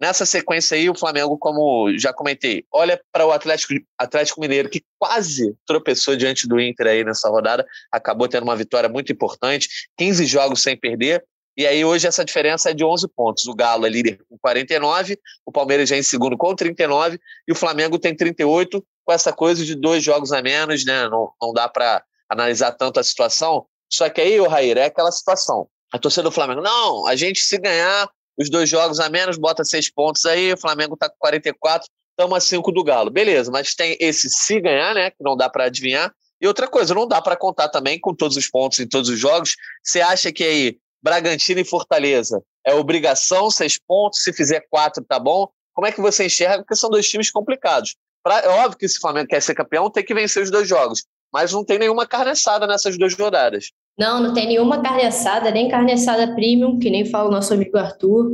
Nessa 0.00 0.24
sequência 0.24 0.76
aí, 0.76 0.88
o 0.88 0.96
Flamengo, 0.96 1.36
como 1.36 1.90
já 1.98 2.12
comentei, 2.12 2.64
olha 2.72 3.00
para 3.12 3.26
o 3.26 3.32
Atlético, 3.32 3.74
Atlético 3.98 4.40
Mineiro, 4.40 4.70
que 4.70 4.82
quase 4.98 5.54
tropeçou 5.66 6.16
diante 6.16 6.46
do 6.46 6.60
Inter 6.60 6.86
aí 6.86 7.04
nessa 7.04 7.28
rodada, 7.28 7.66
acabou 7.90 8.28
tendo 8.28 8.44
uma 8.44 8.56
vitória 8.56 8.88
muito 8.88 9.12
importante, 9.12 9.68
15 9.98 10.24
jogos 10.24 10.62
sem 10.62 10.76
perder, 10.76 11.24
e 11.56 11.66
aí 11.66 11.84
hoje 11.84 12.06
essa 12.06 12.24
diferença 12.24 12.70
é 12.70 12.74
de 12.74 12.84
11 12.84 13.08
pontos. 13.08 13.46
O 13.46 13.54
Galo 13.54 13.86
é 13.86 13.88
líder 13.88 14.20
com 14.28 14.36
49, 14.38 15.18
o 15.44 15.50
Palmeiras 15.50 15.88
já 15.88 15.96
é 15.96 15.98
em 15.98 16.02
segundo 16.02 16.36
com 16.36 16.54
39 16.54 17.18
e 17.48 17.52
o 17.52 17.54
Flamengo 17.54 17.98
tem 17.98 18.14
38 18.14 18.84
com 19.04 19.12
essa 19.12 19.32
coisa 19.32 19.64
de 19.64 19.74
dois 19.74 20.04
jogos 20.04 20.32
a 20.32 20.42
menos, 20.42 20.84
né? 20.84 21.08
Não, 21.08 21.32
não 21.40 21.52
dá 21.54 21.66
para 21.66 22.04
analisar 22.28 22.72
tanto 22.72 23.00
a 23.00 23.04
situação, 23.04 23.64
só 23.92 24.08
que 24.08 24.20
aí, 24.20 24.40
o 24.40 24.48
Raíra, 24.48 24.80
é 24.80 24.86
aquela 24.86 25.10
situação. 25.12 25.68
A 25.92 25.98
torcida 25.98 26.24
do 26.24 26.30
Flamengo, 26.30 26.60
não, 26.60 27.06
a 27.06 27.14
gente 27.14 27.40
se 27.40 27.58
ganhar 27.58 28.08
os 28.38 28.50
dois 28.50 28.68
jogos 28.68 29.00
a 29.00 29.08
menos, 29.08 29.38
bota 29.38 29.64
seis 29.64 29.90
pontos 29.90 30.24
aí, 30.26 30.52
o 30.52 30.58
Flamengo 30.58 30.94
está 30.94 31.08
com 31.08 31.16
44, 31.18 31.88
estamos 32.10 32.36
a 32.36 32.40
cinco 32.40 32.70
do 32.72 32.84
Galo. 32.84 33.10
Beleza, 33.10 33.50
mas 33.50 33.74
tem 33.74 33.96
esse 34.00 34.28
se 34.28 34.60
ganhar, 34.60 34.94
né, 34.94 35.10
que 35.10 35.22
não 35.22 35.36
dá 35.36 35.48
para 35.48 35.64
adivinhar. 35.64 36.12
E 36.40 36.46
outra 36.46 36.68
coisa, 36.68 36.94
não 36.94 37.08
dá 37.08 37.22
para 37.22 37.36
contar 37.36 37.68
também 37.68 37.98
com 37.98 38.14
todos 38.14 38.36
os 38.36 38.48
pontos 38.48 38.78
em 38.78 38.86
todos 38.86 39.08
os 39.08 39.18
jogos. 39.18 39.54
Você 39.82 40.00
acha 40.00 40.30
que 40.30 40.44
aí 40.44 40.78
Bragantino 41.02 41.60
e 41.60 41.64
Fortaleza 41.64 42.42
é 42.66 42.74
obrigação 42.74 43.50
seis 43.50 43.78
pontos, 43.78 44.22
se 44.22 44.32
fizer 44.32 44.66
quatro 44.68 45.02
tá 45.04 45.18
bom? 45.18 45.48
Como 45.72 45.86
é 45.86 45.92
que 45.92 46.00
você 46.00 46.26
enxerga? 46.26 46.58
Porque 46.58 46.74
são 46.74 46.90
dois 46.90 47.08
times 47.08 47.30
complicados. 47.30 47.96
Pra, 48.22 48.40
é 48.40 48.48
óbvio 48.48 48.78
que 48.78 48.88
se 48.88 48.98
o 48.98 49.00
Flamengo 49.00 49.28
quer 49.28 49.40
ser 49.40 49.54
campeão, 49.54 49.90
tem 49.90 50.04
que 50.04 50.12
vencer 50.12 50.42
os 50.42 50.50
dois 50.50 50.68
jogos 50.68 51.04
mas 51.32 51.52
não 51.52 51.64
tem 51.64 51.78
nenhuma 51.78 52.06
carne 52.06 52.30
assada 52.30 52.66
nessas 52.66 52.96
duas 52.98 53.14
rodadas. 53.14 53.70
Não, 53.98 54.22
não 54.22 54.34
tem 54.34 54.46
nenhuma 54.46 54.82
carne 54.82 55.04
assada, 55.04 55.50
nem 55.50 55.68
carne 55.68 55.92
assada 55.92 56.34
premium, 56.34 56.78
que 56.78 56.90
nem 56.90 57.06
fala 57.06 57.28
o 57.28 57.32
nosso 57.32 57.54
amigo 57.54 57.78
Arthur. 57.78 58.30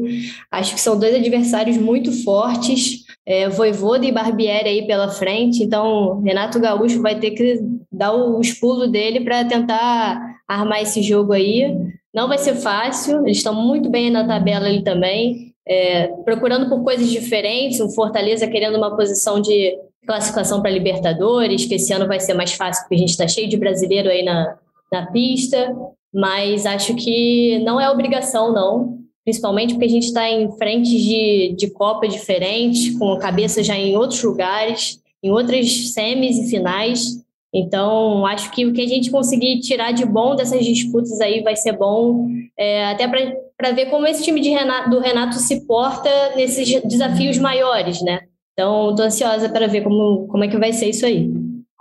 Acho 0.50 0.74
que 0.74 0.80
são 0.80 0.98
dois 0.98 1.14
adversários 1.14 1.76
muito 1.76 2.10
fortes, 2.24 3.04
é, 3.24 3.48
Voivoda 3.48 4.04
e 4.04 4.10
Barbieri 4.10 4.68
aí 4.68 4.86
pela 4.86 5.08
frente, 5.08 5.62
então 5.62 6.20
Renato 6.22 6.58
Gaúcho 6.58 7.00
vai 7.00 7.18
ter 7.18 7.30
que 7.30 7.60
dar 7.90 8.12
os 8.12 8.52
pulos 8.54 8.90
dele 8.90 9.20
para 9.20 9.44
tentar 9.44 10.20
armar 10.48 10.82
esse 10.82 11.00
jogo 11.00 11.32
aí. 11.32 11.76
Não 12.12 12.26
vai 12.26 12.38
ser 12.38 12.56
fácil, 12.56 13.24
eles 13.24 13.38
estão 13.38 13.54
muito 13.54 13.88
bem 13.88 14.10
na 14.10 14.26
tabela 14.26 14.66
ali 14.66 14.82
também, 14.82 15.54
é, 15.66 16.08
procurando 16.24 16.68
por 16.68 16.82
coisas 16.82 17.08
diferentes, 17.08 17.78
o 17.78 17.88
Fortaleza 17.90 18.48
querendo 18.48 18.76
uma 18.76 18.96
posição 18.96 19.40
de 19.40 19.78
classificação 20.06 20.60
para 20.60 20.70
Libertadores, 20.70 21.64
que 21.64 21.74
esse 21.74 21.92
ano 21.92 22.06
vai 22.06 22.20
ser 22.20 22.34
mais 22.34 22.52
fácil, 22.52 22.82
porque 22.82 22.96
a 22.96 22.98
gente 22.98 23.10
está 23.10 23.26
cheio 23.28 23.48
de 23.48 23.56
brasileiro 23.56 24.08
aí 24.08 24.24
na, 24.24 24.56
na 24.92 25.06
pista, 25.06 25.74
mas 26.12 26.66
acho 26.66 26.94
que 26.94 27.58
não 27.60 27.80
é 27.80 27.88
obrigação, 27.90 28.52
não. 28.52 28.98
Principalmente 29.24 29.74
porque 29.74 29.86
a 29.86 29.90
gente 29.90 30.06
está 30.06 30.28
em 30.28 30.50
frente 30.56 30.90
de, 30.90 31.54
de 31.56 31.70
Copa 31.70 32.08
diferentes, 32.08 32.98
com 32.98 33.12
a 33.12 33.18
cabeça 33.18 33.62
já 33.62 33.76
em 33.76 33.96
outros 33.96 34.22
lugares, 34.22 35.00
em 35.22 35.30
outras 35.30 35.92
semis 35.92 36.38
e 36.38 36.50
finais. 36.50 37.22
Então, 37.54 38.26
acho 38.26 38.50
que 38.50 38.66
o 38.66 38.72
que 38.72 38.80
a 38.80 38.88
gente 38.88 39.10
conseguir 39.10 39.60
tirar 39.60 39.92
de 39.92 40.04
bom 40.04 40.34
dessas 40.34 40.64
disputas 40.64 41.20
aí 41.20 41.42
vai 41.42 41.54
ser 41.54 41.72
bom, 41.72 42.26
é, 42.58 42.86
até 42.86 43.06
para 43.06 43.72
ver 43.72 43.86
como 43.86 44.06
esse 44.06 44.24
time 44.24 44.40
de 44.40 44.48
Renato, 44.48 44.90
do 44.90 44.98
Renato 44.98 45.36
se 45.36 45.66
porta 45.66 46.10
nesses 46.34 46.82
desafios 46.82 47.38
maiores, 47.38 48.02
né? 48.02 48.22
Então, 48.52 48.90
estou 48.90 49.06
ansiosa 49.06 49.48
para 49.48 49.66
ver 49.66 49.82
como, 49.82 50.26
como 50.28 50.44
é 50.44 50.48
que 50.48 50.58
vai 50.58 50.72
ser 50.72 50.90
isso 50.90 51.06
aí. 51.06 51.30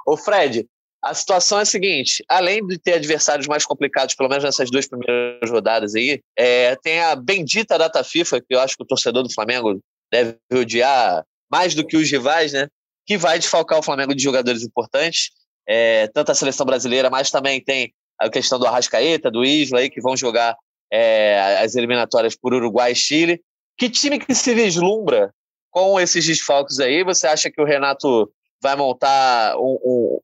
Ô, 0.06 0.16
Fred, 0.16 0.66
a 1.04 1.14
situação 1.14 1.60
é 1.60 1.64
a 1.64 1.66
seguinte: 1.66 2.24
além 2.30 2.66
de 2.66 2.78
ter 2.78 2.94
adversários 2.94 3.48
mais 3.48 3.66
complicados, 3.66 4.16
pelo 4.16 4.30
menos 4.30 4.44
nessas 4.44 4.70
duas 4.70 4.88
primeiras 4.88 5.50
rodadas 5.50 5.96
aí, 5.96 6.22
é, 6.38 6.76
tem 6.78 7.02
a 7.02 7.16
bendita 7.16 7.78
data 7.78 8.04
FIFA, 8.04 8.42
que 8.42 8.56
eu 8.56 8.60
acho 8.60 8.78
que 8.78 8.84
o 8.84 8.88
torcedor 8.88 9.24
do 9.24 9.34
Flamengo 9.34 9.80
deve 10.12 10.38
odiar 10.54 11.24
mais 11.52 11.74
do 11.76 11.86
que 11.86 11.98
os 11.98 12.10
rivais, 12.10 12.54
né? 12.54 12.68
Que 13.06 13.18
vai 13.18 13.40
desfalcar 13.40 13.80
o 13.80 13.84
Flamengo 13.84 14.16
de 14.16 14.24
jogadores 14.24 14.64
importantes, 14.64 15.32
é, 15.68 16.08
tanto 16.08 16.32
a 16.32 16.36
seleção 16.36 16.66
brasileira, 16.66 17.10
mas 17.10 17.32
também 17.32 17.62
tem 17.62 17.92
a 18.20 18.30
questão 18.30 18.60
do 18.60 18.68
Arrascaeta, 18.68 19.32
do 19.32 19.44
Isla 19.44 19.80
aí, 19.80 19.90
que 19.90 20.02
vão 20.02 20.16
jogar 20.16 20.56
é, 20.92 21.60
as 21.64 21.76
eliminatórias 21.76 22.36
por 22.36 22.54
Uruguai 22.54 22.92
e 22.92 22.96
Chile. 22.96 23.42
Que 23.78 23.90
time 23.90 24.20
que 24.20 24.36
se 24.36 24.54
vislumbra 24.54 25.34
com 25.72 26.00
esses 26.00 26.26
desfalques 26.26 26.80
aí, 26.80 27.04
você 27.04 27.26
acha 27.26 27.50
que 27.50 27.62
o 27.62 27.66
Renato 27.66 28.32
vai 28.62 28.76
montar 28.76 29.58
um, 29.58 29.80
um, 29.84 30.20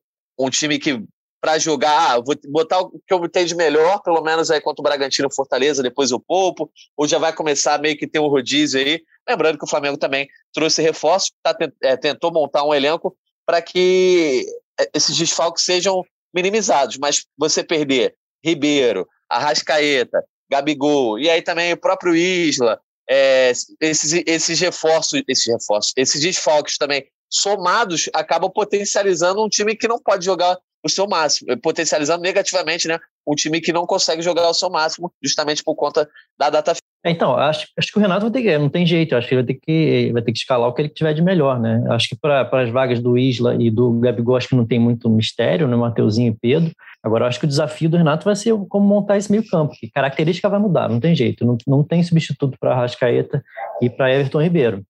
um 0.46 0.50
time 0.50 0.78
que 0.78 1.02
para 1.40 1.58
jogar, 1.58 2.12
ah, 2.12 2.20
vou 2.20 2.34
botar 2.46 2.80
o 2.80 2.90
que 2.90 3.14
eu 3.14 3.28
tenho 3.28 3.46
de 3.46 3.54
melhor, 3.54 4.02
pelo 4.02 4.20
menos 4.22 4.50
aí 4.50 4.60
contra 4.60 4.82
o 4.82 4.84
Bragantino 4.84 5.32
Fortaleza, 5.32 5.82
depois 5.82 6.10
o 6.10 6.18
Poupo, 6.18 6.70
ou 6.96 7.06
já 7.06 7.18
vai 7.18 7.32
começar 7.32 7.80
meio 7.80 7.96
que 7.96 8.08
ter 8.08 8.18
um 8.18 8.26
rodízio 8.26 8.80
aí. 8.80 9.00
Lembrando 9.28 9.56
que 9.56 9.64
o 9.64 9.68
Flamengo 9.68 9.96
também 9.96 10.28
trouxe 10.52 10.82
reforço, 10.82 11.30
tá, 11.42 11.56
é, 11.82 11.96
tentou 11.96 12.32
montar 12.32 12.64
um 12.64 12.74
elenco 12.74 13.16
para 13.46 13.62
que 13.62 14.44
é, 14.80 14.90
esses 14.94 15.16
desfalques 15.16 15.64
sejam 15.64 16.02
minimizados, 16.34 16.98
mas 16.98 17.24
você 17.36 17.62
perder 17.62 18.14
Ribeiro, 18.44 19.06
Arrascaeta, 19.28 20.24
Gabigol, 20.50 21.18
e 21.18 21.30
aí 21.30 21.42
também 21.42 21.72
o 21.72 21.76
próprio 21.76 22.16
Isla, 22.16 22.80
é, 23.08 23.52
esses, 23.80 24.22
esses 24.26 24.60
reforços, 24.60 25.22
esses 25.26 25.46
reforços, 25.46 25.92
esses 25.96 26.20
desfalques 26.20 26.76
também 26.76 27.04
somados 27.30 28.08
acabam 28.14 28.50
potencializando 28.50 29.44
um 29.44 29.48
time 29.48 29.76
que 29.76 29.88
não 29.88 29.98
pode 29.98 30.24
jogar 30.24 30.56
o 30.84 30.88
seu 30.88 31.06
máximo, 31.06 31.56
potencializando 31.60 32.22
negativamente, 32.22 32.86
né? 32.86 32.98
Um 33.26 33.34
time 33.34 33.60
que 33.60 33.72
não 33.72 33.84
consegue 33.84 34.22
jogar 34.22 34.48
o 34.48 34.54
seu 34.54 34.70
máximo, 34.70 35.12
justamente 35.22 35.62
por 35.62 35.74
conta 35.74 36.08
da 36.38 36.48
data. 36.48 36.72
É, 37.04 37.10
então, 37.10 37.36
acho, 37.36 37.66
acho 37.76 37.92
que 37.92 37.98
o 37.98 38.00
Renato 38.00 38.22
vai 38.22 38.30
ter 38.30 38.42
que, 38.42 38.58
não 38.58 38.68
tem 38.68 38.86
jeito, 38.86 39.14
acho 39.14 39.28
que 39.28 39.34
ele 39.34 39.42
vai 39.42 39.54
ter 39.54 39.60
que, 39.60 40.12
vai 40.12 40.22
ter 40.22 40.32
que 40.32 40.38
escalar 40.38 40.68
o 40.68 40.72
que 40.72 40.82
ele 40.82 40.88
tiver 40.88 41.12
de 41.14 41.22
melhor, 41.22 41.60
né? 41.60 41.84
Acho 41.90 42.08
que 42.08 42.16
para 42.16 42.48
as 42.52 42.70
vagas 42.70 43.00
do 43.00 43.18
Isla 43.18 43.56
e 43.60 43.70
do 43.70 43.92
Gabigol, 44.00 44.36
acho 44.36 44.48
que 44.48 44.56
não 44.56 44.66
tem 44.66 44.78
muito 44.78 45.10
mistério, 45.10 45.66
né? 45.68 45.76
Mateuzinho 45.76 46.32
e 46.32 46.36
Pedro. 46.36 46.72
Agora, 47.02 47.26
acho 47.26 47.38
que 47.38 47.46
o 47.46 47.48
desafio 47.48 47.88
do 47.88 47.96
Renato 47.96 48.24
vai 48.24 48.34
ser 48.34 48.54
como 48.68 48.86
montar 48.86 49.16
esse 49.16 49.30
meio 49.30 49.46
campo, 49.48 49.74
que 49.78 49.90
característica 49.90 50.48
vai 50.48 50.58
mudar, 50.58 50.88
não 50.88 50.98
tem 50.98 51.14
jeito. 51.14 51.44
Não, 51.44 51.56
não 51.66 51.84
tem 51.84 52.02
substituto 52.02 52.56
para 52.58 52.74
Rascaeta 52.74 53.42
e 53.80 53.88
para 53.88 54.12
Everton 54.12 54.42
Ribeiro. 54.42 54.84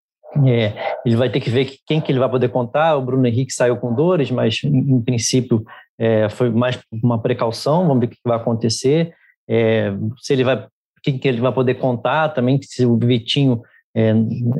É, 0.47 0.97
ele 1.05 1.17
vai 1.17 1.31
ter 1.31 1.41
que 1.41 1.51
ver 1.51 1.77
quem 1.87 2.01
que 2.01 2.13
ele 2.13 2.19
vai 2.19 2.29
poder 2.29 2.49
contar. 2.49 2.97
O 2.97 3.03
Bruno 3.03 3.27
Henrique 3.27 3.53
saiu 3.53 3.77
com 3.77 3.95
dores, 3.95 4.31
mas 4.31 4.63
em, 4.63 4.79
em 4.79 5.01
princípio 5.01 5.65
é, 5.99 6.29
foi 6.29 6.51
mais 6.51 6.79
uma 7.03 7.21
precaução. 7.21 7.87
Vamos 7.87 8.01
ver 8.01 8.07
o 8.07 8.11
que 8.11 8.17
vai 8.25 8.37
acontecer. 8.37 9.15
É, 9.49 9.93
se 10.19 10.33
ele 10.33 10.45
vai, 10.45 10.67
quem 11.03 11.19
que 11.19 11.27
ele 11.27 11.41
vai 11.41 11.53
poder 11.53 11.75
contar 11.75 12.31
também. 12.31 12.61
Se 12.63 12.85
o 12.85 12.97
Vitinho 12.97 13.63
é, 13.95 14.13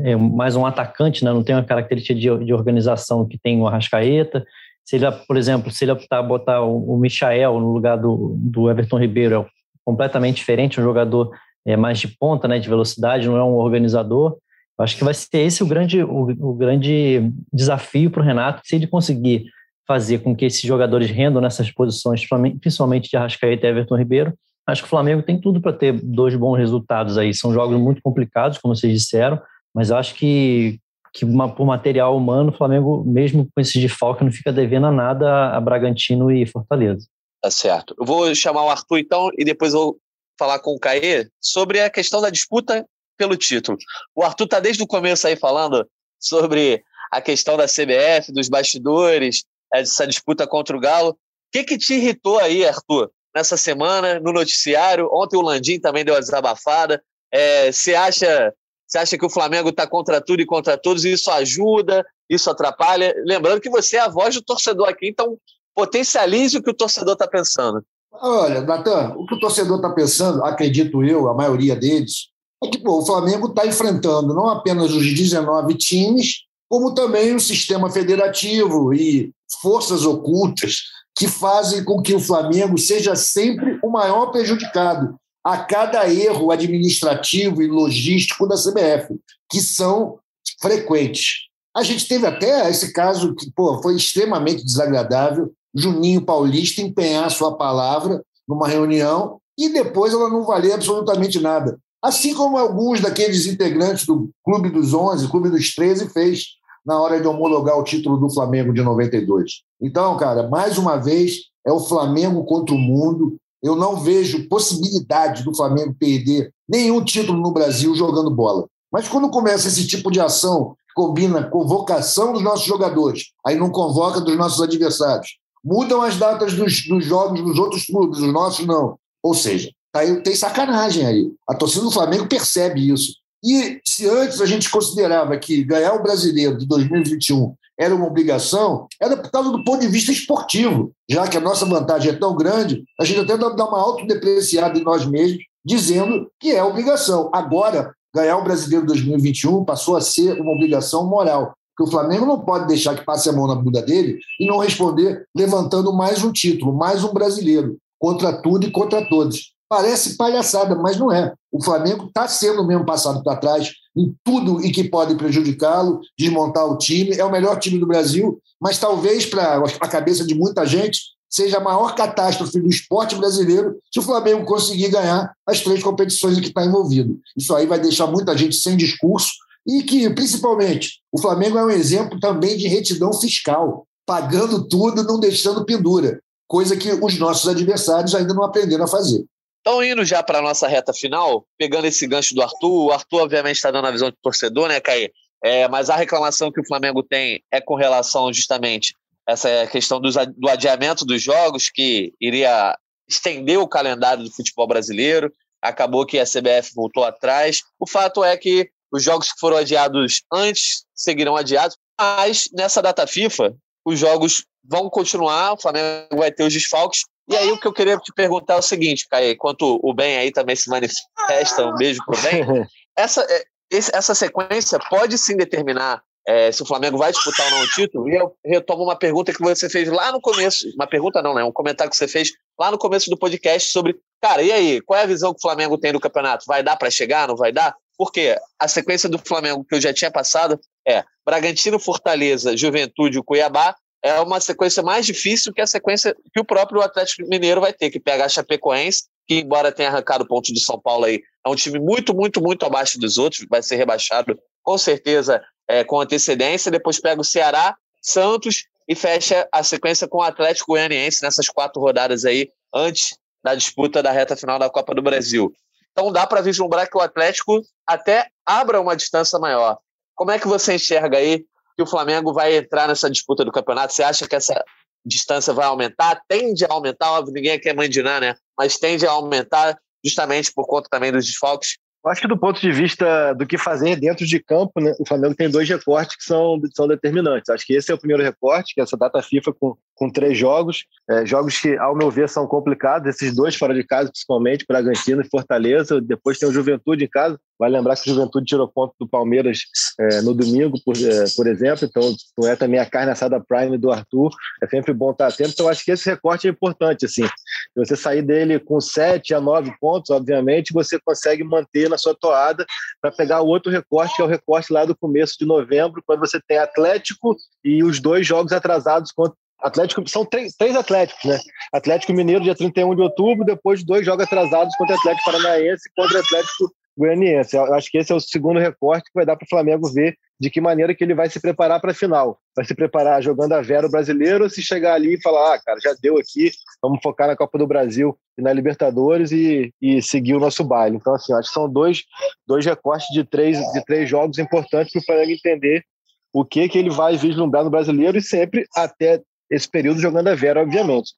é 0.05 0.17
mais 0.17 0.57
um 0.57 0.65
atacante, 0.65 1.25
né? 1.25 1.33
não 1.33 1.45
tem 1.45 1.55
uma 1.55 1.65
característica 1.65 2.15
de, 2.15 2.45
de 2.45 2.53
organização 2.53 3.27
que 3.27 3.39
tem 3.39 3.61
o 3.61 3.67
Arrascaeta. 3.67 4.45
Se 4.89 4.97
ele, 4.97 5.05
por 5.27 5.37
exemplo, 5.37 5.71
se 5.71 5.85
ele 5.85 5.93
optar 5.93 6.23
botar 6.23 6.63
o, 6.63 6.95
o 6.95 6.97
Michael 6.97 7.61
no 7.61 7.75
lugar 7.75 7.99
do, 7.99 8.35
do 8.39 8.71
Everton 8.71 8.99
Ribeiro, 8.99 9.43
é 9.43 9.47
completamente 9.85 10.37
diferente, 10.37 10.81
um 10.81 10.83
jogador 10.83 11.31
é, 11.67 11.77
mais 11.77 11.99
de 11.99 12.09
ponta, 12.09 12.49
né, 12.49 12.59
de 12.59 12.71
velocidade, 12.71 13.29
não 13.29 13.37
é 13.37 13.45
um 13.45 13.57
organizador. 13.57 14.39
Eu 14.79 14.83
acho 14.83 14.97
que 14.97 15.05
vai 15.05 15.13
ser 15.13 15.41
esse 15.41 15.63
o 15.63 15.67
grande, 15.67 16.03
o, 16.03 16.31
o 16.41 16.55
grande 16.55 17.31
desafio 17.53 18.11
para 18.11 18.23
o 18.23 18.25
Renato, 18.25 18.63
se 18.65 18.77
ele 18.77 18.87
conseguir 18.87 19.45
fazer 19.87 20.21
com 20.21 20.35
que 20.35 20.47
esses 20.47 20.63
jogadores 20.63 21.11
rendam 21.11 21.43
nessas 21.43 21.71
posições, 21.71 22.27
principalmente 22.59 23.11
de 23.11 23.17
Arrascaeta 23.19 23.67
e 23.67 23.69
Everton 23.69 23.99
Ribeiro. 23.99 24.33
Acho 24.67 24.81
que 24.81 24.87
o 24.87 24.91
Flamengo 24.91 25.23
tem 25.23 25.39
tudo 25.39 25.61
para 25.61 25.75
ter 25.75 26.01
dois 26.03 26.35
bons 26.35 26.57
resultados 26.57 27.19
aí. 27.19 27.35
São 27.35 27.53
jogos 27.53 27.79
muito 27.79 28.01
complicados, 28.01 28.57
como 28.57 28.75
vocês 28.75 28.91
disseram, 28.91 29.39
mas 29.75 29.91
acho 29.91 30.15
que, 30.15 30.81
que 31.13 31.25
uma, 31.25 31.53
por 31.53 31.67
material 31.67 32.17
humano, 32.17 32.51
o 32.51 32.57
Flamengo, 32.57 33.05
mesmo 33.05 33.49
com 33.55 33.61
esse 33.61 33.81
desfalque, 33.81 34.25
não 34.25 34.33
fica 34.33 34.53
devendo 34.53 34.87
a 34.87 34.93
nada 34.93 35.57
a 35.57 35.61
Bragantino 35.61 36.31
e 36.31 36.47
Fortaleza. 36.47 37.07
Tá 37.41 37.51
certo. 37.51 37.95
Eu 37.99 38.05
vou 38.05 38.35
chamar 38.35 38.65
o 38.65 38.71
Arthur 38.71 38.99
então 38.99 39.31
e 39.37 39.45
depois 39.45 39.73
eu 39.73 39.81
vou 39.81 39.99
falar 40.39 40.59
com 40.61 40.73
o 40.73 40.79
Caê 40.79 41.29
sobre 41.41 41.81
a 41.81 41.91
questão 41.91 42.21
da 42.21 42.31
disputa 42.31 42.87
pelo 43.17 43.37
título. 43.37 43.77
O 44.15 44.23
Arthur 44.23 44.47
tá 44.47 44.61
desde 44.61 44.83
o 44.83 44.87
começo 44.87 45.27
aí 45.27 45.37
falando 45.37 45.87
sobre 46.21 46.83
a 47.11 47.21
questão 47.21 47.57
da 47.57 47.67
CBF, 47.67 48.33
dos 48.33 48.49
bastidores, 48.49 49.45
essa 49.73 50.07
disputa 50.07 50.47
contra 50.47 50.77
o 50.77 50.81
Galo. 50.81 51.11
O 51.11 51.17
que, 51.53 51.65
que 51.65 51.79
te 51.79 51.95
irritou 51.95 52.39
aí, 52.39 52.67
Arthur, 52.67 53.11
nessa 53.35 53.57
semana, 53.57 54.21
no 54.21 54.33
noticiário? 54.33 55.09
Ontem 55.13 55.37
o 55.37 55.43
Landim 55.43 55.81
também 55.81 56.05
deu 56.05 56.15
a 56.15 56.21
desabafada. 56.21 57.03
É, 57.33 57.73
você 57.73 57.93
é, 57.93 58.53
acha, 58.89 59.03
acha 59.03 59.19
que 59.19 59.27
o 59.27 59.31
Flamengo 59.31 59.69
está 59.69 59.87
contra 59.87 60.21
tudo 60.21 60.41
e 60.41 60.47
contra 60.47 60.77
todos 60.79 61.05
e 61.05 61.13
isso 61.13 61.31
ajuda, 61.31 62.05
isso 62.29 62.51
atrapalha? 62.51 63.15
Lembrando 63.25 63.61
que 63.61 63.71
você 63.71 63.97
é 63.97 64.01
a 64.01 64.09
voz 64.09 64.35
do 64.35 64.43
torcedor 64.43 64.89
aqui, 64.89 65.09
então 65.09 65.37
potencialize 65.75 66.57
o 66.57 66.63
que 66.63 66.71
o 66.71 66.75
torcedor 66.75 67.13
está 67.13 67.29
pensando. 67.29 67.85
Olha, 68.11 68.63
Natan, 68.63 69.15
o 69.17 69.27
que 69.27 69.35
o 69.35 69.41
torcedor 69.41 69.77
está 69.77 69.91
pensando, 69.91 70.45
acredito 70.45 71.05
eu, 71.05 71.29
a 71.29 71.35
maioria 71.35 71.77
deles, 71.77 72.29
é 72.63 72.69
que 72.69 72.79
pô, 72.79 73.01
o 73.01 73.07
Flamengo 73.07 73.49
está 73.49 73.67
enfrentando 73.67 74.35
não 74.35 74.49
apenas 74.49 74.93
os 74.93 75.07
19 75.15 75.75
times, 75.75 76.45
como 76.69 76.95
também 76.95 77.35
o 77.35 77.41
sistema 77.41 77.91
federativo 77.91 78.93
e 78.93 79.33
forças 79.63 80.05
ocultas 80.05 80.83
que 81.17 81.29
fazem 81.29 81.85
com 81.85 82.03
que 82.03 82.15
o 82.15 82.21
Flamengo 82.21 82.77
seja 82.77 83.15
sempre 83.17 83.79
o 83.83 83.91
maior 83.91 84.27
prejudicado 84.27 85.17
a 85.45 85.59
cada 85.59 86.09
erro 86.13 86.51
administrativo 86.51 87.63
e 87.63 87.67
logístico 87.67 88.47
da 88.47 88.57
CBF, 88.57 89.19
que 89.51 89.61
são 89.61 90.19
frequentes. 90.61 91.49
A 91.77 91.83
gente 91.83 92.09
teve 92.09 92.27
até 92.27 92.69
esse 92.69 92.93
caso 92.93 93.35
que 93.35 93.51
pô, 93.53 93.81
foi 93.83 93.97
extremamente 93.97 94.65
desagradável, 94.65 95.53
Juninho 95.75 96.23
Paulista 96.23 96.81
empenhar 96.81 97.31
sua 97.31 97.57
palavra 97.57 98.23
numa 98.47 98.67
reunião 98.67 99.39
e 99.57 99.69
depois 99.69 100.13
ela 100.13 100.29
não 100.29 100.45
valer 100.45 100.73
absolutamente 100.73 101.39
nada. 101.41 101.79
Assim 102.03 102.35
como 102.35 102.57
alguns 102.57 103.01
daqueles 103.01 103.47
integrantes 103.47 104.07
do 104.07 104.31
Clube 104.45 104.71
dos 104.71 104.95
11, 104.95 105.29
Clube 105.29 105.51
dos 105.51 105.75
13 105.75 106.09
fez 106.11 106.59
na 106.87 106.99
hora 107.01 107.21
de 107.21 107.27
homologar 107.27 107.77
o 107.77 107.85
título 107.85 108.17
do 108.17 108.31
Flamengo 108.31 108.73
de 108.73 108.83
92. 108.83 109.63
Então, 109.81 110.17
cara, 110.17 110.49
mais 110.49 110.79
uma 110.79 110.97
vez, 110.97 111.49
é 111.67 111.73
o 111.73 111.81
Flamengo 111.81 112.45
contra 112.45 112.75
o 112.75 112.79
mundo. 112.79 113.37
Eu 113.63 113.75
não 113.75 113.97
vejo 113.97 114.49
possibilidade 114.49 115.43
do 115.43 115.55
Flamengo 115.55 115.95
perder 115.99 116.53
nenhum 116.69 117.05
título 117.05 117.41
no 117.41 117.53
Brasil 117.53 117.95
jogando 117.95 118.31
bola. 118.31 118.67
Mas 118.93 119.09
quando 119.09 119.31
começa 119.31 119.69
esse 119.69 119.87
tipo 119.87 120.11
de 120.11 120.21
ação, 120.21 120.77
combina 120.95 121.49
convocação 121.49 122.33
dos 122.33 122.43
nossos 122.43 122.67
jogadores, 122.67 123.27
aí 123.47 123.57
não 123.57 123.71
convoca 123.71 124.21
dos 124.21 124.37
nossos 124.37 124.61
adversários, 124.61 125.39
mudam 125.65 126.03
as 126.03 126.17
datas 126.17 126.55
dos, 126.55 126.87
dos 126.87 127.05
jogos 127.05 127.43
dos 127.43 127.59
outros 127.59 127.85
clubes, 127.85 128.21
os 128.21 128.33
nossos 128.33 128.67
não. 128.67 128.99
Ou 129.23 129.35
seja, 129.35 129.71
aí 129.95 130.23
tem 130.23 130.35
sacanagem 130.35 131.07
aí. 131.07 131.33
A 131.49 131.55
torcida 131.55 131.85
do 131.85 131.91
Flamengo 131.91 132.29
percebe 132.29 132.91
isso. 132.91 133.15
E 133.45 133.81
se 133.87 134.09
antes 134.09 134.41
a 134.41 134.47
gente 134.47 134.71
considerava 134.71 135.37
que 135.37 135.63
ganhar 135.63 135.95
o 135.95 136.03
brasileiro 136.03 136.59
de 136.59 136.67
2021 136.67 137.55
era 137.79 137.95
uma 137.95 138.07
obrigação, 138.07 138.87
era 139.01 139.17
por 139.17 139.31
causa 139.31 139.51
do 139.51 139.63
ponto 139.63 139.81
de 139.81 139.89
vista 139.89 140.11
esportivo, 140.11 140.93
já 141.09 141.29
que 141.29 141.37
a 141.37 141.41
nossa 141.41 141.65
vantagem 141.65 142.13
é 142.13 142.17
tão 142.17 142.35
grande, 142.35 142.83
a 143.01 143.05
gente 143.05 143.21
até 143.21 143.37
dá 143.37 143.65
uma 143.65 143.81
autodepreciada 143.81 144.79
em 144.79 144.83
nós 144.83 145.07
mesmos, 145.07 145.43
dizendo 145.65 146.29
que 146.41 146.51
é 146.51 146.63
obrigação. 146.63 147.31
Agora, 147.33 147.95
ganhar 148.15 148.37
o 148.39 148.45
brasileiro 148.45 148.87
de 148.87 148.93
2021 148.95 149.65
passou 149.65 149.97
a 149.97 150.01
ser 150.01 150.41
uma 150.41 150.53
obrigação 150.53 151.07
moral 151.07 151.53
que 151.77 151.85
o 151.85 151.87
Flamengo 151.87 152.27
não 152.27 152.41
pode 152.41 152.67
deixar 152.67 152.97
que 152.97 153.05
passe 153.05 153.29
a 153.29 153.33
mão 153.33 153.47
na 153.47 153.55
bunda 153.55 153.81
dele 153.81 154.19
e 154.41 154.47
não 154.47 154.59
responder 154.59 155.25
levantando 155.37 155.93
mais 155.93 156.25
um 156.25 156.33
título, 156.33 156.77
mais 156.77 157.05
um 157.05 157.13
brasileiro, 157.13 157.79
contra 158.01 158.33
tudo 158.33 158.67
e 158.67 158.71
contra 158.73 159.09
todos. 159.09 159.53
Parece 159.69 160.17
palhaçada, 160.17 160.75
mas 160.75 160.99
não 160.99 161.13
é. 161.13 161.33
O 161.53 161.63
Flamengo 161.63 162.07
está 162.07 162.27
sendo 162.27 162.67
mesmo 162.67 162.85
passado 162.85 163.23
para 163.23 163.37
trás 163.37 163.71
em 163.99 164.15
tudo 164.23 164.65
e 164.65 164.71
que 164.71 164.85
pode 164.85 165.17
prejudicá-lo, 165.17 166.01
desmontar 166.17 166.67
o 166.67 166.79
time. 166.79 167.17
É 167.17 167.25
o 167.25 167.31
melhor 167.31 167.59
time 167.59 167.79
do 167.79 167.87
Brasil, 167.87 168.41
mas 168.61 168.79
talvez 168.79 169.27
para 169.27 169.63
a 169.81 169.89
cabeça 169.89 170.25
de 170.25 170.35
muita 170.35 170.65
gente 170.65 171.01
seja 171.31 171.59
a 171.59 171.63
maior 171.63 171.95
catástrofe 171.95 172.59
do 172.61 172.69
esporte 172.69 173.15
brasileiro 173.15 173.77
se 173.93 173.99
o 173.99 174.03
Flamengo 174.03 174.47
conseguir 174.47 174.89
ganhar 174.89 175.33
as 175.47 175.61
três 175.61 175.83
competições 175.83 176.39
em 176.39 176.41
que 176.41 176.49
está 176.49 176.65
envolvido. 176.65 177.19
Isso 177.37 177.55
aí 177.55 177.67
vai 177.67 177.79
deixar 177.79 178.07
muita 178.07 178.37
gente 178.37 178.57
sem 178.57 178.77
discurso 178.77 179.33
e 179.67 179.83
que, 179.83 180.09
principalmente, 180.11 181.01
o 181.13 181.21
Flamengo 181.21 181.59
é 181.59 181.65
um 181.65 181.71
exemplo 181.71 182.19
também 182.19 182.57
de 182.57 182.67
retidão 182.67 183.13
fiscal, 183.13 183.87
pagando 184.07 184.67
tudo, 184.67 185.03
não 185.03 185.21
deixando 185.21 185.67
pendura, 185.67 186.19
coisa 186.47 186.75
que 186.75 186.91
os 186.91 187.19
nossos 187.19 187.47
adversários 187.47 188.15
ainda 188.15 188.33
não 188.33 188.45
aprenderam 188.45 188.85
a 188.85 188.89
fazer. 188.89 189.23
Então, 189.61 189.83
indo 189.83 190.05
já 190.05 190.23
para 190.23 190.39
a 190.39 190.43
nossa 190.43 190.67
reta 190.67 190.93
final, 190.93 191.47
pegando 191.59 191.87
esse 191.87 192.07
gancho 192.07 192.35
do 192.35 192.43
Arthur, 192.43 192.87
o 192.87 192.93
Arthur, 192.93 193.23
obviamente, 193.23 193.57
está 193.57 193.71
dando 193.71 193.89
a 193.89 193.91
visão 193.91 194.11
de 194.11 194.17
torcedor, 194.23 194.69
né, 194.69 194.81
Caí? 194.81 195.11
É, 195.43 195.69
mas 195.69 195.89
a 195.91 195.97
reclamação 195.97 196.51
que 196.51 196.61
o 196.61 196.67
Flamengo 196.67 197.03
tem 197.03 197.43
é 197.51 197.61
com 197.61 197.75
relação 197.75 198.33
justamente 198.33 198.95
a 199.27 199.33
essa 199.33 199.67
questão 199.67 200.01
do, 200.01 200.11
do 200.37 200.49
adiamento 200.49 201.05
dos 201.05 201.23
jogos, 201.23 201.71
que 201.71 202.13
iria 202.21 202.77
estender 203.09 203.59
o 203.59 203.69
calendário 203.69 204.25
do 204.25 204.33
futebol 204.33 204.67
brasileiro. 204.67 205.33
Acabou 205.63 206.07
que 206.07 206.19
a 206.19 206.25
CBF 206.25 206.75
voltou 206.75 207.05
atrás. 207.05 207.63
O 207.79 207.87
fato 207.87 208.25
é 208.25 208.37
que 208.37 208.71
os 208.93 209.03
jogos 209.03 209.33
que 209.33 209.39
foram 209.39 209.57
adiados 209.57 210.23
antes 210.33 210.85
seguirão 210.95 211.37
adiados, 211.37 211.77
mas 211.99 212.49
nessa 212.53 212.81
data 212.81 213.07
FIFA, 213.07 213.55
os 213.85 213.99
jogos 213.99 214.45
vão 214.65 214.89
continuar, 214.91 215.53
o 215.53 215.61
Flamengo 215.61 216.17
vai 216.17 216.31
ter 216.31 216.45
os 216.45 216.53
desfalques. 216.53 217.03
E 217.29 217.37
aí 217.37 217.53
o 217.53 217.61
que 217.61 217.67
eu 217.67 217.73
queria 217.73 217.97
te 217.99 218.13
perguntar 218.13 218.55
é 218.55 218.59
o 218.59 218.63
seguinte, 218.63 219.07
Caio, 219.09 219.33
enquanto 219.33 219.79
o 219.83 219.93
Ben 219.93 220.17
aí 220.17 220.33
também 220.33 220.57
se 220.57 220.71
manifesta, 220.71 221.67
um 221.67 221.75
beijo 221.75 222.01
pro 222.07 222.19
Ben, 222.23 222.41
essa, 222.97 223.21
é, 223.29 223.45
essa 223.71 224.15
sequência 224.15 224.79
pode 224.89 225.19
sim 225.19 225.37
determinar 225.37 226.03
é, 226.27 226.53
se 226.53 226.63
o 226.63 226.67
Flamengo 226.67 226.99
vai 226.99 227.11
disputar 227.11 227.47
ou 227.47 227.59
não 227.59 227.65
o 227.65 227.69
título, 227.69 228.09
e 228.09 228.15
eu 228.15 228.35
retomo 228.45 228.85
uma 228.85 228.97
pergunta 228.97 229.33
que 229.33 229.41
você 229.41 229.69
fez 229.69 229.89
lá 229.89 230.13
no 230.13 230.21
começo, 230.21 230.67
uma 230.75 230.87
pergunta 230.87 231.23
não, 231.23 231.35
né, 231.35 231.43
um 231.43 231.53
comentário 231.53 231.91
que 231.91 231.97
você 231.97 232.09
fez 232.09 232.33
lá 232.59 232.71
no 232.71 232.79
começo 232.79 233.09
do 233.09 233.17
podcast 233.17 233.71
sobre, 233.71 233.97
cara, 234.21 234.43
e 234.43 234.53
aí, 234.53 234.81
qual 234.83 234.99
é 234.99 235.05
a 235.05 235.07
visão 235.07 235.33
que 235.33 235.39
o 235.39 235.43
Flamengo 235.43 235.79
tem 235.79 235.93
do 235.93 236.01
campeonato? 236.01 236.45
Vai 236.47 236.63
dar 236.63 236.77
para 236.77 236.91
chegar, 236.91 237.29
não 237.29 237.37
vai 237.37 237.51
dar? 237.53 237.75
Porque 237.97 238.37
a 238.59 238.69
sequência 238.69 239.09
do 239.09 239.19
Flamengo 239.19 239.65
que 239.65 239.75
eu 239.75 239.81
já 239.81 239.93
tinha 239.93 240.11
passado 240.11 240.61
é 240.87 241.03
Bragantino, 241.25 241.79
Fortaleza, 241.79 242.57
Juventude 242.57 243.23
Cuiabá 243.23 243.75
é 244.03 244.21
uma 244.21 244.41
sequência 244.41 244.83
mais 244.83 245.05
difícil 245.05 245.53
que 245.53 245.61
a 245.61 245.67
sequência 245.67 246.15
que 246.33 246.41
o 246.41 246.45
próprio 246.45 246.81
Atlético 246.81 247.29
Mineiro 247.29 247.61
vai 247.61 247.73
ter, 247.73 247.91
que 247.91 247.99
pega 247.99 248.25
a 248.25 248.29
Chapecoense, 248.29 249.05
que 249.27 249.41
embora 249.41 249.73
tenha 249.73 249.89
arrancado 249.89 250.27
ponto 250.27 250.53
de 250.53 250.61
São 250.61 250.81
Paulo 250.81 251.05
aí, 251.05 251.21
é 251.45 251.49
um 251.49 251.55
time 251.55 251.79
muito, 251.79 252.15
muito, 252.15 252.41
muito 252.41 252.65
abaixo 252.65 252.99
dos 252.99 253.19
outros, 253.19 253.45
vai 253.49 253.63
ser 253.63 253.77
rebaixado 253.77 254.39
com 254.63 254.79
certeza 254.79 255.43
é, 255.67 255.85
com 255.85 256.01
antecedência, 256.01 256.71
depois 256.71 257.01
pega 257.01 257.21
o 257.21 257.25
Ceará, 257.25 257.77
Santos 258.01 258.65
e 258.89 258.95
fecha 258.95 259.47
a 259.53 259.63
sequência 259.63 260.09
com 260.09 260.19
o 260.19 260.23
Atlético 260.23 260.73
Goianiense 260.73 261.23
nessas 261.23 261.49
quatro 261.49 261.81
rodadas 261.81 262.25
aí, 262.25 262.49
antes 262.75 263.17
da 263.43 263.55
disputa 263.55 264.03
da 264.03 264.11
reta 264.11 264.37
final 264.37 264.59
da 264.59 264.71
Copa 264.71 264.95
do 264.95 265.03
Brasil. 265.03 265.53
Então 265.93 266.13
dá 266.13 266.27
para 266.27 266.41
vislumbrar 266.41 266.89
que 266.89 266.97
o 266.97 267.01
Atlético 267.01 267.61
até 267.87 268.29
abra 268.47 268.81
uma 268.81 268.97
distância 268.97 269.39
maior. 269.39 269.79
Como 270.15 270.31
é 270.31 270.39
que 270.39 270.49
você 270.49 270.75
enxerga 270.75 271.19
aí 271.19 271.45
que 271.79 271.83
o 271.83 271.87
Flamengo 271.87 272.33
vai 272.33 272.57
entrar 272.57 272.89
nessa 272.89 273.09
disputa 273.09 273.45
do 273.45 273.53
campeonato? 273.53 273.93
Você 273.93 274.03
acha 274.03 274.27
que 274.27 274.35
essa 274.35 274.61
distância 275.07 275.53
vai 275.55 275.65
aumentar? 275.65 276.21
Tende 276.29 276.65
a 276.65 276.73
aumentar, 276.73 277.13
óbvio, 277.13 277.33
ninguém 277.33 277.53
aqui 277.53 277.69
é 277.69 277.75
mandinar, 277.75 278.21
né? 278.21 278.35
Mas 278.59 278.77
tende 278.77 279.07
a 279.07 279.13
aumentar 279.13 279.79
justamente 280.05 280.53
por 280.53 280.67
conta 280.67 280.89
também 280.91 281.13
dos 281.13 281.25
desfalques? 281.25 281.79
Eu 282.05 282.11
acho 282.11 282.21
que 282.21 282.29
do 282.29 282.39
ponto 282.39 282.61
de 282.61 282.73
vista 282.73 283.33
do 283.35 283.47
que 283.47 283.57
fazer 283.57 283.95
dentro 283.95 284.27
de 284.27 284.43
campo, 284.43 284.81
né, 284.81 284.93
o 284.99 285.07
Flamengo 285.07 285.37
tem 285.37 285.49
dois 285.49 285.69
recortes 285.69 286.17
que 286.17 286.25
são, 286.25 286.61
são 286.75 286.89
determinantes. 286.89 287.49
Acho 287.49 287.65
que 287.65 287.75
esse 287.75 287.93
é 287.93 287.95
o 287.95 287.99
primeiro 287.99 288.25
recorte, 288.25 288.75
que 288.75 288.81
é 288.81 288.85
essa 288.85 288.97
data 288.97 289.23
FIFA 289.23 289.53
com 289.53 289.77
com 289.99 290.09
três 290.09 290.39
jogos. 290.39 290.85
É, 291.11 291.27
jogos 291.27 291.59
que, 291.59 291.77
ao 291.77 291.97
meu 291.97 292.11
ver, 292.11 292.29
são 292.29 292.47
complicados, 292.47 293.09
esses 293.09 293.35
dois 293.35 293.57
fora 293.57 293.75
de 293.75 293.83
casa, 293.83 294.11
principalmente, 294.11 294.65
Bragantino 294.67 295.21
e 295.21 295.29
Fortaleza. 295.29 296.01
Depois 296.01 296.39
tem 296.39 296.49
o 296.49 296.53
Juventude 296.53 297.05
em 297.05 297.09
casa. 297.09 297.39
Vai 297.59 297.69
lembrar 297.69 297.97
que 297.97 298.09
o 298.09 298.15
Juventude 298.15 298.47
tirou 298.47 298.69
ponto 298.69 298.95
do 299.01 299.09
Palmeiras 299.09 299.59
é, 299.99 300.23
no 300.23 300.33
domingo, 300.33 300.79
por, 300.85 300.97
é, 300.97 301.25
por 301.35 301.47
exemplo. 301.49 301.85
Então, 301.85 302.15
não 302.39 302.49
é 302.49 302.55
também 302.55 302.79
a 302.79 302.87
carne 302.87 303.11
assada 303.11 303.41
Prime 303.41 303.77
do 303.77 303.91
Arthur. 303.91 304.31
É 304.63 304.69
sempre 304.69 304.95
bom 304.95 305.11
estar 305.11 305.27
atento. 305.27 305.51
Então, 305.51 305.69
acho 305.69 305.85
que 305.85 305.91
esse 305.91 306.09
recorte 306.09 306.47
é 306.47 306.51
importante. 306.51 307.05
Assim. 307.05 307.27
Você 307.75 307.97
sair 307.97 308.23
dele 308.23 308.61
com 308.61 308.81
sete 308.81 309.35
a 309.35 309.41
nove 309.41 309.73
pontos, 309.81 310.11
obviamente, 310.11 310.73
você 310.73 310.99
consegue 311.05 311.43
manter 311.43 311.89
na 311.89 311.99
sua 311.99 312.15
toada 312.15 312.65
para 313.01 313.11
pegar 313.11 313.41
o 313.41 313.47
outro 313.47 313.73
recorte, 313.73 314.15
que 314.15 314.23
é 314.23 314.25
o 314.25 314.29
recorte 314.29 314.73
lá 314.73 314.85
do 314.85 314.97
começo 314.97 315.35
de 315.39 315.47
novembro, 315.47 316.03
quando 316.07 316.21
você 316.21 316.41
tem 316.47 316.59
Atlético 316.59 317.37
e 317.65 317.83
os 317.83 317.99
dois 317.99 318.27
jogos 318.27 318.53
atrasados 318.53 319.11
contra 319.11 319.37
Atlético, 319.61 320.09
são 320.09 320.25
três, 320.25 320.55
três 320.55 320.77
Atléticos, 320.77 321.25
né? 321.25 321.39
Atlético 321.73 322.13
Mineiro, 322.13 322.45
dia 322.45 322.55
31 322.55 322.95
de 322.95 323.03
outubro, 323.03 323.45
depois 323.45 323.85
dois 323.85 324.05
jogos 324.05 324.25
atrasados 324.25 324.75
contra 324.77 324.95
o 324.95 324.99
Atlético 324.99 325.31
Paranaense 325.31 325.89
e 325.89 326.01
contra 326.01 326.19
o 326.19 326.21
Atlético 326.21 326.73
Goianiense. 326.97 327.57
Eu 327.57 327.75
acho 327.75 327.91
que 327.91 327.99
esse 327.99 328.13
é 328.13 328.15
o 328.15 328.21
segundo 328.21 328.59
recorte 328.59 329.05
que 329.05 329.15
vai 329.15 329.25
dar 329.25 329.37
para 329.37 329.45
o 329.45 329.49
Flamengo 329.49 329.89
ver 329.89 330.17
de 330.41 330.51
que 330.51 330.61
maneira 330.61 330.95
que 330.95 331.03
ele 331.03 331.15
vai 331.15 331.29
se 331.29 331.41
preparar 331.41 331.81
para 331.81 331.91
a 331.91 331.95
final. 331.95 332.39
Vai 332.55 332.65
se 332.65 332.75
preparar 332.75 333.23
jogando 333.23 333.53
a 333.53 333.61
Vera 333.61 333.87
o 333.87 333.91
brasileiro 333.91 334.45
ou 334.45 334.51
se 334.51 334.63
chegar 334.63 334.95
ali 334.95 335.15
e 335.15 335.23
falar, 335.23 335.55
ah, 335.55 335.61
cara, 335.61 335.81
já 335.81 335.95
deu 336.01 336.17
aqui, 336.19 336.51
vamos 336.81 337.01
focar 337.03 337.27
na 337.27 337.37
Copa 337.37 337.59
do 337.59 337.67
Brasil 337.67 338.17
e 338.37 338.43
na 338.43 338.53
Libertadores 338.53 339.33
e, 339.33 339.73
e 339.81 340.01
seguir 340.01 340.35
o 340.35 340.41
nosso 340.41 340.63
baile. 340.63 340.97
Então, 340.97 341.15
assim, 341.15 341.33
acho 341.33 341.49
que 341.49 341.55
são 341.55 341.69
dois, 341.69 342.05
dois 342.47 342.65
recortes 342.65 343.09
de 343.13 343.25
três, 343.25 343.59
de 343.73 343.85
três 343.85 344.09
jogos 344.09 344.39
importantes 344.39 344.93
para 344.93 345.01
o 345.01 345.05
Flamengo 345.05 345.33
entender 345.33 345.85
o 346.33 346.45
que, 346.45 346.69
que 346.69 346.79
ele 346.79 346.91
vai 346.91 347.17
vislumbrar 347.17 347.65
no 347.65 347.71
brasileiro 347.71 348.19
e 348.19 348.23
sempre 348.23 348.67
até 348.77 349.21
esse 349.51 349.69
período 349.69 350.01
jogando 350.01 350.29
a 350.29 350.35
Vera, 350.35 350.63
obviamente. 350.63 351.13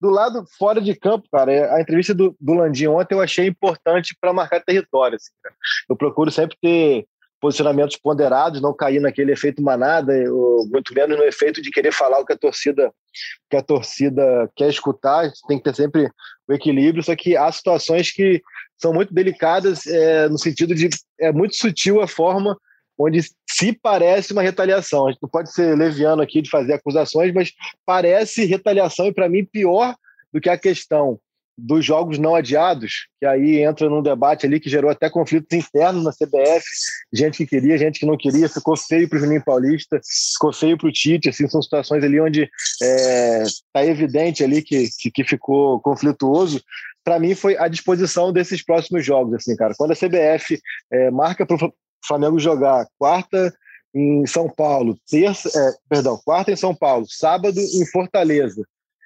Do 0.00 0.10
lado 0.10 0.44
fora 0.58 0.80
de 0.80 0.94
campo, 0.94 1.28
cara, 1.30 1.52
é, 1.52 1.74
a 1.74 1.80
entrevista 1.80 2.14
do, 2.14 2.36
do 2.40 2.54
Landim 2.54 2.86
ontem 2.86 3.14
eu 3.14 3.20
achei 3.20 3.46
importante 3.46 4.16
para 4.20 4.32
marcar 4.32 4.62
território. 4.62 5.16
Assim, 5.16 5.30
eu 5.88 5.96
procuro 5.96 6.30
sempre 6.30 6.56
ter 6.60 7.06
posicionamentos 7.40 7.96
ponderados, 7.96 8.60
não 8.60 8.74
cair 8.74 9.00
naquele 9.00 9.32
efeito 9.32 9.62
manada, 9.62 10.12
muito 10.70 10.94
menos 10.94 11.16
no 11.16 11.24
efeito 11.24 11.60
de 11.60 11.70
querer 11.70 11.92
falar 11.92 12.18
o 12.18 12.24
que 12.24 12.32
a 12.32 12.36
torcida 12.36 12.92
que 13.50 13.56
a 13.56 13.62
torcida 13.62 14.50
quer 14.56 14.68
escutar. 14.68 15.30
Tem 15.46 15.58
que 15.58 15.64
ter 15.64 15.74
sempre 15.74 16.10
o 16.48 16.52
equilíbrio. 16.52 17.02
Só 17.02 17.14
que 17.14 17.36
há 17.36 17.50
situações 17.52 18.10
que 18.10 18.42
são 18.78 18.92
muito 18.92 19.12
delicadas 19.12 19.86
é, 19.86 20.28
no 20.28 20.38
sentido 20.38 20.74
de 20.74 20.88
é 21.20 21.32
muito 21.32 21.56
sutil 21.56 22.00
a 22.00 22.08
forma 22.08 22.58
onde 22.98 23.20
se 23.48 23.72
parece 23.72 24.32
uma 24.32 24.42
retaliação. 24.42 25.06
A 25.06 25.10
gente 25.10 25.22
não 25.22 25.28
pode 25.28 25.52
ser 25.52 25.76
leviano 25.76 26.22
aqui 26.22 26.40
de 26.40 26.50
fazer 26.50 26.74
acusações, 26.74 27.32
mas 27.32 27.52
parece 27.84 28.44
retaliação 28.44 29.06
e 29.06 29.12
para 29.12 29.28
mim 29.28 29.44
pior 29.44 29.94
do 30.32 30.40
que 30.40 30.48
a 30.48 30.58
questão 30.58 31.18
dos 31.58 31.84
jogos 31.84 32.18
não 32.18 32.34
adiados, 32.34 33.08
que 33.18 33.24
aí 33.24 33.62
entra 33.62 33.88
num 33.88 34.02
debate 34.02 34.44
ali 34.44 34.60
que 34.60 34.68
gerou 34.68 34.90
até 34.90 35.08
conflitos 35.08 35.56
internos 35.56 36.04
na 36.04 36.12
CBF, 36.12 36.64
gente 37.12 37.38
que 37.38 37.46
queria, 37.46 37.78
gente 37.78 37.98
que 37.98 38.04
não 38.04 38.16
queria, 38.16 38.48
ficou 38.48 38.76
feio 38.76 39.08
para 39.08 39.16
o 39.16 39.20
Juninho 39.20 39.42
Paulista, 39.42 39.98
ficou 40.34 40.52
feio 40.52 40.76
para 40.76 40.88
o 40.88 40.92
Tite, 40.92 41.30
assim, 41.30 41.48
são 41.48 41.62
situações 41.62 42.04
ali 42.04 42.20
onde 42.20 42.42
está 42.42 42.86
é, 42.86 43.44
tá 43.72 43.86
evidente 43.86 44.44
ali 44.44 44.60
que, 44.60 44.88
que, 44.98 45.10
que 45.10 45.24
ficou 45.24 45.80
conflituoso, 45.80 46.62
para 47.02 47.18
mim 47.18 47.34
foi 47.34 47.56
a 47.56 47.68
disposição 47.68 48.32
desses 48.32 48.62
próximos 48.62 49.06
jogos, 49.06 49.34
assim, 49.34 49.56
cara, 49.56 49.74
quando 49.78 49.92
a 49.92 49.96
CBF 49.96 50.60
é, 50.92 51.10
marca 51.10 51.46
Flamengo 52.06 52.38
jogar 52.38 52.86
quarta 52.98 53.52
em 53.94 54.26
São 54.26 54.48
Paulo, 54.48 54.98
terça, 55.08 55.48
é, 55.58 55.74
perdão, 55.88 56.20
quarta 56.24 56.52
em 56.52 56.56
São 56.56 56.74
Paulo, 56.74 57.06
sábado 57.08 57.58
em 57.58 57.86
Fortaleza. 57.86 58.62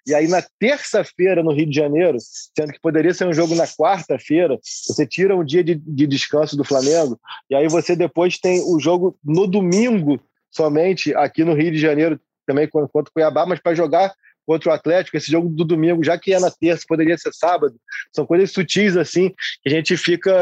E 0.06 0.14
aí 0.14 0.26
na 0.26 0.42
terça-feira 0.58 1.42
no 1.42 1.52
Rio 1.52 1.66
de 1.66 1.76
Janeiro, 1.76 2.18
sendo 2.20 2.72
que 2.72 2.80
poderia 2.80 3.14
ser 3.14 3.26
um 3.26 3.32
jogo 3.32 3.54
na 3.54 3.66
quarta-feira, 3.66 4.58
você 4.62 5.06
tira 5.06 5.36
um 5.36 5.44
dia 5.44 5.62
de, 5.62 5.74
de 5.74 6.06
descanso 6.06 6.56
do 6.56 6.64
Flamengo, 6.64 7.20
e 7.48 7.54
aí 7.54 7.68
você 7.68 7.94
depois 7.94 8.38
tem 8.38 8.60
o 8.62 8.80
jogo 8.80 9.16
no 9.22 9.46
domingo 9.46 10.20
somente 10.50 11.14
aqui 11.14 11.44
no 11.44 11.54
Rio 11.54 11.70
de 11.70 11.78
Janeiro, 11.78 12.18
também 12.44 12.68
contra 12.68 12.88
o 12.90 13.12
Cuiabá, 13.12 13.46
mas 13.46 13.60
para 13.60 13.74
jogar 13.74 14.12
contra 14.44 14.70
o 14.70 14.72
Atlético, 14.72 15.16
esse 15.16 15.30
jogo 15.30 15.48
do 15.48 15.64
domingo, 15.64 16.02
já 16.02 16.18
que 16.18 16.34
é 16.34 16.40
na 16.40 16.50
terça, 16.50 16.84
poderia 16.88 17.16
ser 17.16 17.32
sábado, 17.32 17.76
são 18.12 18.26
coisas 18.26 18.50
sutis 18.50 18.96
assim, 18.96 19.28
que 19.62 19.68
a 19.68 19.70
gente 19.70 19.96
fica, 19.96 20.32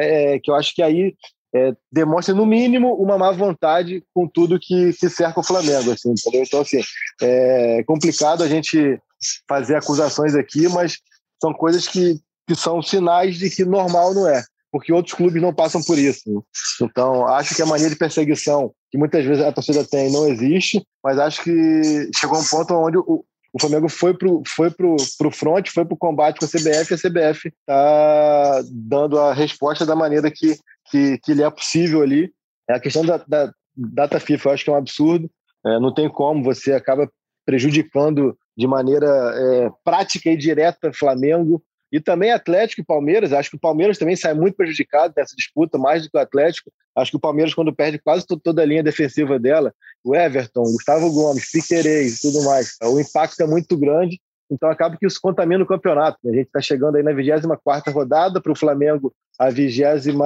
é, 0.00 0.38
que 0.38 0.50
eu 0.50 0.54
acho 0.54 0.74
que 0.74 0.82
aí 0.82 1.14
é, 1.54 1.72
demonstra, 1.90 2.34
no 2.34 2.46
mínimo, 2.46 2.94
uma 2.94 3.18
má 3.18 3.32
vontade 3.32 4.04
com 4.14 4.26
tudo 4.26 4.58
que, 4.60 4.92
se 4.92 5.10
cerca 5.10 5.40
o 5.40 5.44
Flamengo. 5.44 5.90
Assim, 5.90 6.10
entendeu? 6.10 6.42
Então, 6.42 6.60
assim, 6.60 6.80
é 7.20 7.82
complicado 7.84 8.42
a 8.42 8.48
gente 8.48 9.00
fazer 9.48 9.76
acusações 9.76 10.34
aqui, 10.34 10.68
mas 10.68 10.98
são 11.40 11.52
coisas 11.52 11.86
que, 11.86 12.18
que 12.46 12.54
são 12.54 12.80
sinais 12.80 13.36
de 13.36 13.50
que 13.50 13.64
normal 13.64 14.14
não 14.14 14.28
é, 14.28 14.42
porque 14.70 14.92
outros 14.92 15.14
clubes 15.14 15.42
não 15.42 15.54
passam 15.54 15.82
por 15.82 15.98
isso. 15.98 16.44
Então, 16.80 17.26
acho 17.26 17.54
que 17.54 17.62
a 17.62 17.66
mania 17.66 17.90
de 17.90 17.96
perseguição 17.96 18.72
que 18.90 18.98
muitas 18.98 19.24
vezes 19.24 19.42
a 19.44 19.52
torcida 19.52 19.84
tem 19.84 20.10
não 20.10 20.28
existe, 20.28 20.84
mas 21.02 21.18
acho 21.18 21.42
que 21.42 22.10
chegou 22.16 22.38
um 22.38 22.44
ponto 22.44 22.74
onde 22.74 22.98
o, 22.98 23.24
o 23.52 23.60
Flamengo 23.60 23.88
foi 23.88 24.16
pro, 24.16 24.42
foi 24.46 24.70
pro, 24.70 24.96
pro 25.18 25.30
front, 25.30 25.68
foi 25.68 25.84
pro 25.84 25.96
combate 25.96 26.38
com 26.38 26.44
a 26.44 26.48
CBF, 26.48 26.92
e 26.92 26.94
a 26.94 26.98
CBF 26.98 27.48
está 27.48 28.62
dando 28.70 29.18
a 29.18 29.32
resposta 29.32 29.84
da 29.84 29.96
maneira 29.96 30.30
que, 30.30 30.56
que, 30.90 31.18
que 31.18 31.34
lhe 31.34 31.42
é 31.42 31.50
possível 31.50 32.02
ali. 32.02 32.32
É 32.68 32.74
a 32.74 32.80
questão 32.80 33.04
da, 33.04 33.16
da 33.26 33.52
data 33.76 34.20
FIFA, 34.20 34.48
eu 34.48 34.52
acho 34.52 34.64
que 34.64 34.70
é 34.70 34.72
um 34.72 34.76
absurdo. 34.76 35.30
É, 35.66 35.78
não 35.80 35.92
tem 35.92 36.08
como, 36.08 36.44
você 36.44 36.72
acaba 36.72 37.10
prejudicando 37.44 38.36
de 38.56 38.66
maneira 38.66 39.06
é, 39.06 39.70
prática 39.84 40.30
e 40.30 40.36
direta 40.36 40.92
Flamengo 40.92 41.62
e 41.92 42.00
também 42.00 42.30
Atlético 42.30 42.82
e 42.82 42.84
Palmeiras. 42.84 43.32
Acho 43.32 43.50
que 43.50 43.56
o 43.56 43.60
Palmeiras 43.60 43.98
também 43.98 44.14
sai 44.14 44.34
muito 44.34 44.54
prejudicado 44.54 45.12
nessa 45.16 45.34
disputa, 45.34 45.76
mais 45.76 46.02
do 46.04 46.10
que 46.10 46.16
o 46.16 46.20
Atlético. 46.20 46.70
Acho 46.96 47.12
que 47.12 47.16
o 47.16 47.20
Palmeiras, 47.20 47.52
quando 47.52 47.74
perde 47.74 47.98
quase 47.98 48.24
toda 48.26 48.62
a 48.62 48.64
linha 48.64 48.82
defensiva 48.82 49.38
dela, 49.38 49.74
o 50.04 50.14
Everton, 50.14 50.62
Gustavo 50.62 51.12
Gomes, 51.12 51.50
Piquerez 51.50 52.18
e 52.18 52.20
tudo 52.22 52.44
mais, 52.44 52.76
o 52.82 52.98
impacto 52.98 53.42
é 53.42 53.46
muito 53.46 53.76
grande. 53.76 54.20
Então 54.50 54.68
acaba 54.68 54.96
que 54.96 55.06
isso 55.06 55.20
contamina 55.20 55.62
o 55.62 55.66
campeonato. 55.66 56.18
A 56.28 56.32
gente 56.32 56.46
está 56.46 56.60
chegando 56.60 56.96
aí 56.96 57.02
na 57.02 57.12
24 57.12 57.92
rodada, 57.92 58.40
para 58.40 58.50
o 58.50 58.56
Flamengo 58.56 59.14
a 59.38 59.48
21 59.48 60.18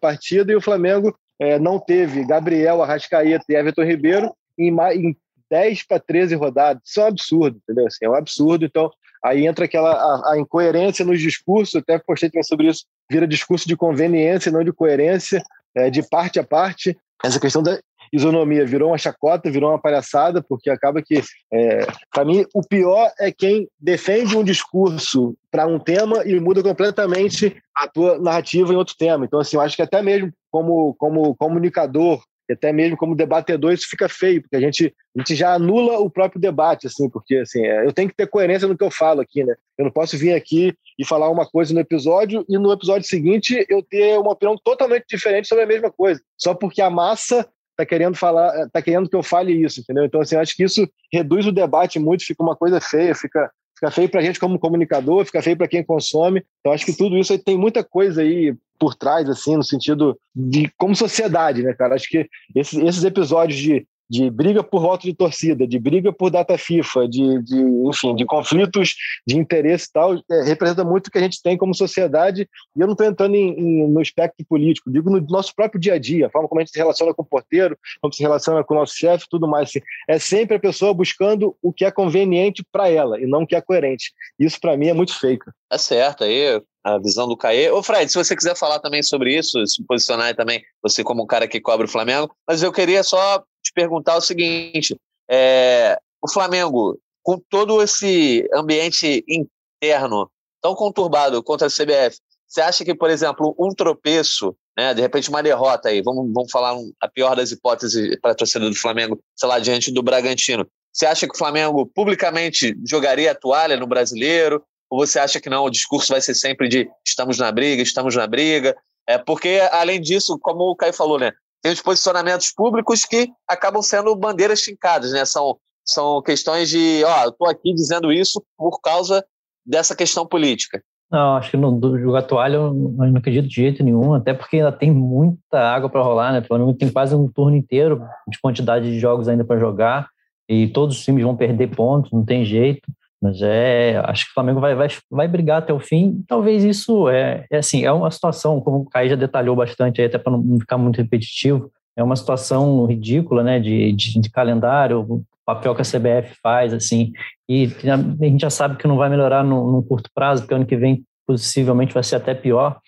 partida, 0.00 0.52
e 0.52 0.56
o 0.56 0.60
Flamengo 0.60 1.16
é, 1.38 1.58
não 1.58 1.78
teve 1.78 2.24
Gabriel, 2.24 2.82
Arrascaeta 2.82 3.44
e 3.48 3.54
Everton 3.54 3.82
Ribeiro 3.82 4.32
em, 4.56 4.70
em 4.94 5.16
10 5.50 5.82
para 5.84 5.98
13 5.98 6.36
rodadas. 6.36 6.82
Isso 6.84 7.00
é 7.00 7.04
um 7.04 7.06
absurdo, 7.08 7.60
entendeu? 7.62 7.86
Assim, 7.86 8.04
é 8.04 8.10
um 8.10 8.14
absurdo. 8.14 8.64
Então, 8.64 8.90
aí 9.24 9.46
entra 9.46 9.64
aquela 9.64 9.90
a, 9.90 10.34
a 10.34 10.38
incoerência 10.38 11.04
nos 11.04 11.20
discursos, 11.20 11.74
até 11.74 11.98
postei 11.98 12.30
também 12.30 12.44
sobre 12.44 12.68
isso, 12.68 12.84
vira 13.10 13.26
discurso 13.26 13.66
de 13.66 13.76
conveniência, 13.76 14.52
não 14.52 14.62
de 14.62 14.72
coerência, 14.72 15.42
é, 15.74 15.90
de 15.90 16.02
parte 16.08 16.38
a 16.38 16.44
parte. 16.44 16.96
Essa 17.24 17.40
questão 17.40 17.62
da 17.62 17.78
isonomia 18.12 18.66
virou 18.66 18.90
uma 18.90 18.98
chacota, 18.98 19.50
virou 19.50 19.70
uma 19.70 19.80
palhaçada, 19.80 20.42
porque 20.42 20.70
acaba 20.70 21.02
que, 21.02 21.22
é, 21.52 21.86
para 22.12 22.24
mim, 22.24 22.44
o 22.54 22.62
pior 22.62 23.10
é 23.18 23.30
quem 23.30 23.68
defende 23.78 24.36
um 24.36 24.44
discurso 24.44 25.36
para 25.50 25.66
um 25.66 25.78
tema 25.78 26.24
e 26.24 26.38
muda 26.40 26.62
completamente 26.62 27.56
a 27.74 27.88
tua 27.88 28.18
narrativa 28.18 28.72
em 28.72 28.76
outro 28.76 28.94
tema. 28.98 29.24
Então, 29.24 29.40
assim, 29.40 29.56
eu 29.56 29.60
acho 29.60 29.76
que 29.76 29.82
até 29.82 30.02
mesmo 30.02 30.32
como, 30.50 30.94
como 30.94 31.34
comunicador, 31.36 32.20
até 32.52 32.72
mesmo 32.72 32.96
como 32.96 33.14
debatedor, 33.14 33.72
isso 33.72 33.88
fica 33.88 34.08
feio, 34.08 34.42
porque 34.42 34.56
a 34.56 34.60
gente, 34.60 34.94
a 35.16 35.20
gente 35.20 35.34
já 35.34 35.54
anula 35.54 35.98
o 35.98 36.10
próprio 36.10 36.40
debate, 36.40 36.86
assim, 36.86 37.08
porque 37.08 37.36
assim, 37.36 37.64
é, 37.64 37.86
eu 37.86 37.92
tenho 37.92 38.08
que 38.08 38.16
ter 38.16 38.26
coerência 38.26 38.66
no 38.66 38.76
que 38.76 38.84
eu 38.84 38.90
falo 38.90 39.20
aqui, 39.20 39.44
né? 39.44 39.54
Eu 39.78 39.84
não 39.84 39.92
posso 39.92 40.16
vir 40.18 40.34
aqui 40.34 40.74
e 40.98 41.04
falar 41.04 41.30
uma 41.30 41.46
coisa 41.46 41.72
no 41.72 41.80
episódio 41.80 42.44
e 42.48 42.58
no 42.58 42.72
episódio 42.72 43.06
seguinte 43.06 43.64
eu 43.68 43.82
ter 43.82 44.18
uma 44.18 44.32
opinião 44.32 44.56
totalmente 44.62 45.04
diferente 45.08 45.48
sobre 45.48 45.64
a 45.64 45.66
mesma 45.66 45.90
coisa, 45.90 46.20
só 46.36 46.54
porque 46.54 46.82
a 46.82 46.90
massa 46.90 47.48
está 47.80 47.86
querendo 47.86 48.16
falar, 48.16 48.66
está 48.66 48.82
querendo 48.82 49.08
que 49.08 49.16
eu 49.16 49.22
fale 49.22 49.52
isso, 49.52 49.80
entendeu? 49.80 50.04
Então, 50.04 50.20
assim, 50.20 50.36
acho 50.36 50.54
que 50.54 50.64
isso 50.64 50.88
reduz 51.12 51.46
o 51.46 51.52
debate 51.52 51.98
muito, 51.98 52.24
fica 52.24 52.42
uma 52.42 52.54
coisa 52.54 52.80
feia, 52.80 53.14
fica, 53.14 53.50
fica 53.74 53.90
feio 53.90 54.08
para 54.08 54.20
a 54.20 54.22
gente 54.22 54.38
como 54.38 54.58
comunicador, 54.58 55.24
fica 55.24 55.42
feio 55.42 55.56
para 55.56 55.68
quem 55.68 55.84
consome. 55.84 56.44
Então, 56.60 56.72
acho 56.72 56.84
que 56.84 56.96
tudo 56.96 57.16
isso 57.16 57.32
aí 57.32 57.38
tem 57.38 57.56
muita 57.56 57.82
coisa 57.82 58.22
aí 58.22 58.54
por 58.78 58.94
trás, 58.94 59.28
assim, 59.28 59.56
no 59.56 59.64
sentido 59.64 60.18
de 60.34 60.70
como 60.76 60.94
sociedade, 60.94 61.62
né, 61.62 61.74
cara? 61.74 61.94
Acho 61.94 62.08
que 62.08 62.26
esses, 62.54 62.78
esses 62.78 63.04
episódios 63.04 63.58
de 63.58 63.86
de 64.10 64.28
briga 64.28 64.64
por 64.64 64.82
voto 64.82 65.04
de 65.04 65.14
torcida, 65.14 65.64
de 65.68 65.78
briga 65.78 66.12
por 66.12 66.30
data 66.30 66.58
FIFA, 66.58 67.08
de, 67.08 67.42
de 67.42 67.56
enfim, 67.88 68.16
de 68.16 68.26
conflitos 68.26 68.96
de 69.24 69.38
interesse 69.38 69.86
e 69.88 69.92
tal, 69.92 70.14
é, 70.28 70.42
representa 70.42 70.82
muito 70.82 71.06
o 71.06 71.10
que 71.12 71.18
a 71.18 71.22
gente 71.22 71.40
tem 71.40 71.56
como 71.56 71.72
sociedade. 71.72 72.48
E 72.76 72.80
eu 72.80 72.88
não 72.88 72.94
estou 72.94 73.06
entrando 73.06 73.36
em, 73.36 73.52
em, 73.56 73.88
no 73.88 74.02
espectro 74.02 74.44
político, 74.48 74.90
digo 74.90 75.08
no 75.08 75.20
nosso 75.28 75.54
próprio 75.54 75.80
dia 75.80 75.94
a 75.94 75.98
dia, 75.98 76.26
a 76.26 76.30
forma 76.30 76.48
como 76.48 76.60
a 76.60 76.64
gente 76.64 76.72
se 76.72 76.78
relaciona 76.78 77.14
com 77.14 77.22
o 77.22 77.24
porteiro, 77.26 77.78
como 78.00 78.12
se 78.12 78.20
relaciona 78.20 78.64
com 78.64 78.74
o 78.74 78.78
nosso 78.78 78.96
chefe, 78.96 79.26
tudo 79.30 79.46
mais. 79.46 79.68
Assim. 79.68 79.80
É 80.08 80.18
sempre 80.18 80.56
a 80.56 80.60
pessoa 80.60 80.92
buscando 80.92 81.56
o 81.62 81.72
que 81.72 81.84
é 81.84 81.90
conveniente 81.92 82.64
para 82.72 82.88
ela 82.88 83.20
e 83.20 83.26
não 83.26 83.42
o 83.42 83.46
que 83.46 83.54
é 83.54 83.60
coerente. 83.60 84.12
Isso, 84.40 84.58
para 84.60 84.76
mim, 84.76 84.88
é 84.88 84.92
muito 84.92 85.16
fake. 85.16 85.44
É 85.72 85.78
certo, 85.78 86.24
aí 86.24 86.60
a 86.82 86.98
visão 86.98 87.28
do 87.28 87.36
Caê. 87.36 87.70
Ô, 87.70 87.82
Fred, 87.82 88.10
se 88.10 88.18
você 88.18 88.34
quiser 88.34 88.56
falar 88.56 88.80
também 88.80 89.02
sobre 89.02 89.36
isso, 89.36 89.64
se 89.66 89.84
posicionar 89.84 90.34
também, 90.34 90.62
você 90.82 91.04
como 91.04 91.22
um 91.22 91.26
cara 91.26 91.46
que 91.46 91.60
cobre 91.60 91.86
o 91.86 91.90
Flamengo, 91.90 92.34
mas 92.48 92.62
eu 92.62 92.72
queria 92.72 93.02
só 93.02 93.44
te 93.70 93.74
perguntar 93.74 94.16
o 94.16 94.20
seguinte: 94.20 94.96
é, 95.30 95.98
o 96.20 96.30
Flamengo 96.30 96.98
com 97.22 97.38
todo 97.48 97.82
esse 97.82 98.48
ambiente 98.54 99.24
interno 99.28 100.30
tão 100.62 100.74
conturbado 100.74 101.42
contra 101.42 101.66
a 101.66 101.70
CBF, 101.70 102.18
você 102.46 102.60
acha 102.60 102.84
que, 102.84 102.94
por 102.94 103.10
exemplo, 103.10 103.54
um 103.58 103.72
tropeço, 103.74 104.56
né, 104.76 104.92
de 104.92 105.00
repente 105.00 105.28
uma 105.28 105.42
derrota 105.42 105.88
aí, 105.88 106.02
vamos, 106.02 106.32
vamos 106.32 106.50
falar 106.50 106.74
um, 106.74 106.92
a 107.00 107.08
pior 107.08 107.36
das 107.36 107.52
hipóteses 107.52 108.18
para 108.20 108.32
a 108.32 108.34
torcida 108.34 108.68
do 108.68 108.74
Flamengo, 108.74 109.20
sei 109.36 109.48
lá, 109.48 109.58
diante 109.58 109.92
do 109.92 110.02
Bragantino, 110.02 110.66
você 110.92 111.06
acha 111.06 111.26
que 111.26 111.34
o 111.34 111.38
Flamengo 111.38 111.86
publicamente 111.86 112.76
jogaria 112.84 113.30
a 113.30 113.34
toalha 113.34 113.76
no 113.76 113.86
brasileiro? 113.86 114.62
Ou 114.90 115.06
você 115.06 115.20
acha 115.20 115.40
que 115.40 115.48
não, 115.48 115.64
o 115.64 115.70
discurso 115.70 116.12
vai 116.12 116.20
ser 116.20 116.34
sempre 116.34 116.68
de 116.68 116.90
estamos 117.06 117.38
na 117.38 117.52
briga, 117.52 117.80
estamos 117.80 118.16
na 118.16 118.26
briga? 118.26 118.76
É 119.06 119.16
porque, 119.16 119.60
além 119.70 120.00
disso, 120.00 120.38
como 120.40 120.64
o 120.64 120.76
Caio 120.76 120.92
falou, 120.92 121.18
né, 121.18 121.32
tem 121.62 121.72
os 121.72 121.82
posicionamentos 121.82 122.52
públicos 122.52 123.04
que 123.04 123.28
acabam 123.48 123.82
sendo 123.82 124.14
bandeiras 124.16 124.62
fincadas, 124.62 125.12
né? 125.12 125.24
São, 125.24 125.56
são 125.84 126.22
questões 126.22 126.68
de, 126.68 127.02
ó, 127.04 127.24
eu 127.24 127.30
estou 127.30 127.48
aqui 127.48 127.74
dizendo 127.74 128.12
isso 128.12 128.42
por 128.56 128.80
causa 128.80 129.24
dessa 129.64 129.94
questão 129.94 130.26
política. 130.26 130.82
Não, 131.10 131.36
acho 131.36 131.50
que 131.50 131.56
no, 131.56 131.72
do 131.72 131.98
jogar 131.98 132.22
toalha 132.22 132.54
eu 132.54 132.72
não 132.72 133.16
acredito 133.16 133.48
de 133.48 133.54
jeito 133.54 133.82
nenhum, 133.82 134.14
até 134.14 134.32
porque 134.32 134.58
ainda 134.58 134.70
tem 134.70 134.92
muita 134.92 135.58
água 135.58 135.90
para 135.90 136.02
rolar, 136.02 136.32
né? 136.32 136.38
O 136.38 136.44
Flamengo 136.44 136.74
tem 136.74 136.88
quase 136.88 137.14
um 137.14 137.26
turno 137.26 137.56
inteiro 137.56 138.06
de 138.28 138.38
quantidade 138.40 138.90
de 138.90 139.00
jogos 139.00 139.28
ainda 139.28 139.44
para 139.44 139.58
jogar 139.58 140.08
e 140.48 140.68
todos 140.68 140.96
os 140.96 141.04
times 141.04 141.24
vão 141.24 141.36
perder 141.36 141.74
pontos, 141.74 142.12
não 142.12 142.24
tem 142.24 142.44
jeito. 142.44 142.82
Mas 143.22 143.42
é, 143.42 144.00
acho 144.06 144.24
que 144.24 144.30
o 144.30 144.34
Flamengo 144.34 144.60
vai, 144.60 144.74
vai, 144.74 144.88
vai 145.10 145.28
brigar 145.28 145.58
até 145.58 145.72
o 145.72 145.78
fim. 145.78 146.24
Talvez 146.26 146.64
isso 146.64 147.08
é, 147.08 147.44
é 147.50 147.58
assim, 147.58 147.84
é 147.84 147.92
uma 147.92 148.10
situação, 148.10 148.60
como 148.60 148.78
o 148.78 148.88
Caio 148.88 149.10
já 149.10 149.16
detalhou 149.16 149.54
bastante, 149.54 150.00
aí, 150.00 150.06
até 150.06 150.16
para 150.16 150.32
não 150.32 150.58
ficar 150.58 150.78
muito 150.78 150.96
repetitivo, 150.96 151.70
é 151.96 152.02
uma 152.02 152.16
situação 152.16 152.86
ridícula, 152.86 153.42
né, 153.42 153.60
de, 153.60 153.92
de, 153.92 154.18
de 154.18 154.30
calendário, 154.30 155.00
o 155.00 155.22
papel 155.44 155.74
que 155.74 155.82
a 155.82 155.84
CBF 155.84 156.34
faz, 156.42 156.72
assim, 156.72 157.12
e 157.48 157.68
a 157.84 158.24
gente 158.24 158.40
já 158.40 158.50
sabe 158.50 158.76
que 158.76 158.88
não 158.88 158.96
vai 158.96 159.10
melhorar 159.10 159.44
no, 159.44 159.70
no 159.70 159.82
curto 159.82 160.08
prazo, 160.14 160.42
porque 160.42 160.54
ano 160.54 160.66
que 160.66 160.76
vem 160.76 161.04
possivelmente 161.26 161.92
vai 161.92 162.02
ser 162.02 162.16
até 162.16 162.34
pior. 162.34 162.78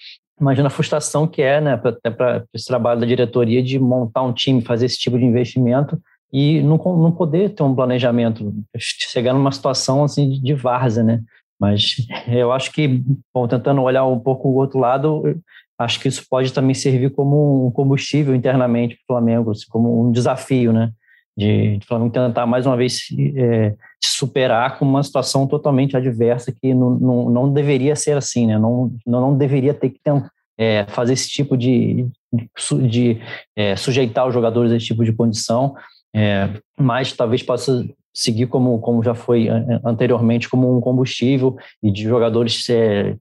Imagina 0.41 0.69
a 0.69 0.71
frustração 0.71 1.27
que 1.27 1.43
é, 1.43 1.61
né, 1.61 1.75
até 1.75 2.11
para 2.11 2.45
esse 2.55 2.67
trabalho 2.67 3.01
da 3.01 3.07
diretoria 3.07 3.63
de 3.63 3.79
montar 3.79 4.23
um 4.23 4.33
time, 4.33 4.63
fazer 4.63 4.87
esse 4.87 4.99
tipo 4.99 5.19
de 5.19 5.25
investimento 5.25 6.01
e 6.33 6.63
não, 6.63 6.79
não 6.79 7.13
poder 7.13 7.51
ter 7.51 7.63
um 7.63 7.75
planejamento, 7.75 8.55
chegar 8.79 9.35
numa 9.35 9.53
situação 9.53 10.03
assim 10.03 10.31
de 10.31 10.55
várzea, 10.55 11.03
né? 11.05 11.23
Mas 11.61 11.97
eu 12.27 12.51
acho 12.53 12.73
que, 12.73 13.03
bom, 13.35 13.47
tentando 13.47 13.83
olhar 13.83 14.07
um 14.07 14.19
pouco 14.19 14.49
o 14.49 14.55
outro 14.55 14.79
lado, 14.79 15.23
acho 15.79 16.01
que 16.01 16.09
isso 16.09 16.25
pode 16.29 16.53
também 16.53 16.75
servir 16.75 17.11
como 17.11 17.67
um 17.67 17.71
combustível 17.71 18.35
internamente 18.35 18.97
para 18.97 19.03
o 19.03 19.19
Flamengo, 19.19 19.51
assim, 19.51 19.67
como 19.69 20.09
um 20.09 20.11
desafio, 20.11 20.73
né? 20.73 20.91
De, 21.37 21.79
de 21.79 21.87
Flamengo 21.87 22.13
tentar 22.13 22.47
mais 22.47 22.67
uma 22.67 22.77
vez 22.77 23.07
se, 23.07 23.35
é, 23.39 23.71
se 24.03 24.17
superar 24.17 24.79
com 24.79 24.85
uma 24.85 25.03
situação 25.03 25.47
totalmente 25.47 25.97
adversa 25.97 26.53
que 26.53 26.75
não, 26.75 26.91
não, 26.91 27.31
não 27.31 27.53
deveria 27.53 27.97
ser 27.97 28.17
assim, 28.17 28.47
né? 28.47 28.59
Não, 28.59 28.93
não 29.07 29.37
deveria 29.37 29.73
ter 29.73 29.91
que 29.91 30.01
é, 30.59 30.85
fazer 30.89 31.15
esse 31.15 31.29
tipo 31.29 31.57
de, 31.57 32.07
de, 32.33 32.89
de 32.89 33.21
é, 33.57 33.77
sujeitar 33.77 34.27
os 34.27 34.35
jogadores 34.35 34.73
a 34.73 34.77
esse 34.77 34.87
tipo 34.87 35.05
de 35.05 35.13
condição 35.13 35.75
é, 36.15 36.51
mas 36.79 37.13
talvez 37.13 37.43
possa 37.43 37.87
seguir 38.15 38.47
como, 38.47 38.79
como 38.81 39.03
já 39.03 39.15
foi 39.15 39.49
anteriormente, 39.85 40.49
como 40.49 40.77
um 40.77 40.81
combustível 40.81 41.57
e 41.83 41.91
de 41.91 42.03
jogadores 42.03 42.69
é, 42.69 43.17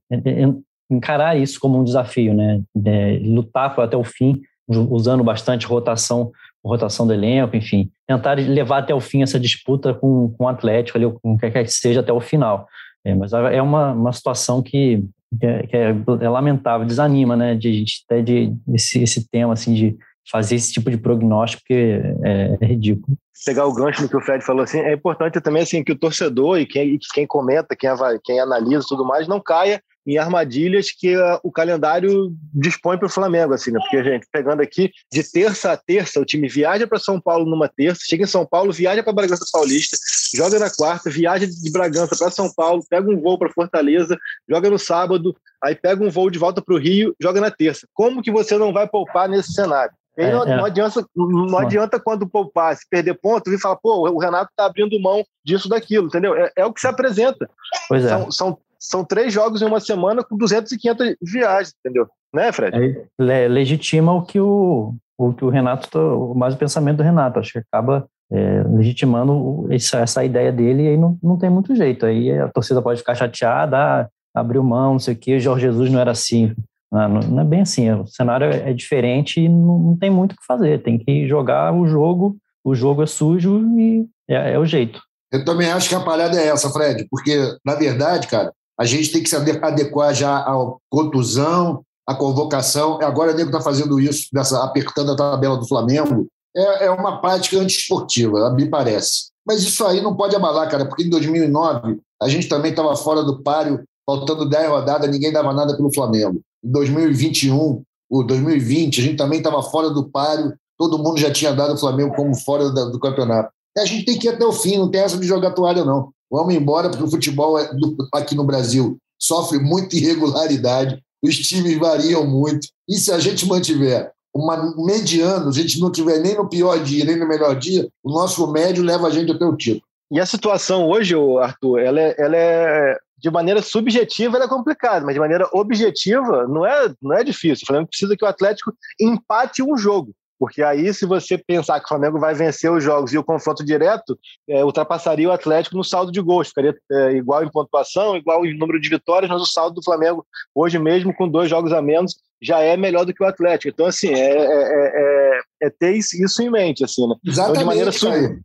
encarar 0.90 1.36
isso 1.36 1.58
como 1.58 1.78
um 1.78 1.84
desafio, 1.84 2.34
né? 2.34 2.60
É, 2.84 3.18
lutar 3.24 3.78
até 3.80 3.96
o 3.96 4.04
fim, 4.04 4.40
usando 4.68 5.24
bastante 5.24 5.66
rotação, 5.66 6.30
rotação 6.64 7.06
do 7.06 7.12
elenco, 7.12 7.56
enfim, 7.56 7.90
tentar 8.06 8.34
levar 8.34 8.78
até 8.78 8.94
o 8.94 9.00
fim 9.00 9.22
essa 9.22 9.40
disputa 9.40 9.94
com, 9.94 10.34
com 10.36 10.44
o 10.44 10.48
Atlético, 10.48 10.98
ali, 10.98 11.10
com 11.22 11.36
quer 11.38 11.50
que 11.50 11.68
seja, 11.68 12.00
até 12.00 12.12
o 12.12 12.20
final. 12.20 12.68
É, 13.04 13.14
mas 13.14 13.32
é 13.32 13.60
uma, 13.60 13.92
uma 13.92 14.12
situação 14.12 14.62
que, 14.62 15.04
que, 15.40 15.46
é, 15.46 15.66
que 15.66 15.76
é, 15.76 15.88
é, 16.20 16.28
lamentável, 16.28 16.86
desanima, 16.86 17.34
né? 17.36 17.54
De, 17.54 17.84
de, 17.84 18.22
de, 18.22 18.54
esse, 18.74 19.02
esse 19.02 19.28
tema 19.28 19.54
assim 19.54 19.74
de 19.74 19.96
fazer 20.30 20.56
esse 20.56 20.72
tipo 20.72 20.90
de 20.90 20.96
prognóstico 20.96 21.64
é, 21.70 22.56
é, 22.60 22.66
ridículo. 22.66 23.16
Pegar 23.44 23.66
o 23.66 23.74
gancho 23.74 24.02
no 24.02 24.08
que 24.08 24.16
o 24.16 24.20
Fred 24.20 24.44
falou 24.44 24.62
assim, 24.62 24.78
é 24.78 24.92
importante 24.92 25.40
também 25.40 25.62
assim 25.62 25.82
que 25.82 25.92
o 25.92 25.98
torcedor 25.98 26.58
e 26.58 26.66
quem, 26.66 26.98
quem 27.12 27.26
comenta, 27.26 27.74
quem, 27.74 27.90
quem 28.24 28.40
analisa 28.40 28.86
tudo 28.88 29.04
mais, 29.04 29.26
não 29.26 29.40
caia 29.40 29.82
em 30.06 30.18
armadilhas 30.18 30.90
que 30.90 31.16
uh, 31.16 31.38
o 31.42 31.50
calendário 31.50 32.32
dispõe 32.52 32.98
para 32.98 33.06
o 33.06 33.10
Flamengo, 33.10 33.54
assim, 33.54 33.70
né? 33.70 33.78
Porque, 33.80 34.02
gente, 34.02 34.26
pegando 34.32 34.60
aqui, 34.60 34.90
de 35.12 35.22
terça 35.22 35.72
a 35.72 35.76
terça, 35.76 36.20
o 36.20 36.24
time 36.24 36.48
viaja 36.48 36.86
para 36.86 36.98
São 36.98 37.20
Paulo 37.20 37.48
numa 37.48 37.68
terça, 37.68 38.00
chega 38.04 38.24
em 38.24 38.26
São 38.26 38.44
Paulo, 38.44 38.72
viaja 38.72 39.02
para 39.02 39.12
Bragança 39.12 39.44
Paulista, 39.52 39.96
joga 40.34 40.58
na 40.58 40.70
quarta, 40.70 41.08
viaja 41.08 41.46
de 41.46 41.70
Bragança 41.70 42.16
para 42.16 42.30
São 42.30 42.52
Paulo, 42.52 42.84
pega 42.88 43.08
um 43.08 43.20
voo 43.20 43.38
para 43.38 43.52
Fortaleza, 43.52 44.18
joga 44.48 44.68
no 44.68 44.78
sábado, 44.78 45.36
aí 45.62 45.74
pega 45.74 46.04
um 46.04 46.10
voo 46.10 46.30
de 46.30 46.38
volta 46.38 46.60
para 46.60 46.74
o 46.74 46.78
Rio, 46.78 47.14
joga 47.20 47.40
na 47.40 47.50
terça. 47.50 47.86
Como 47.94 48.22
que 48.22 48.30
você 48.30 48.58
não 48.58 48.72
vai 48.72 48.88
poupar 48.88 49.28
nesse 49.28 49.52
cenário? 49.52 49.94
É, 50.16 50.30
não, 50.30 50.44
é. 50.44 50.56
não, 50.56 50.64
adianta, 50.64 51.06
não 51.16 51.58
adianta 51.58 51.98
quando 51.98 52.28
poupar, 52.28 52.76
se 52.76 52.86
perder 52.88 53.14
ponto, 53.14 53.50
vir 53.50 53.58
falar, 53.58 53.76
pô, 53.76 54.10
o 54.10 54.18
Renato 54.18 54.50
tá 54.54 54.66
abrindo 54.66 55.00
mão 55.00 55.24
disso, 55.44 55.68
daquilo, 55.68 56.06
entendeu? 56.06 56.34
É, 56.36 56.50
é 56.56 56.66
o 56.66 56.72
que 56.72 56.80
se 56.80 56.86
apresenta. 56.86 57.48
Pois 57.88 58.04
é. 58.04 58.08
São, 58.08 58.30
são, 58.30 58.58
são, 58.78 59.04
três 59.04 59.32
jogos 59.32 59.62
em 59.62 59.64
uma 59.64 59.80
semana 59.80 60.22
com 60.22 60.36
200 60.36 60.70
e 60.72 60.78
500 60.78 61.16
viagens, 61.22 61.74
entendeu? 61.80 62.06
Né, 62.32 62.52
Fred? 62.52 63.06
É, 63.20 63.48
legitima 63.48 64.12
o 64.12 64.22
que 64.22 64.38
o, 64.38 64.94
o 65.18 65.32
que 65.32 65.44
o 65.44 65.50
Renato, 65.50 65.88
tá, 65.88 65.98
mais 66.36 66.54
o 66.54 66.58
pensamento 66.58 66.98
do 66.98 67.02
Renato, 67.02 67.38
acho 67.38 67.52
que 67.52 67.58
acaba 67.58 68.06
é, 68.30 68.62
legitimando 68.68 69.66
essa, 69.70 69.98
essa 69.98 70.24
ideia 70.24 70.50
dele 70.50 70.84
e 70.84 70.88
aí 70.88 70.96
não, 70.96 71.18
não 71.22 71.38
tem 71.38 71.50
muito 71.50 71.74
jeito. 71.74 72.06
Aí 72.06 72.32
a 72.38 72.48
torcida 72.48 72.80
pode 72.82 73.00
ficar 73.00 73.14
chateada, 73.14 73.76
ah, 73.76 74.08
abriu 74.34 74.62
mão, 74.62 74.92
não 74.92 74.98
sei 74.98 75.14
o 75.14 75.16
quê, 75.18 75.36
o 75.36 75.40
Jorge 75.40 75.66
Jesus 75.66 75.90
não 75.90 76.00
era 76.00 76.10
assim. 76.10 76.54
Não, 76.92 77.08
não 77.08 77.42
é 77.42 77.44
bem 77.44 77.62
assim, 77.62 77.90
o 77.90 78.06
cenário 78.06 78.46
é, 78.46 78.70
é 78.70 78.72
diferente 78.74 79.40
e 79.40 79.48
não, 79.48 79.96
tem 79.98 80.10
muito 80.10 80.32
o 80.32 80.36
que 80.36 80.44
fazer. 80.46 80.82
Tem 80.82 80.98
que 80.98 81.26
jogar 81.26 81.72
o 81.74 81.86
jogo, 81.86 82.36
o 82.62 82.74
jogo 82.74 83.02
é 83.02 83.06
sujo 83.06 83.66
e 83.78 84.06
é, 84.28 84.52
é 84.52 84.58
o 84.58 84.66
jeito. 84.66 85.00
Eu 85.32 85.42
também 85.42 85.72
acho 85.72 85.88
que 85.88 85.94
a 85.94 86.00
parada 86.00 86.38
é 86.38 86.48
essa, 86.48 86.68
Fred, 86.70 87.06
porque, 87.10 87.56
na 87.64 87.74
verdade, 87.74 88.28
cara, 88.28 88.52
a 88.78 88.84
gente 88.84 89.10
tem 89.10 89.22
que 89.22 89.30
se 89.30 89.36
adequar 89.36 90.14
já 90.14 90.36
à 90.36 90.54
contusão, 90.90 91.82
à 92.06 92.14
convocação. 92.14 92.98
Agora 93.00 93.32
o 93.32 93.34
nego 93.34 93.48
está 93.48 93.62
fazendo 93.62 93.98
isso, 93.98 94.28
apertando 94.62 95.12
a 95.12 95.16
tabela 95.16 95.56
do 95.56 95.66
Flamengo. 95.66 96.26
É, 96.54 96.84
é 96.86 96.90
uma 96.90 97.22
prática 97.22 97.56
antiesportiva, 97.58 98.52
me 98.54 98.68
parece. 98.68 99.30
Mas 99.46 99.62
isso 99.62 99.86
aí 99.86 100.02
não 100.02 100.14
pode 100.14 100.36
abalar, 100.36 100.70
cara, 100.70 100.84
porque 100.84 101.04
em 101.04 101.08
2009 101.08 101.98
a 102.20 102.28
gente 102.28 102.46
também 102.48 102.70
estava 102.70 102.94
fora 102.94 103.22
do 103.22 103.42
páreo, 103.42 103.82
faltando 104.04 104.48
10 104.48 104.68
rodadas, 104.68 105.10
ninguém 105.10 105.32
dava 105.32 105.54
nada 105.54 105.74
pelo 105.74 105.92
Flamengo. 105.92 106.42
2021, 106.62 107.82
o 108.10 108.22
2020, 108.22 109.00
a 109.00 109.04
gente 109.04 109.16
também 109.16 109.38
estava 109.38 109.62
fora 109.62 109.90
do 109.90 110.08
páreo, 110.08 110.54
todo 110.78 110.98
mundo 110.98 111.18
já 111.18 111.32
tinha 111.32 111.52
dado 111.52 111.74
o 111.74 111.78
Flamengo 111.78 112.14
como 112.14 112.34
fora 112.34 112.70
do 112.70 113.00
campeonato. 113.00 113.50
A 113.76 113.84
gente 113.84 114.04
tem 114.04 114.18
que 114.18 114.26
ir 114.26 114.30
até 114.30 114.44
o 114.44 114.52
fim, 114.52 114.78
não 114.78 114.90
tem 114.90 115.00
essa 115.00 115.16
de 115.16 115.26
jogar 115.26 115.52
toalha, 115.52 115.84
não. 115.84 116.10
Vamos 116.30 116.54
embora, 116.54 116.90
porque 116.90 117.04
o 117.04 117.10
futebol 117.10 117.58
é 117.58 117.70
aqui 118.12 118.34
no 118.34 118.44
Brasil 118.44 118.98
sofre 119.22 119.60
muita 119.60 119.94
irregularidade, 119.96 121.00
os 121.22 121.36
times 121.36 121.78
variam 121.78 122.26
muito. 122.26 122.66
E 122.88 122.96
se 122.96 123.12
a 123.12 123.20
gente 123.20 123.46
mantiver 123.46 124.10
uma 124.34 124.74
mediano, 124.76 125.48
a 125.48 125.52
gente 125.52 125.78
não 125.78 125.92
tiver 125.92 126.18
nem 126.18 126.34
no 126.34 126.48
pior 126.48 126.82
dia, 126.82 127.04
nem 127.04 127.16
no 127.16 127.28
melhor 127.28 127.56
dia, 127.56 127.88
o 128.02 128.10
nosso 128.10 128.50
médio 128.50 128.82
leva 128.82 129.06
a 129.06 129.10
gente 129.10 129.30
até 129.30 129.44
o 129.44 129.56
título. 129.56 129.84
E 130.10 130.18
a 130.18 130.26
situação 130.26 130.88
hoje, 130.88 131.14
Arthur, 131.40 131.78
ela 131.78 132.00
é, 132.00 132.14
ela 132.18 132.36
é 132.36 132.98
de 133.22 133.30
maneira 133.30 133.62
subjetiva 133.62 134.36
ela 134.36 134.46
é 134.46 134.48
complicada, 134.48 135.06
mas 135.06 135.14
de 135.14 135.20
maneira 135.20 135.48
objetiva 135.52 136.48
não 136.48 136.66
é, 136.66 136.92
não 137.00 137.16
é 137.16 137.22
difícil. 137.22 137.62
O 137.62 137.66
Flamengo 137.66 137.88
precisa 137.88 138.16
que 138.16 138.24
o 138.24 138.28
Atlético 138.28 138.74
empate 139.00 139.62
um 139.62 139.76
jogo. 139.76 140.12
Porque 140.40 140.60
aí, 140.60 140.92
se 140.92 141.06
você 141.06 141.38
pensar 141.38 141.78
que 141.78 141.84
o 141.84 141.88
Flamengo 141.88 142.18
vai 142.18 142.34
vencer 142.34 142.68
os 142.68 142.82
jogos 142.82 143.12
e 143.12 143.18
o 143.18 143.22
confronto 143.22 143.64
direto, 143.64 144.18
é, 144.48 144.64
ultrapassaria 144.64 145.28
o 145.28 145.30
Atlético 145.30 145.76
no 145.76 145.84
saldo 145.84 146.10
de 146.10 146.20
gols. 146.20 146.48
Ficaria 146.48 146.76
é, 146.90 147.12
igual 147.12 147.44
em 147.44 147.50
pontuação, 147.50 148.16
igual 148.16 148.44
em 148.44 148.58
número 148.58 148.80
de 148.80 148.88
vitórias, 148.88 149.30
mas 149.30 149.40
o 149.40 149.46
saldo 149.46 149.76
do 149.76 149.84
Flamengo, 149.84 150.26
hoje 150.52 150.80
mesmo, 150.80 151.14
com 151.14 151.28
dois 151.28 151.48
jogos 151.48 151.72
a 151.72 151.80
menos, 151.80 152.16
já 152.42 152.58
é 152.60 152.76
melhor 152.76 153.06
do 153.06 153.14
que 153.14 153.22
o 153.22 153.26
Atlético. 153.26 153.68
Então, 153.68 153.86
assim, 153.86 154.08
é, 154.08 154.36
é, 154.36 154.92
é, 154.94 155.40
é 155.62 155.70
ter 155.70 155.92
isso 155.96 156.42
em 156.42 156.50
mente, 156.50 156.84
assim, 156.84 157.06
né? 157.06 157.14
Exatamente, 157.24 157.60
então, 157.60 157.62
de, 157.62 157.64
maneira 157.64 157.92
sub, 157.92 158.40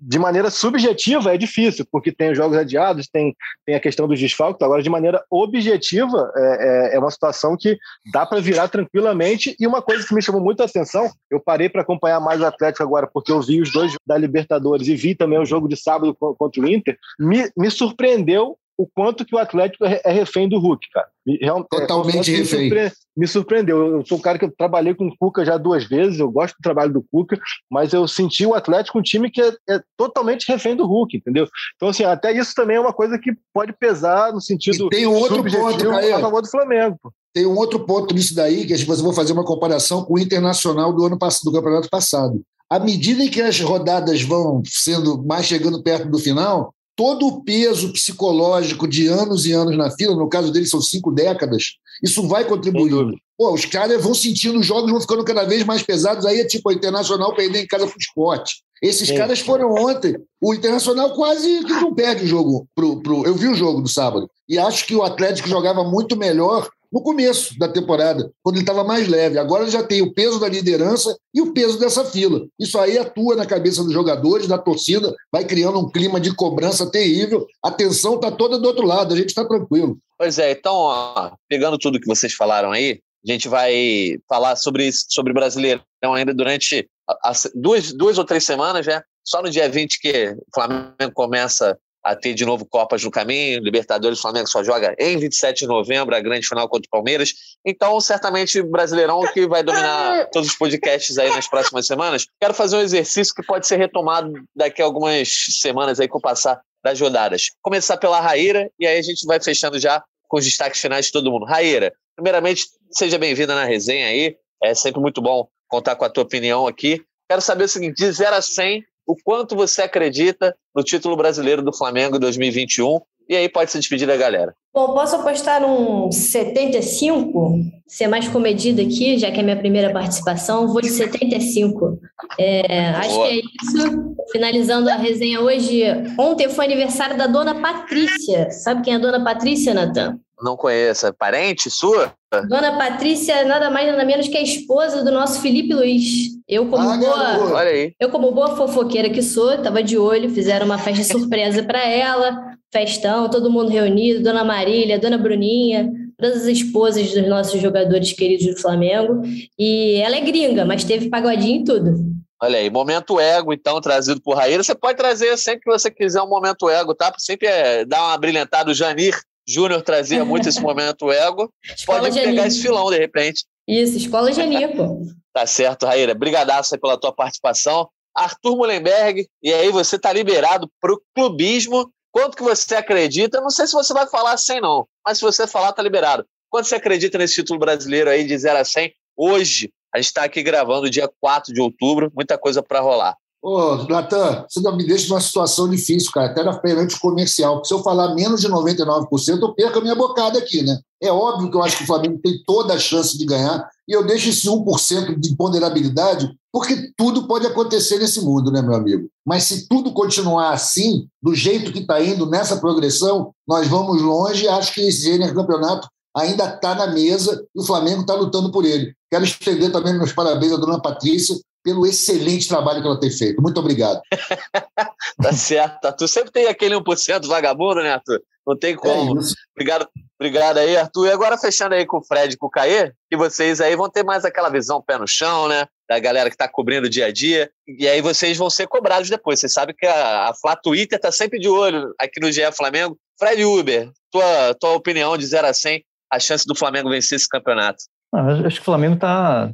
de 0.00 0.18
maneira 0.18 0.50
subjetiva 0.50 1.34
é 1.34 1.36
difícil, 1.36 1.84
porque 1.90 2.12
tem 2.12 2.30
os 2.30 2.36
jogos 2.36 2.56
adiados, 2.56 3.08
tem, 3.08 3.34
tem 3.66 3.74
a 3.74 3.80
questão 3.80 4.06
dos 4.06 4.20
desfalques. 4.20 4.64
Agora, 4.64 4.82
de 4.82 4.88
maneira 4.88 5.22
objetiva, 5.28 6.30
é, 6.36 6.92
é, 6.92 6.96
é 6.96 6.98
uma 6.98 7.10
situação 7.10 7.56
que 7.58 7.76
dá 8.12 8.24
para 8.24 8.40
virar 8.40 8.68
tranquilamente. 8.68 9.56
E 9.58 9.66
uma 9.66 9.82
coisa 9.82 10.06
que 10.06 10.14
me 10.14 10.22
chamou 10.22 10.40
muito 10.40 10.62
a 10.62 10.66
atenção, 10.66 11.10
eu 11.28 11.40
parei 11.40 11.68
para 11.68 11.82
acompanhar 11.82 12.20
mais 12.20 12.40
o 12.40 12.46
Atlético 12.46 12.84
agora, 12.84 13.08
porque 13.12 13.32
eu 13.32 13.42
vi 13.42 13.60
os 13.60 13.72
dois 13.72 13.92
da 14.06 14.16
Libertadores 14.16 14.86
e 14.86 14.94
vi 14.94 15.16
também 15.16 15.40
o 15.40 15.44
jogo 15.44 15.68
de 15.68 15.76
sábado 15.76 16.16
contra 16.38 16.62
o 16.62 16.68
Inter, 16.68 16.96
me, 17.18 17.50
me 17.56 17.70
surpreendeu 17.70 18.56
o 18.80 18.88
quanto 18.94 19.26
que 19.26 19.34
o 19.34 19.38
Atlético 19.38 19.84
é, 19.84 20.00
é 20.02 20.10
refém 20.10 20.48
do 20.48 20.58
Hulk, 20.58 20.88
cara. 20.90 21.06
Real, 21.38 21.60
é, 21.60 21.78
Totalmente 21.80 22.32
é, 22.32 22.38
refém. 22.38 22.60
Me, 22.60 22.68
surpre, 22.68 22.92
me, 23.14 23.28
surpreendeu. 23.28 23.86
Eu 23.96 24.06
sou 24.06 24.16
um 24.16 24.20
cara 24.20 24.38
que 24.38 24.44
eu 24.46 24.54
trabalhei 24.56 24.94
com 24.94 25.06
o 25.06 25.16
Cuca 25.18 25.44
já 25.44 25.58
duas 25.58 25.84
vezes, 25.84 26.18
eu 26.18 26.30
gosto 26.30 26.54
do 26.54 26.62
trabalho 26.62 26.90
do 26.90 27.04
Cuca, 27.12 27.38
mas 27.70 27.92
eu 27.92 28.08
senti 28.08 28.46
o 28.46 28.54
Atlético 28.54 28.98
um 28.98 29.02
time 29.02 29.30
que 29.30 29.42
é, 29.42 29.52
é 29.68 29.82
totalmente 29.98 30.48
refém 30.48 30.74
do 30.74 30.86
Hulk, 30.86 31.18
entendeu? 31.18 31.46
Então, 31.76 31.90
assim, 31.90 32.04
até 32.04 32.32
isso 32.32 32.54
também 32.54 32.78
é 32.78 32.80
uma 32.80 32.94
coisa 32.94 33.18
que 33.18 33.32
pode 33.52 33.74
pesar 33.74 34.32
no 34.32 34.40
sentido 34.40 34.86
e 34.86 34.88
tem 34.88 35.06
um 35.06 35.14
outro 35.14 35.44
ponto, 35.44 35.90
a 35.90 36.20
favor 36.20 36.40
do 36.40 36.50
Flamengo. 36.50 36.98
Tem 37.34 37.46
um 37.46 37.56
outro 37.56 37.84
ponto 37.84 38.14
nisso 38.14 38.34
daí, 38.34 38.66
que 38.66 38.76
você 38.76 39.02
vou 39.02 39.12
fazer 39.12 39.34
uma 39.34 39.44
comparação 39.44 40.04
com 40.04 40.14
o 40.14 40.18
Internacional 40.18 40.90
do 40.92 41.04
ano 41.04 41.18
do 41.18 41.52
campeonato 41.52 41.90
passado. 41.90 42.42
À 42.68 42.78
medida 42.78 43.28
que 43.28 43.42
as 43.42 43.60
rodadas 43.60 44.22
vão 44.22 44.62
sendo 44.64 45.22
mais 45.22 45.44
chegando 45.44 45.82
perto 45.82 46.08
do 46.08 46.18
final, 46.18 46.72
todo 46.96 47.26
o 47.26 47.42
peso 47.42 47.92
psicológico 47.92 48.86
de 48.86 49.06
anos 49.06 49.46
e 49.46 49.52
anos 49.52 49.76
na 49.76 49.90
fila, 49.90 50.14
no 50.14 50.28
caso 50.28 50.52
deles 50.52 50.70
são 50.70 50.80
cinco 50.80 51.10
décadas, 51.10 51.64
isso 52.02 52.26
vai 52.26 52.44
contribuindo. 52.44 53.14
Pô, 53.36 53.54
os 53.54 53.64
caras 53.64 54.02
vão 54.02 54.14
sentindo 54.14 54.58
os 54.58 54.66
jogos, 54.66 54.90
vão 54.90 55.00
ficando 55.00 55.24
cada 55.24 55.44
vez 55.44 55.64
mais 55.64 55.82
pesados. 55.82 56.26
Aí 56.26 56.40
é 56.40 56.44
tipo 56.44 56.68
o 56.68 56.72
Internacional 56.72 57.34
perder 57.34 57.62
em 57.62 57.66
casa 57.66 57.86
pro 57.86 57.98
esporte. 57.98 58.62
Esses 58.82 59.08
Sim. 59.08 59.16
caras 59.16 59.40
foram 59.40 59.74
ontem. 59.74 60.16
O 60.40 60.54
Internacional 60.54 61.14
quase 61.14 61.64
que 61.64 61.72
não 61.72 61.94
perde 61.94 62.24
o 62.24 62.28
jogo. 62.28 62.66
Pro, 62.74 63.02
pro... 63.02 63.24
Eu 63.24 63.34
vi 63.34 63.48
o 63.48 63.54
jogo 63.54 63.80
do 63.80 63.88
sábado. 63.88 64.30
E 64.48 64.58
acho 64.58 64.86
que 64.86 64.94
o 64.94 65.02
Atlético 65.02 65.48
jogava 65.48 65.84
muito 65.84 66.16
melhor 66.16 66.68
no 66.92 67.02
começo 67.02 67.58
da 67.58 67.68
temporada, 67.68 68.30
quando 68.42 68.56
ele 68.56 68.62
estava 68.62 68.82
mais 68.82 69.06
leve. 69.08 69.38
Agora 69.38 69.62
ele 69.62 69.70
já 69.70 69.82
tem 69.82 70.02
o 70.02 70.12
peso 70.12 70.40
da 70.40 70.48
liderança 70.48 71.16
e 71.32 71.40
o 71.40 71.52
peso 71.52 71.78
dessa 71.78 72.04
fila. 72.04 72.46
Isso 72.58 72.78
aí 72.78 72.98
atua 72.98 73.36
na 73.36 73.46
cabeça 73.46 73.82
dos 73.84 73.92
jogadores, 73.92 74.46
da 74.46 74.58
torcida, 74.58 75.14
vai 75.32 75.44
criando 75.44 75.78
um 75.78 75.90
clima 75.90 76.20
de 76.20 76.34
cobrança 76.34 76.90
terrível. 76.90 77.46
A 77.62 77.70
tensão 77.70 78.16
está 78.16 78.30
toda 78.30 78.58
do 78.58 78.66
outro 78.66 78.84
lado, 78.84 79.14
a 79.14 79.16
gente 79.16 79.28
está 79.28 79.44
tranquilo. 79.44 79.98
Pois 80.18 80.38
é, 80.38 80.50
então, 80.52 80.74
ó, 80.74 81.32
pegando 81.48 81.78
tudo 81.78 82.00
que 82.00 82.08
vocês 82.08 82.34
falaram 82.34 82.72
aí, 82.72 83.00
a 83.26 83.32
gente 83.32 83.48
vai 83.48 84.18
falar 84.28 84.56
sobre, 84.56 84.90
sobre 84.92 85.32
Brasileirão 85.32 85.82
ainda 86.14 86.34
durante 86.34 86.88
as 87.22 87.50
duas, 87.54 87.92
duas 87.92 88.18
ou 88.18 88.24
três 88.24 88.44
semanas, 88.44 88.86
né? 88.86 89.02
Só 89.24 89.42
no 89.42 89.50
dia 89.50 89.68
20 89.68 90.00
que 90.00 90.30
o 90.30 90.54
Flamengo 90.54 91.12
começa 91.14 91.78
a 92.04 92.16
ter 92.16 92.34
de 92.34 92.44
novo 92.44 92.64
Copas 92.64 93.02
no 93.04 93.10
caminho, 93.10 93.62
Libertadores, 93.62 94.20
Flamengo 94.20 94.46
só 94.46 94.64
joga 94.64 94.94
em 94.98 95.18
27 95.18 95.60
de 95.60 95.66
novembro, 95.66 96.14
a 96.14 96.20
grande 96.20 96.46
final 96.46 96.68
contra 96.68 96.86
o 96.86 96.90
Palmeiras. 96.90 97.34
Então, 97.64 98.00
certamente, 98.00 98.62
Brasileirão 98.62 99.20
que 99.32 99.46
vai 99.46 99.62
dominar 99.62 100.28
todos 100.30 100.48
os 100.48 100.56
podcasts 100.56 101.18
aí 101.18 101.28
nas 101.30 101.48
próximas 101.48 101.86
semanas. 101.86 102.26
Quero 102.40 102.54
fazer 102.54 102.76
um 102.76 102.80
exercício 102.80 103.34
que 103.34 103.42
pode 103.42 103.66
ser 103.66 103.76
retomado 103.76 104.32
daqui 104.54 104.80
a 104.80 104.84
algumas 104.84 105.28
semanas 105.60 106.00
aí 106.00 106.08
com 106.08 106.18
o 106.18 106.22
passar 106.22 106.60
das 106.82 106.98
rodadas. 106.98 107.48
Começar 107.62 107.96
pela 107.98 108.20
Raíra 108.20 108.70
e 108.78 108.86
aí 108.86 108.98
a 108.98 109.02
gente 109.02 109.26
vai 109.26 109.40
fechando 109.40 109.78
já 109.78 110.02
com 110.28 110.38
os 110.38 110.44
destaques 110.44 110.80
finais 110.80 111.06
de 111.06 111.12
todo 111.12 111.30
mundo. 111.30 111.44
Raíra, 111.44 111.92
primeiramente, 112.16 112.64
seja 112.90 113.18
bem-vinda 113.18 113.54
na 113.54 113.64
resenha 113.64 114.06
aí. 114.06 114.36
É 114.62 114.74
sempre 114.74 115.00
muito 115.00 115.20
bom 115.20 115.48
contar 115.68 115.96
com 115.96 116.04
a 116.04 116.10
tua 116.10 116.22
opinião 116.22 116.66
aqui. 116.66 117.02
Quero 117.28 117.40
saber 117.40 117.64
o 117.64 117.68
seguinte, 117.68 117.96
de 117.96 118.10
0 118.10 118.36
a 118.36 118.42
100, 118.42 118.84
o 119.06 119.14
quanto 119.24 119.56
você 119.56 119.82
acredita 119.82 120.54
no 120.74 120.82
título 120.82 121.16
brasileiro 121.16 121.62
do 121.62 121.76
Flamengo 121.76 122.18
2021. 122.18 123.00
E 123.28 123.36
aí 123.36 123.48
pode 123.48 123.70
se 123.70 123.78
despedir 123.78 124.08
da 124.08 124.16
galera. 124.16 124.52
Bom, 124.74 124.92
posso 124.92 125.14
apostar 125.14 125.60
num 125.60 126.10
75? 126.10 127.60
Ser 127.86 128.08
mais 128.08 128.26
comedido 128.26 128.80
aqui, 128.82 129.18
já 129.18 129.30
que 129.30 129.38
é 129.38 129.42
minha 129.42 129.56
primeira 129.56 129.92
participação. 129.92 130.66
Vou 130.66 130.80
de 130.80 130.90
75. 130.90 131.96
É, 132.36 132.88
acho 132.88 133.22
que 133.22 133.28
é 133.28 133.36
isso. 133.36 134.14
Finalizando 134.32 134.90
a 134.90 134.96
resenha 134.96 135.40
hoje. 135.40 135.84
Ontem 136.18 136.48
foi 136.48 136.64
aniversário 136.64 137.16
da 137.16 137.28
dona 137.28 137.60
Patrícia. 137.60 138.50
Sabe 138.50 138.82
quem 138.82 138.94
é 138.94 138.96
a 138.96 139.00
dona 139.00 139.22
Patrícia, 139.22 139.74
Natan? 139.74 140.18
Não 140.42 140.56
conheço. 140.56 141.06
É 141.06 141.12
parente 141.12 141.70
sua? 141.70 142.12
Dona 142.48 142.76
Patrícia 142.78 143.32
é 143.32 143.44
nada 143.44 143.70
mais 143.70 143.88
nada 143.88 144.04
menos 144.04 144.28
que 144.28 144.36
a 144.36 144.42
esposa 144.42 145.04
do 145.04 145.10
nosso 145.10 145.40
Felipe 145.40 145.74
Luiz. 145.74 146.30
Eu 146.48 146.66
como 146.68 146.88
ah, 146.88 146.96
boa, 146.96 147.54
olha 147.54 147.70
aí. 147.70 147.92
eu 147.98 148.08
como 148.10 148.32
boa 148.32 148.56
fofoqueira 148.56 149.10
que 149.10 149.22
sou, 149.22 149.58
tava 149.58 149.82
de 149.82 149.98
olho, 149.98 150.30
fizeram 150.30 150.66
uma 150.66 150.78
festa 150.78 151.04
surpresa 151.04 151.62
para 151.62 151.84
ela, 151.84 152.54
festão, 152.72 153.28
todo 153.28 153.50
mundo 153.50 153.70
reunido, 153.70 154.22
Dona 154.22 154.44
Marília, 154.44 154.98
Dona 154.98 155.18
Bruninha, 155.18 155.90
todas 156.18 156.42
as 156.42 156.46
esposas 156.46 157.12
dos 157.12 157.28
nossos 157.28 157.60
jogadores 157.60 158.12
queridos 158.12 158.46
do 158.46 158.60
Flamengo. 158.60 159.22
E 159.58 159.96
ela 159.96 160.16
é 160.16 160.20
gringa, 160.20 160.64
mas 160.64 160.84
teve 160.84 161.08
pagodinho 161.08 161.60
e 161.60 161.64
tudo. 161.64 162.10
Olha 162.42 162.58
aí, 162.58 162.70
momento 162.70 163.20
ego, 163.20 163.52
então, 163.52 163.80
trazido 163.82 164.20
por 164.22 164.34
Raíra. 164.34 164.62
Você 164.62 164.74
pode 164.74 164.96
trazer 164.96 165.36
sempre 165.36 165.60
que 165.64 165.70
você 165.70 165.90
quiser 165.90 166.22
um 166.22 166.28
momento 166.28 166.70
ego, 166.70 166.94
tá? 166.94 167.12
Sempre 167.18 167.48
é 167.48 167.84
dar 167.84 168.02
uma 168.02 168.16
brilhantada. 168.16 168.70
O 168.70 168.74
Janir 168.74 169.14
Júnior 169.46 169.82
trazia 169.82 170.24
muito 170.24 170.48
esse 170.48 170.60
momento 170.60 171.10
ego. 171.10 171.52
Escola 171.76 172.00
Pode 172.00 172.20
pegar 172.20 172.46
esse 172.46 172.62
filão, 172.62 172.90
de 172.90 172.98
repente. 172.98 173.44
Isso, 173.66 173.96
Escola 173.96 174.30
pô. 174.76 175.02
Tá 175.32 175.46
certo, 175.46 175.86
Raíra. 175.86 176.12
Brigadaço 176.12 176.78
pela 176.80 176.98
tua 176.98 177.12
participação. 177.12 177.88
Arthur 178.14 178.56
Mullenberg, 178.56 179.26
e 179.42 179.52
aí 179.52 179.70
você 179.70 179.98
tá 179.98 180.12
liberado 180.12 180.68
pro 180.80 181.00
clubismo. 181.14 181.90
Quanto 182.12 182.36
que 182.36 182.42
você 182.42 182.74
acredita? 182.74 183.40
Não 183.40 183.50
sei 183.50 183.66
se 183.68 183.72
você 183.72 183.94
vai 183.94 184.06
falar 184.08 184.36
100 184.36 184.60
não, 184.60 184.86
mas 185.06 185.18
se 185.18 185.24
você 185.24 185.46
falar, 185.46 185.72
tá 185.72 185.82
liberado. 185.82 186.26
Quanto 186.50 186.66
você 186.66 186.74
acredita 186.74 187.16
nesse 187.16 187.36
título 187.36 187.60
brasileiro 187.60 188.10
aí 188.10 188.24
de 188.24 188.36
0 188.36 188.58
a 188.58 188.64
100? 188.64 188.92
Hoje, 189.16 189.70
a 189.94 189.98
gente 189.98 190.08
está 190.08 190.24
aqui 190.24 190.42
gravando 190.42 190.90
dia 190.90 191.08
4 191.20 191.54
de 191.54 191.60
outubro, 191.60 192.10
muita 192.14 192.36
coisa 192.36 192.62
para 192.62 192.80
rolar. 192.80 193.16
Ô, 193.42 193.76
Natan, 193.88 194.44
você 194.46 194.60
me 194.72 194.86
deixa 194.86 195.08
numa 195.08 195.20
situação 195.20 195.66
difícil, 195.66 196.12
cara, 196.12 196.30
até 196.30 196.44
na 196.44 196.58
perante 196.58 197.00
comercial. 197.00 197.64
Se 197.64 197.72
eu 197.72 197.82
falar 197.82 198.14
menos 198.14 198.42
de 198.42 198.48
99%, 198.48 199.40
eu 199.40 199.54
perco 199.54 199.78
a 199.78 199.82
minha 199.82 199.94
bocada 199.94 200.38
aqui, 200.38 200.62
né? 200.62 200.78
É 201.02 201.10
óbvio 201.10 201.50
que 201.50 201.56
eu 201.56 201.62
acho 201.62 201.78
que 201.78 201.84
o 201.84 201.86
Flamengo 201.86 202.20
tem 202.22 202.42
toda 202.46 202.74
a 202.74 202.78
chance 202.78 203.16
de 203.16 203.24
ganhar, 203.24 203.66
e 203.88 203.92
eu 203.92 204.06
deixo 204.06 204.28
esse 204.28 204.46
1% 204.46 205.18
de 205.18 205.34
ponderabilidade, 205.36 206.30
porque 206.52 206.92
tudo 206.96 207.26
pode 207.26 207.46
acontecer 207.46 207.98
nesse 207.98 208.20
mundo, 208.20 208.52
né, 208.52 208.60
meu 208.60 208.74
amigo? 208.74 209.08
Mas 209.26 209.44
se 209.44 209.66
tudo 209.66 209.94
continuar 209.94 210.52
assim, 210.52 211.06
do 211.22 211.34
jeito 211.34 211.72
que 211.72 211.78
está 211.78 212.02
indo 212.02 212.26
nessa 212.26 212.58
progressão, 212.58 213.32
nós 213.48 213.66
vamos 213.66 214.02
longe 214.02 214.44
e 214.44 214.48
acho 214.48 214.74
que 214.74 214.82
esse 214.82 215.02
gênero 215.02 215.34
campeonato 215.34 215.88
ainda 216.14 216.44
está 216.44 216.74
na 216.74 216.88
mesa 216.88 217.42
e 217.54 217.60
o 217.60 217.64
Flamengo 217.64 218.02
está 218.02 218.14
lutando 218.14 218.50
por 218.52 218.66
ele. 218.66 218.92
Quero 219.10 219.24
estender 219.24 219.72
também 219.72 219.96
meus 219.96 220.12
parabéns 220.12 220.52
à 220.52 220.56
dona 220.56 220.80
Patrícia, 220.80 221.36
pelo 221.62 221.86
excelente 221.86 222.48
trabalho 222.48 222.80
que 222.80 222.86
ela 222.86 223.00
tem 223.00 223.10
feito. 223.10 223.42
Muito 223.42 223.58
obrigado. 223.60 224.00
tá 225.22 225.32
certo, 225.32 225.84
Arthur. 225.84 226.08
Sempre 226.08 226.30
tem 226.30 226.46
aquele 226.46 226.74
1% 226.74 227.26
vagabundo, 227.26 227.82
né, 227.82 227.92
Arthur? 227.92 228.20
Não 228.46 228.56
tem 228.56 228.74
como. 228.74 229.20
É 229.20 229.22
obrigado, 229.54 229.88
obrigado 230.18 230.58
aí, 230.58 230.76
Arthur. 230.76 231.06
E 231.06 231.12
agora 231.12 231.38
fechando 231.38 231.74
aí 231.74 231.86
com 231.86 231.98
o 231.98 232.04
Fred 232.04 232.34
e 232.34 232.36
com 232.36 232.46
o 232.46 232.50
Caê, 232.50 232.92
que 233.08 233.16
vocês 233.16 233.60
aí 233.60 233.76
vão 233.76 233.88
ter 233.88 234.04
mais 234.04 234.24
aquela 234.24 234.48
visão 234.48 234.82
pé 234.82 234.98
no 234.98 235.06
chão, 235.06 235.46
né? 235.46 235.66
Da 235.88 235.98
galera 235.98 236.30
que 236.30 236.34
está 236.34 236.48
cobrindo 236.48 236.86
o 236.86 236.90
dia 236.90 237.06
a 237.06 237.12
dia. 237.12 237.50
E 237.66 237.86
aí 237.86 238.00
vocês 238.00 238.36
vão 238.38 238.48
ser 238.48 238.66
cobrados 238.66 239.10
depois. 239.10 239.38
Vocês 239.38 239.52
sabem 239.52 239.74
que 239.76 239.86
a, 239.86 240.30
a 240.30 240.34
Flá 240.34 240.56
Twitter 240.56 240.98
tá 240.98 241.12
sempre 241.12 241.38
de 241.38 241.48
olho 241.48 241.94
aqui 241.98 242.20
no 242.20 242.32
GE 242.32 242.50
Flamengo. 242.52 242.98
Fred 243.18 243.44
Uber, 243.44 243.90
tua, 244.10 244.54
tua 244.58 244.72
opinião 244.72 245.16
de 245.16 245.26
0 245.26 245.46
a 245.46 245.52
100, 245.52 245.84
a 246.10 246.18
chance 246.18 246.46
do 246.46 246.54
Flamengo 246.54 246.88
vencer 246.88 247.16
esse 247.16 247.28
campeonato? 247.28 247.84
Não, 248.12 248.46
acho 248.46 248.56
que 248.56 248.62
o 248.62 248.64
Flamengo 248.64 248.94
está 248.94 249.52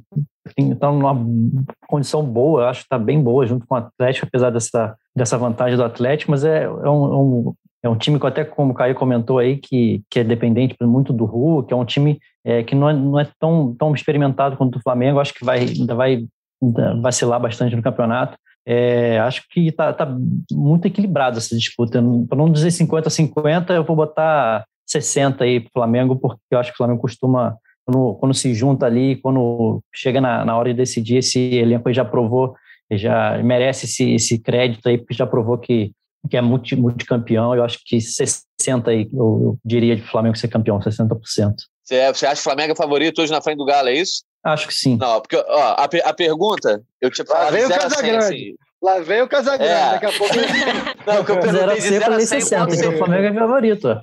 está 0.59 0.91
numa 0.91 1.17
condição 1.89 2.23
boa, 2.23 2.69
acho 2.69 2.81
que 2.81 2.87
está 2.87 2.99
bem 2.99 3.23
boa 3.23 3.47
junto 3.47 3.67
com 3.67 3.75
o 3.75 3.79
Atlético, 3.79 4.27
apesar 4.27 4.51
dessa, 4.51 4.97
dessa 5.15 5.39
vantagem 5.39 5.77
do 5.77 5.85
Atlético, 5.85 6.31
mas 6.31 6.45
é, 6.45 6.65
é, 6.65 6.91
um, 6.91 7.55
é 7.83 7.89
um 7.89 7.97
time 7.97 8.19
que 8.19 8.27
até 8.27 8.45
como 8.45 8.73
o 8.73 8.75
Caio 8.75 8.95
comentou 8.95 9.39
aí, 9.39 9.57
que, 9.57 10.03
que 10.11 10.21
é 10.21 10.25
dependente 10.25 10.77
muito 10.83 11.13
do 11.13 11.25
Hulk, 11.25 11.73
é 11.73 11.77
um 11.77 11.85
time 11.85 12.19
é, 12.45 12.63
que 12.63 12.75
não 12.75 12.89
é, 12.89 12.93
não 12.93 13.19
é 13.19 13.29
tão, 13.39 13.75
tão 13.75 13.95
experimentado 13.95 14.57
quanto 14.57 14.79
o 14.79 14.83
Flamengo, 14.83 15.21
acho 15.21 15.35
que 15.35 15.45
vai, 15.45 15.61
ainda 15.61 15.95
vai 15.95 16.25
vacilar 17.01 17.41
bastante 17.41 17.77
no 17.77 17.83
campeonato. 17.83 18.37
É, 18.69 19.21
acho 19.21 19.45
que 19.51 19.69
está 19.69 19.93
tá 19.93 20.07
muito 20.51 20.87
equilibrado 20.87 21.39
essa 21.39 21.57
disputa. 21.57 22.03
Para 22.29 22.39
não 22.39 22.51
dizer 22.51 22.69
50-50, 22.69 23.71
eu 23.71 23.85
vou 23.85 23.95
botar 23.95 24.65
60 24.87 25.45
aí 25.45 25.61
para 25.61 25.69
o 25.69 25.73
Flamengo, 25.73 26.17
porque 26.17 26.41
eu 26.51 26.59
acho 26.59 26.71
que 26.71 26.75
o 26.75 26.79
Flamengo 26.79 27.01
costuma 27.01 27.57
quando, 27.87 28.14
quando 28.16 28.34
se 28.34 28.53
junta 28.53 28.84
ali, 28.84 29.16
quando 29.16 29.80
chega 29.95 30.20
na, 30.20 30.45
na 30.45 30.57
hora 30.59 30.70
de 30.70 30.76
decidir, 30.76 31.18
esse 31.18 31.39
elenco 31.55 31.93
já 31.93 32.05
provou, 32.05 32.55
já 32.91 33.39
merece 33.43 33.87
esse, 33.87 34.14
esse 34.14 34.39
crédito 34.41 34.89
aí, 34.89 34.99
porque 34.99 35.14
já 35.14 35.26
provou 35.26 35.57
que, 35.57 35.93
que 36.28 36.37
é 36.37 36.43
multi, 36.43 36.74
multicampeão. 36.74 37.55
Eu 37.55 37.62
acho 37.62 37.78
que 37.87 38.01
60 38.01 38.91
aí, 38.91 39.09
eu, 39.12 39.41
eu 39.43 39.59
diria 39.64 39.95
de 39.95 40.03
Flamengo 40.03 40.37
ser 40.37 40.49
campeão, 40.49 40.80
60%. 40.80 41.16
Você, 41.84 42.12
você 42.12 42.26
acha 42.26 42.34
que 42.34 42.41
o 42.41 42.45
Flamengo 42.45 42.72
é 42.72 42.76
favorito 42.76 43.22
hoje 43.22 43.30
na 43.30 43.41
frente 43.41 43.59
do 43.59 43.64
Galo, 43.64 43.89
é 43.89 43.95
isso? 43.95 44.24
Acho 44.45 44.66
que 44.66 44.74
sim. 44.74 44.97
Não, 44.97 45.20
porque 45.20 45.37
ó, 45.37 45.74
a, 45.76 45.84
a 45.84 46.14
pergunta, 46.14 46.82
eu 47.01 47.11
te 47.11 47.24
falava. 47.24 47.47
Lá 47.47 47.51
vem 47.53 47.66
o 47.66 47.68
Casagrande. 47.68 48.24
Assim, 48.24 48.55
Lá 48.83 49.01
vem 49.01 49.22
o 49.22 49.29
Casagrande, 49.29 49.72
é. 49.72 49.91
daqui 49.93 50.07
a 50.07 50.12
pouco. 50.12 50.35
Não, 51.07 51.24
que 51.24 51.33
eu 51.33 51.41
perguntei 51.41 51.81
de 51.81 51.89
0 51.89 52.14
a 52.14 52.20
100 52.20 52.27
60, 52.27 52.74
então 52.74 52.95
o 52.95 52.99
Flamengo 52.99 53.27
é 53.27 53.35
favorito. 53.35 54.01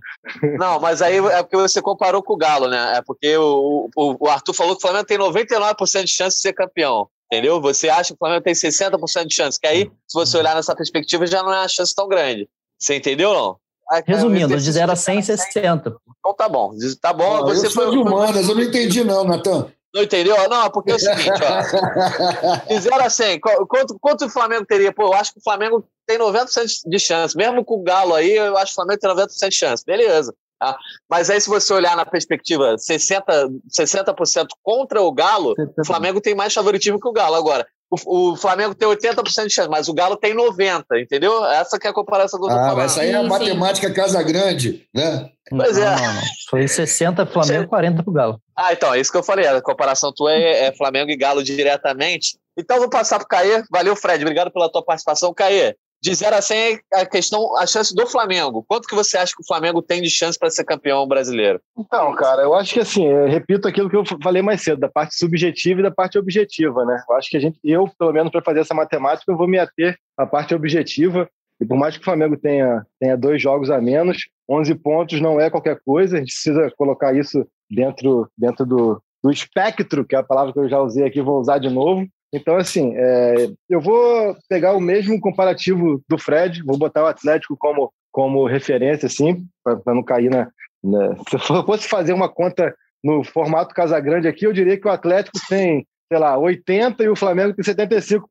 Não, 0.57 0.79
mas 0.79 1.01
aí 1.01 1.17
é 1.17 1.43
porque 1.43 1.57
você 1.57 1.81
comparou 1.81 2.23
com 2.23 2.33
o 2.33 2.37
Galo, 2.37 2.67
né? 2.67 2.93
É 2.97 3.01
porque 3.01 3.37
o, 3.37 3.89
o, 3.95 4.25
o 4.25 4.29
Arthur 4.29 4.53
falou 4.53 4.75
que 4.75 4.79
o 4.79 4.81
Flamengo 4.81 5.05
tem 5.05 5.17
99% 5.17 6.03
de 6.03 6.11
chance 6.11 6.37
de 6.37 6.41
ser 6.41 6.53
campeão. 6.53 7.07
Entendeu? 7.31 7.59
Você 7.61 7.89
acha 7.89 8.09
que 8.09 8.15
o 8.15 8.17
Flamengo 8.17 8.43
tem 8.43 8.53
60% 8.53 9.25
de 9.25 9.35
chance, 9.35 9.59
que 9.59 9.67
aí, 9.67 9.91
se 10.07 10.13
você 10.13 10.37
olhar 10.37 10.55
nessa 10.55 10.75
perspectiva, 10.75 11.25
já 11.25 11.41
não 11.41 11.53
é 11.53 11.59
uma 11.59 11.67
chance 11.67 11.93
tão 11.93 12.07
grande. 12.07 12.47
Você 12.79 12.95
entendeu 12.95 13.29
ou 13.29 13.35
não? 13.35 13.57
Resumindo, 14.05 14.55
de 14.57 14.71
0 14.71 14.91
a 14.91 14.95
100, 14.95 15.21
60. 15.21 15.95
Então 16.19 16.33
tá 16.33 16.47
bom. 16.47 16.73
Tá 17.01 17.13
bom. 17.13 17.37
Ah, 17.37 17.41
você 17.41 17.67
eu 17.67 17.71
sou 17.71 17.83
foi 17.83 17.91
de 17.91 17.97
humanas, 17.97 18.47
eu 18.47 18.55
não 18.55 18.61
entendi 18.63 19.03
não, 19.03 19.23
Natan. 19.23 19.67
Não 19.93 20.01
entendeu? 20.01 20.35
Não, 20.49 20.71
porque 20.71 20.91
é 20.91 20.95
o 20.95 20.99
seguinte, 20.99 21.29
ó. 21.29 22.67
De 22.67 22.79
0 22.79 22.95
a 22.95 23.09
100, 23.09 23.39
quanto, 23.39 23.99
quanto 23.99 24.25
o 24.25 24.29
Flamengo 24.29 24.65
teria? 24.65 24.91
Pô, 24.91 25.03
eu 25.03 25.13
acho 25.13 25.33
que 25.33 25.39
o 25.39 25.43
Flamengo 25.43 25.87
tem 26.07 26.17
90% 26.17 26.81
de 26.85 26.99
chance. 26.99 27.37
Mesmo 27.37 27.63
com 27.63 27.75
o 27.75 27.83
Galo 27.83 28.15
aí, 28.15 28.31
eu 28.31 28.57
acho 28.57 28.67
que 28.67 28.71
o 28.71 28.75
Flamengo 28.75 28.99
tem 28.99 29.09
90% 29.09 29.49
de 29.49 29.55
chance. 29.55 29.85
Beleza. 29.85 30.33
Tá? 30.59 30.77
Mas 31.09 31.29
aí, 31.29 31.39
se 31.39 31.49
você 31.49 31.73
olhar 31.73 31.95
na 31.95 32.05
perspectiva 32.05 32.75
60%, 32.75 33.61
60 33.69 34.15
contra 34.63 35.01
o 35.01 35.11
Galo, 35.11 35.53
o 35.77 35.85
Flamengo 35.85 36.21
tem 36.21 36.33
mais 36.33 36.53
favoritismo 36.53 36.99
que 36.99 37.07
o 37.07 37.13
Galo. 37.13 37.35
Agora, 37.35 37.67
o, 37.91 38.31
o 38.31 38.35
Flamengo 38.35 38.73
tem 38.73 38.87
80% 38.87 39.45
de 39.45 39.53
chance, 39.53 39.69
mas 39.69 39.87
o 39.87 39.93
Galo 39.93 40.15
tem 40.15 40.33
90%, 40.35 40.85
entendeu? 41.01 41.45
Essa 41.45 41.77
que 41.77 41.85
é 41.85 41.89
a 41.89 41.93
comparação 41.93 42.39
que 42.39 42.45
eu 42.45 42.49
tô 42.49 42.55
ah, 42.55 42.63
falando. 42.63 42.77
Mas 42.77 42.97
aí 42.97 43.11
é 43.11 43.15
a 43.15 43.23
matemática 43.23 43.93
Casa 43.93 44.23
Grande, 44.23 44.87
né? 44.93 45.29
Pois 45.57 45.77
é. 45.77 45.85
Não, 45.85 46.13
não. 46.13 46.21
Foi 46.49 46.67
60 46.67 47.25
Flamengo, 47.25 47.67
40 47.67 48.03
pro 48.03 48.13
Galo. 48.13 48.41
Ah, 48.55 48.73
então, 48.73 48.93
é 48.93 48.99
isso 48.99 49.11
que 49.11 49.17
eu 49.17 49.23
falei. 49.23 49.47
A 49.47 49.61
comparação 49.61 50.11
tua 50.13 50.33
é, 50.33 50.67
é 50.67 50.75
Flamengo 50.75 51.11
e 51.11 51.17
Galo 51.17 51.43
diretamente. 51.43 52.37
Então, 52.57 52.79
vou 52.79 52.89
passar 52.89 53.19
pro 53.19 53.27
Caê. 53.27 53.63
Valeu, 53.71 53.95
Fred. 53.95 54.23
Obrigado 54.23 54.51
pela 54.51 54.71
tua 54.71 54.83
participação. 54.83 55.33
Caê, 55.33 55.75
de 56.03 56.13
0 56.13 56.35
a 56.35 56.41
100 56.41 56.79
a 56.93 57.05
questão, 57.05 57.57
a 57.57 57.65
chance 57.65 57.95
do 57.95 58.05
Flamengo. 58.05 58.65
Quanto 58.67 58.87
que 58.89 58.93
você 58.93 59.17
acha 59.17 59.33
que 59.33 59.41
o 59.41 59.47
Flamengo 59.47 59.81
tem 59.81 60.01
de 60.01 60.09
chance 60.09 60.37
para 60.37 60.49
ser 60.49 60.65
campeão 60.65 61.07
brasileiro? 61.07 61.61
Então, 61.77 62.13
cara, 62.13 62.41
eu 62.41 62.53
acho 62.53 62.73
que 62.73 62.81
assim, 62.81 63.07
eu 63.07 63.25
repito 63.25 63.69
aquilo 63.69 63.89
que 63.89 63.95
eu 63.95 64.03
falei 64.21 64.41
mais 64.41 64.61
cedo, 64.61 64.81
da 64.81 64.89
parte 64.89 65.15
subjetiva 65.15 65.79
e 65.79 65.83
da 65.83 65.91
parte 65.91 66.17
objetiva, 66.19 66.83
né? 66.83 67.01
Eu 67.09 67.15
acho 67.15 67.29
que 67.29 67.37
a 67.37 67.39
gente, 67.39 67.57
eu, 67.63 67.89
pelo 67.97 68.11
menos 68.11 68.33
para 68.33 68.41
fazer 68.41 68.59
essa 68.59 68.73
matemática, 68.73 69.31
eu 69.31 69.37
vou 69.37 69.47
me 69.47 69.57
ater 69.57 69.97
à 70.17 70.25
parte 70.25 70.53
objetiva. 70.53 71.29
E 71.61 71.65
por 71.65 71.77
mais 71.77 71.95
que 71.95 72.01
o 72.01 72.05
Flamengo 72.05 72.37
tenha, 72.37 72.85
tenha 72.99 73.17
dois 73.17 73.41
jogos 73.41 73.69
a 73.69 73.79
menos, 73.79 74.27
11 74.49 74.75
pontos 74.75 75.21
não 75.21 75.39
é 75.39 75.49
qualquer 75.49 75.79
coisa, 75.85 76.17
a 76.17 76.19
gente 76.19 76.33
precisa 76.33 76.71
colocar 76.77 77.15
isso 77.15 77.47
dentro, 77.69 78.29
dentro 78.37 78.65
do, 78.65 79.01
do 79.23 79.31
espectro, 79.31 80.05
que 80.05 80.15
é 80.15 80.19
a 80.19 80.23
palavra 80.23 80.51
que 80.51 80.59
eu 80.59 80.69
já 80.69 80.81
usei 80.81 81.05
aqui, 81.05 81.21
vou 81.21 81.39
usar 81.39 81.59
de 81.59 81.69
novo, 81.69 82.07
então, 82.33 82.57
assim, 82.57 82.95
é, 82.97 83.47
eu 83.69 83.79
vou 83.79 84.35
pegar 84.49 84.73
o 84.73 84.81
mesmo 84.81 85.21
comparativo 85.21 86.01
do 86.09 86.17
Fred, 86.17 86.63
vou 86.63 86.79
botar 86.79 87.03
o 87.03 87.07
Atlético 87.07 87.55
como, 87.55 87.93
como 88.11 88.47
referência, 88.47 89.05
assim, 89.05 89.45
para 89.63 89.93
não 89.93 90.01
cair 90.01 90.31
na, 90.31 90.49
na, 90.83 91.15
Se 91.29 91.35
eu 91.35 91.63
fosse 91.63 91.87
fazer 91.87 92.11
uma 92.11 92.27
conta 92.27 92.75
no 93.03 93.23
formato 93.23 93.75
Casagrande 93.75 94.27
aqui, 94.27 94.47
eu 94.47 94.53
diria 94.53 94.79
que 94.79 94.87
o 94.87 94.91
Atlético 94.91 95.37
tem, 95.47 95.85
sei 96.11 96.19
lá, 96.19 96.35
80% 96.35 97.01
e 97.01 97.09
o 97.09 97.15
Flamengo 97.15 97.53
tem 97.53 97.63
75%. 97.63 98.23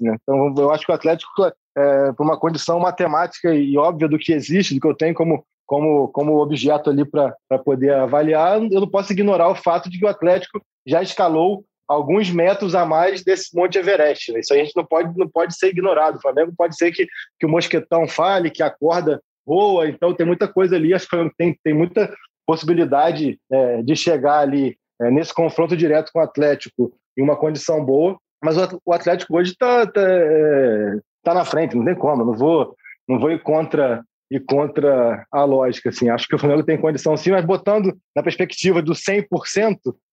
Né? 0.00 0.16
Então, 0.22 0.54
eu 0.56 0.70
acho 0.70 0.86
que 0.86 0.92
o 0.92 0.94
Atlético, 0.94 1.30
é, 1.76 2.12
por 2.12 2.24
uma 2.24 2.38
condição 2.38 2.78
matemática 2.78 3.54
e 3.54 3.76
óbvia 3.76 4.08
do 4.08 4.18
que 4.18 4.32
existe, 4.32 4.74
do 4.74 4.80
que 4.80 4.86
eu 4.86 4.94
tenho 4.94 5.14
como, 5.14 5.44
como, 5.66 6.08
como 6.08 6.40
objeto 6.40 6.90
ali 6.90 7.04
para 7.04 7.58
poder 7.64 7.94
avaliar, 7.94 8.62
eu 8.62 8.80
não 8.80 8.88
posso 8.88 9.12
ignorar 9.12 9.48
o 9.48 9.54
fato 9.54 9.88
de 9.88 9.98
que 9.98 10.04
o 10.04 10.08
Atlético 10.08 10.60
já 10.86 11.02
escalou 11.02 11.64
alguns 11.88 12.30
metros 12.30 12.74
a 12.74 12.84
mais 12.84 13.22
desse 13.22 13.54
Monte 13.54 13.78
Everest. 13.78 14.32
Né? 14.32 14.40
Isso 14.40 14.52
a 14.52 14.56
gente 14.56 14.74
não 14.74 14.84
pode, 14.84 15.16
não 15.16 15.28
pode 15.28 15.56
ser 15.56 15.68
ignorado. 15.68 16.16
O 16.16 16.20
Flamengo 16.20 16.52
pode 16.56 16.76
ser 16.76 16.92
que, 16.92 17.06
que 17.38 17.46
o 17.46 17.48
mosquetão 17.48 18.08
fale, 18.08 18.50
que 18.50 18.62
a 18.62 18.70
corda 18.70 19.20
voa, 19.44 19.88
então 19.88 20.14
tem 20.14 20.24
muita 20.24 20.46
coisa 20.46 20.76
ali, 20.76 20.94
acho 20.94 21.08
que 21.08 21.30
tem, 21.36 21.56
tem 21.64 21.74
muita 21.74 22.12
possibilidade 22.46 23.38
é, 23.50 23.82
de 23.82 23.96
chegar 23.96 24.38
ali 24.38 24.76
é, 25.00 25.10
nesse 25.10 25.34
confronto 25.34 25.76
direto 25.76 26.10
com 26.12 26.20
o 26.20 26.22
Atlético 26.22 26.92
em 27.16 27.22
uma 27.22 27.36
condição 27.36 27.84
boa, 27.84 28.16
mas 28.42 28.56
o 28.84 28.92
Atlético 28.92 29.36
hoje 29.36 29.52
está 29.52 29.86
tá, 29.86 30.00
é, 30.00 30.96
tá 31.22 31.34
na 31.34 31.44
frente, 31.44 31.76
não 31.76 31.84
tem 31.84 31.94
como, 31.94 32.24
não 32.24 32.34
vou, 32.34 32.74
não 33.08 33.18
vou 33.18 33.30
ir 33.30 33.42
contra 33.42 34.02
e 34.32 34.40
contra 34.40 35.26
a 35.30 35.44
lógica. 35.44 35.90
Assim. 35.90 36.08
Acho 36.08 36.26
que 36.26 36.34
o 36.34 36.38
Flamengo 36.38 36.62
tem 36.62 36.80
condição 36.80 37.14
sim, 37.18 37.30
mas 37.30 37.44
botando 37.44 37.94
na 38.16 38.22
perspectiva 38.22 38.80
do 38.80 38.92
100%, 38.92 39.26